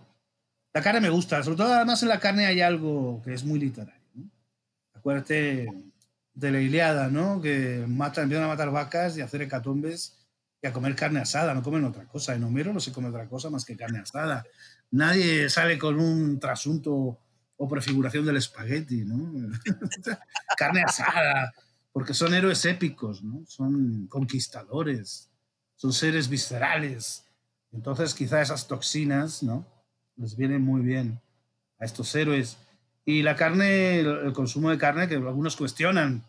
[0.73, 3.59] La carne me gusta, sobre todo además en la carne hay algo que es muy
[3.59, 4.01] literario.
[4.13, 4.29] ¿no?
[4.93, 5.67] Acuérdate
[6.35, 7.41] de la Iliada, ¿no?
[7.41, 10.17] Que matan, empiezan a matar vacas y a hacer hecatombes
[10.61, 12.35] y a comer carne asada, no comen otra cosa.
[12.35, 14.45] En Homero no se come otra cosa más que carne asada.
[14.91, 17.19] Nadie sale con un trasunto
[17.57, 19.49] o prefiguración del espagueti, ¿no?
[20.57, 21.53] carne asada,
[21.93, 23.45] porque son héroes épicos, ¿no?
[23.47, 25.29] Son conquistadores,
[25.75, 27.25] son seres viscerales.
[27.71, 29.65] Entonces quizá esas toxinas, ¿no?
[30.17, 31.21] Les vienen muy bien
[31.79, 32.57] a estos héroes.
[33.05, 36.23] Y la carne, el, el consumo de carne, que algunos cuestionan,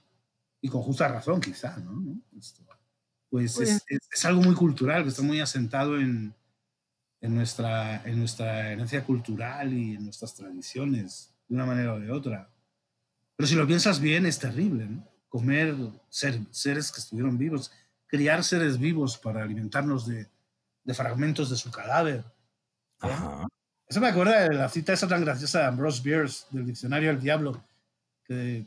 [0.60, 2.20] y con justa razón quizá, ¿no?
[2.32, 2.54] Pues
[3.30, 6.34] Pues- es, es- es algo muy cultural, que está muy asentado en,
[7.20, 12.10] en, nuestra, en nuestra herencia cultural y en nuestras tradiciones, de una manera o de
[12.10, 12.50] otra.
[13.36, 15.08] Pero si lo piensas bien, es terrible, ¿no?
[15.28, 15.74] Comer
[16.08, 17.72] ser- seres que estuvieron vivos,
[18.06, 20.28] criar seres vivos para alimentarnos de,
[20.84, 22.24] de fragmentos de su cadáver.
[23.00, 23.46] Ajá.
[23.88, 27.20] Eso me acuerda de la cita esa tan graciosa de Ambrose Bierce, del diccionario del
[27.20, 27.62] diablo,
[28.24, 28.66] que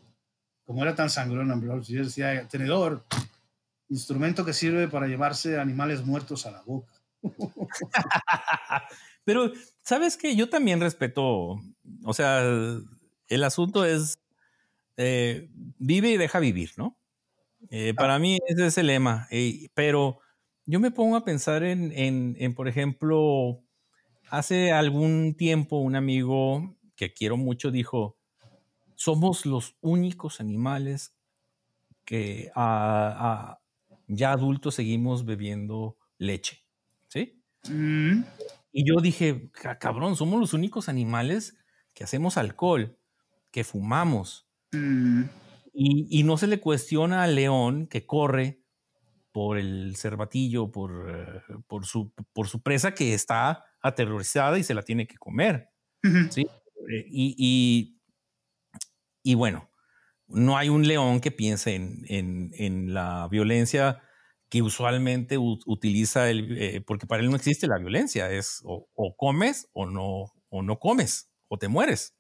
[0.65, 3.03] como era tan sangrón Ambrose Bierce decía, tenedor,
[3.89, 6.93] instrumento que sirve para llevarse animales muertos a la boca.
[9.25, 9.51] Pero,
[9.81, 10.35] ¿sabes qué?
[10.35, 11.59] Yo también respeto,
[12.03, 12.41] o sea,
[13.27, 14.19] el asunto es,
[14.97, 16.97] eh, vive y deja vivir, ¿no?
[17.69, 20.19] Eh, para mí ese es el lema, eh, pero
[20.65, 23.61] yo me pongo a pensar en, en, en, por ejemplo,
[24.31, 28.17] hace algún tiempo un amigo que quiero mucho dijo,
[28.95, 31.17] somos los únicos animales
[32.05, 33.61] que a- a-
[34.07, 36.65] ya adultos seguimos bebiendo leche,
[37.09, 37.43] ¿sí?
[37.67, 38.23] Mm,
[38.71, 41.57] Y yo dije, "Ca- cabrón, somos los únicos animales
[41.93, 42.99] que hacemos alcohol,
[43.51, 44.47] que fumamos.
[44.73, 45.29] mm,
[45.73, 48.63] Y, y no se le cuestiona al león que corre
[49.33, 54.73] por el cervatillo, por, eh, por, su, por su presa que está aterrorizada y se
[54.73, 55.69] la tiene que comer.
[56.29, 56.41] ¿sí?
[56.91, 57.99] Eh, Y, y,
[59.23, 59.69] y bueno,
[60.27, 64.01] no hay un león que piense en, en- en la violencia
[64.49, 69.15] que usualmente utiliza, el, eh, porque para él no existe la violencia, es o, o
[69.17, 72.15] comes o no, o no comes, o te mueres,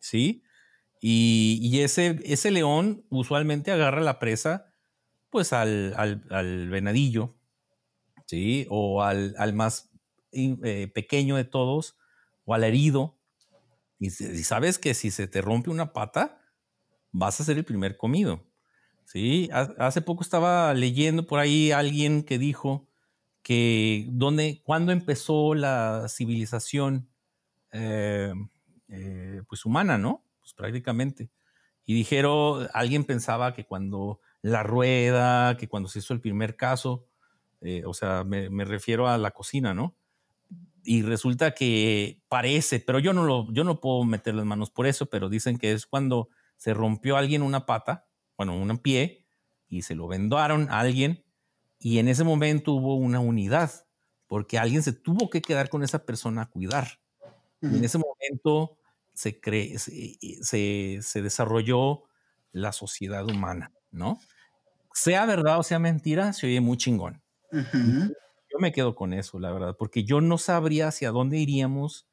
[0.00, 0.42] ¿sí?
[1.00, 4.66] Y, y ese, ese león usualmente agarra la presa
[5.30, 7.36] pues al, al, al venadillo,
[8.26, 8.66] ¿sí?
[8.70, 9.85] O al, al más
[10.64, 11.96] eh, pequeño de todos,
[12.44, 13.18] o al herido.
[13.98, 16.40] Y, sabes que si se te rompe una pata,
[17.12, 18.44] vas a ser el primer comido.
[19.04, 19.48] ¿sí?
[19.52, 22.88] Ha- Hace poco estaba leyendo por ahí alguien que dijo
[23.42, 27.08] que donde, cuando empezó la civilización
[27.72, 28.32] eh,
[28.88, 30.24] eh, pues humana, ¿no?
[30.40, 31.30] Pues prácticamente.
[31.86, 37.06] Y dijeron, alguien pensaba que cuando la rueda, que cuando se hizo el primer caso,
[37.86, 39.96] o sea, me refiero a la cocina, ¿no?
[40.86, 44.86] Y resulta que parece, pero yo no, lo, yo no puedo meter las manos por
[44.86, 48.06] eso, pero dicen que es cuando se rompió a alguien una pata,
[48.36, 49.26] bueno, un pie,
[49.68, 51.24] y se lo vendaron a alguien,
[51.80, 53.70] y en ese momento hubo una unidad,
[54.28, 57.00] porque alguien se tuvo que quedar con esa persona a cuidar.
[57.60, 58.78] Y en ese momento
[59.12, 62.04] se, cre- se, se- se desarrolló
[62.52, 64.20] la sociedad humana, ¿no?
[64.94, 67.22] Sea verdad o sea mentira, se oye muy chingón.
[67.52, 68.12] Ujú.
[68.58, 72.06] Me quedo con eso, la verdad, porque yo no sabría hacia dónde iríamos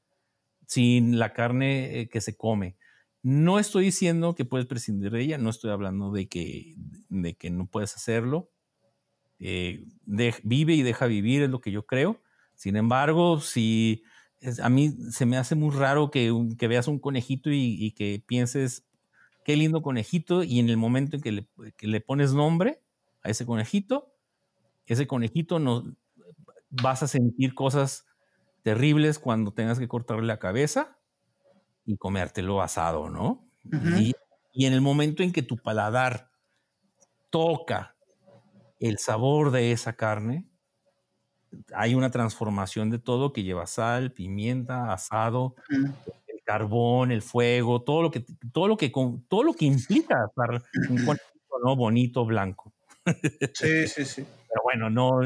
[0.68, 2.78] sin la carne eh, que se come.
[3.22, 6.76] No estoy diciendo que puedes prescindir de ella, no estoy hablando de que,
[7.10, 8.52] de que no puedes hacerlo.
[9.40, 12.22] Eh, vive y deja vivir es lo que yo creo.
[12.56, 14.03] Sin embargo, si
[14.61, 18.24] a mí se me hace muy raro que, que veas un conejito y, y que
[18.26, 18.86] pienses,
[19.45, 21.48] qué lindo conejito, y en el momento en que le,
[21.78, 22.82] que le pones nombre
[23.24, 24.14] a ese conejito,
[24.86, 25.95] ese conejito no,
[26.81, 28.05] vas a sentir cosas
[28.63, 30.97] terribles cuando tengas que cortarle la cabeza
[31.85, 33.45] y comértelo asado, ¿no?
[33.97, 34.13] Y,
[34.51, 36.29] y en el momento en que tu paladar
[37.29, 37.95] toca
[38.79, 40.45] el sabor de esa carne,
[41.73, 48.01] hay una transformación de todo que lleva sal, pimienta, asado, el carbón, el fuego, todo
[48.01, 48.91] lo que, todo lo que,
[49.27, 51.05] todo lo que implica estar un
[51.63, 51.75] ¿no?
[51.75, 52.73] bonito, blanco.
[53.53, 54.25] Sí, sí, sí.
[54.49, 55.21] Pero bueno, no,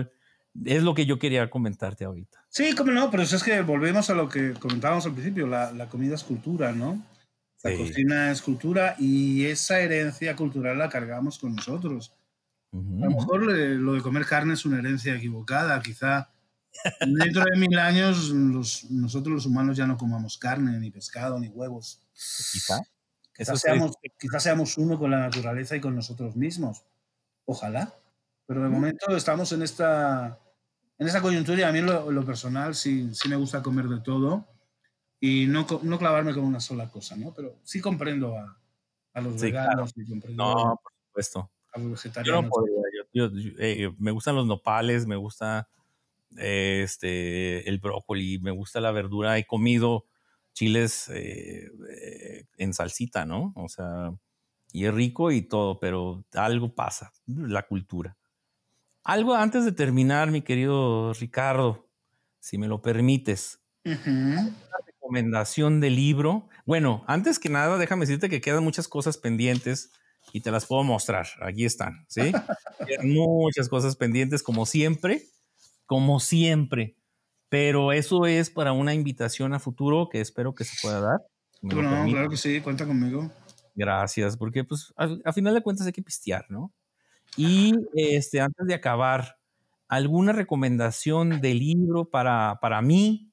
[0.65, 2.45] es lo que yo quería comentarte ahorita.
[2.49, 5.87] Sí, cómo no, pero es que volvemos a lo que comentábamos al principio, la, la
[5.87, 7.03] comida es cultura, ¿no?
[7.63, 7.77] La Sí.
[7.77, 12.13] cocina es cultura y esa herencia cultural la cargamos con nosotros.
[12.71, 16.29] A lo mejor eh, lo de comer carne es una herencia equivocada, quizá
[17.01, 22.01] Dentro de mil años, nosotros los humanos ya no comamos carne, ni pescado, ni huevos.
[22.13, 22.79] Quizá.
[23.35, 23.93] Quizás seamos,
[24.39, 26.83] seamos uno con la naturaleza y con nosotros mismos.
[27.45, 27.93] Ojalá.
[28.45, 30.39] Pero de momento estamos en esta,
[30.99, 34.47] en esta coyuntura a mí lo, lo personal sí, sí me gusta comer de todo
[35.19, 37.33] y no, no clavarme con una sola cosa, ¿no?
[37.33, 38.59] Pero sí comprendo a,
[39.13, 41.51] a los veganos y comprendo no, por supuesto.
[41.73, 42.51] a los vegetarianos.
[43.13, 43.29] Yo,
[43.59, 45.69] eh, me gustan los nopales, me gusta
[46.37, 49.37] eh, este, el brócoli, me gusta la verdura.
[49.37, 50.05] He comido
[50.53, 51.69] chiles eh,
[52.57, 53.53] en salsita, ¿no?
[53.55, 54.13] O sea,
[54.71, 58.17] y es rico y todo, pero algo pasa, la cultura.
[59.07, 61.89] Algo antes de terminar, mi querido Ricardo,
[62.41, 63.61] si me lo permites.
[63.85, 64.53] Una
[64.85, 66.49] recomendación de libro.
[66.65, 69.93] Bueno, antes que nada, déjame decirte que quedan muchas cosas pendientes
[70.33, 71.25] y te las puedo mostrar.
[71.41, 72.33] Aquí están, ¿sí?
[73.05, 75.23] muchas cosas pendientes, como siempre,
[75.85, 76.97] como siempre.
[77.47, 81.19] Pero eso es para una invitación a futuro que espero que se pueda dar.
[81.61, 83.31] Claro que sí, cuenta conmigo.
[83.73, 86.73] Gracias, porque pues a, final de cuentas hay que pistear, ¿no?
[87.37, 89.37] Y este, antes de acabar,
[89.87, 93.31] ¿alguna recomendación de libro para, para mí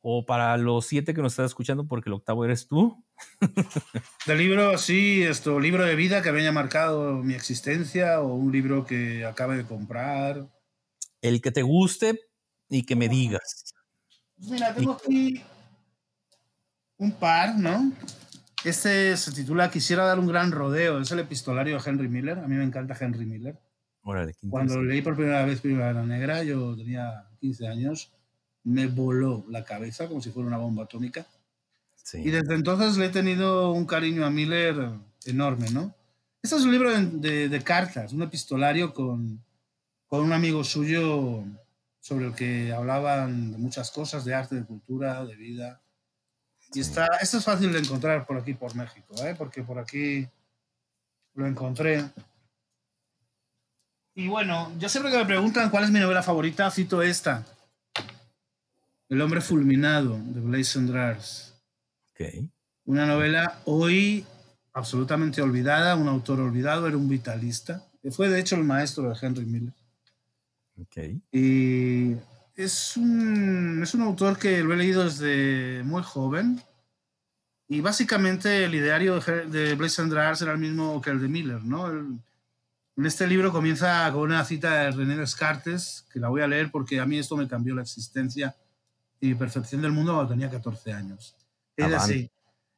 [0.00, 3.04] o para los siete que nos están escuchando porque el octavo eres tú?
[4.26, 8.50] de libro, sí, esto, libro de vida que me haya marcado mi existencia o un
[8.52, 10.48] libro que acabe de comprar.
[11.20, 12.20] El que te guste
[12.70, 13.74] y que me digas.
[14.36, 15.42] Pues mira, tengo aquí
[16.98, 17.92] un par, ¿no?
[18.66, 20.98] Este se titula Quisiera dar un gran rodeo.
[20.98, 22.40] Es el epistolario de Henry Miller.
[22.40, 23.56] A mí me encanta Henry Miller.
[24.50, 28.12] Cuando lo leí por primera vez Primavera Negra, yo tenía 15 años,
[28.64, 31.28] me voló la cabeza como si fuera una bomba atómica.
[32.14, 34.74] Y desde entonces le he tenido un cariño a Miller
[35.26, 35.94] enorme, ¿no?
[36.42, 39.44] Este es un libro de, de, cartas, un epistolario con,
[40.08, 41.44] con, un amigo suyo
[42.00, 45.80] sobre el que hablaban de muchas cosas, de arte, de cultura, de vida.
[46.74, 49.34] Y está, esto es fácil de encontrar por aquí, por México, ¿eh?
[49.36, 50.28] porque por aquí
[51.34, 52.04] lo encontré.
[54.14, 57.44] Y bueno, yo siempre que me preguntan cuál es mi novela favorita, cito esta.
[59.08, 61.54] El hombre fulminado, de Blaise Cendrars.
[62.12, 62.50] Okay.
[62.86, 64.24] Una novela hoy
[64.72, 67.86] absolutamente olvidada, un autor olvidado, era un vitalista.
[68.10, 69.74] Fue de hecho el maestro de Henry Miller.
[70.82, 71.20] Okay.
[71.30, 72.16] Y
[72.56, 76.60] es un, es un autor que lo he leído desde muy joven.
[77.68, 81.88] Y básicamente el ideario de Blaise Cendrars era el mismo que el de Miller, ¿no?
[82.98, 86.70] en este libro comienza con una cita de René Descartes, que la voy a leer
[86.70, 88.56] porque a mí esto me cambió la existencia
[89.20, 91.36] y mi percepción del mundo cuando tenía 14 años.
[91.76, 92.30] Es así,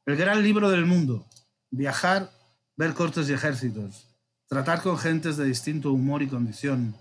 [0.06, 1.24] el gran libro del mundo,
[1.70, 2.32] viajar,
[2.76, 4.08] ver cortes y ejércitos,
[4.48, 6.96] tratar con gentes de distinto humor y condición,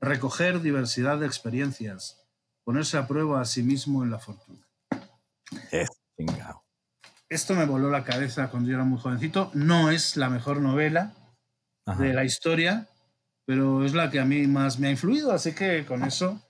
[0.00, 2.26] recoger diversidad de experiencias,
[2.64, 4.66] ponerse a prueba a sí mismo en la fortuna.
[7.28, 9.50] Esto me voló la cabeza cuando yo era muy jovencito.
[9.54, 11.14] No es la mejor novela
[11.98, 12.88] de la historia,
[13.44, 16.40] pero es la que a mí más me ha influido, así que con eso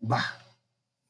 [0.00, 0.22] va.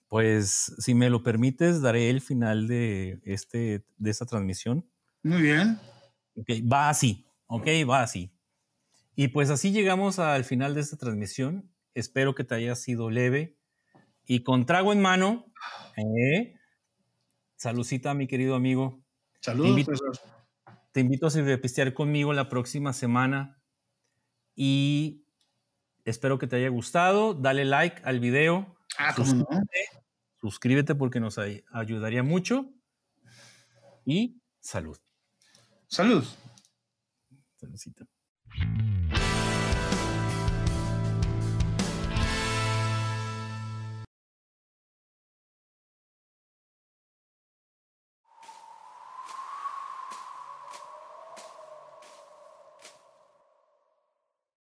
[0.08, 4.86] Pues si me lo permites, daré el final de, este, de esta transmisión.
[5.22, 5.78] Muy bien.
[6.34, 8.30] Okay, va así, ok, va así.
[9.14, 11.70] Y pues así llegamos al final de esta transmisión.
[11.94, 13.58] Espero que te haya sido leve.
[14.24, 15.52] Y con trago en mano,
[15.96, 16.54] eh,
[17.56, 19.02] saludcita, mi querido amigo.
[19.40, 19.74] Saludos.
[20.92, 23.60] Te invito, te a pistear conmigo la próxima semana.
[24.54, 25.26] Y
[26.04, 27.34] espero que te haya gustado.
[27.34, 28.76] Dale like al video.
[28.98, 29.48] Ah, suscríbete,
[29.94, 30.00] no?
[30.40, 32.70] suscríbete porque nos ayudaría mucho.
[34.04, 34.98] Y salud.
[35.88, 36.24] Salud.
[37.56, 38.06] Saludcita.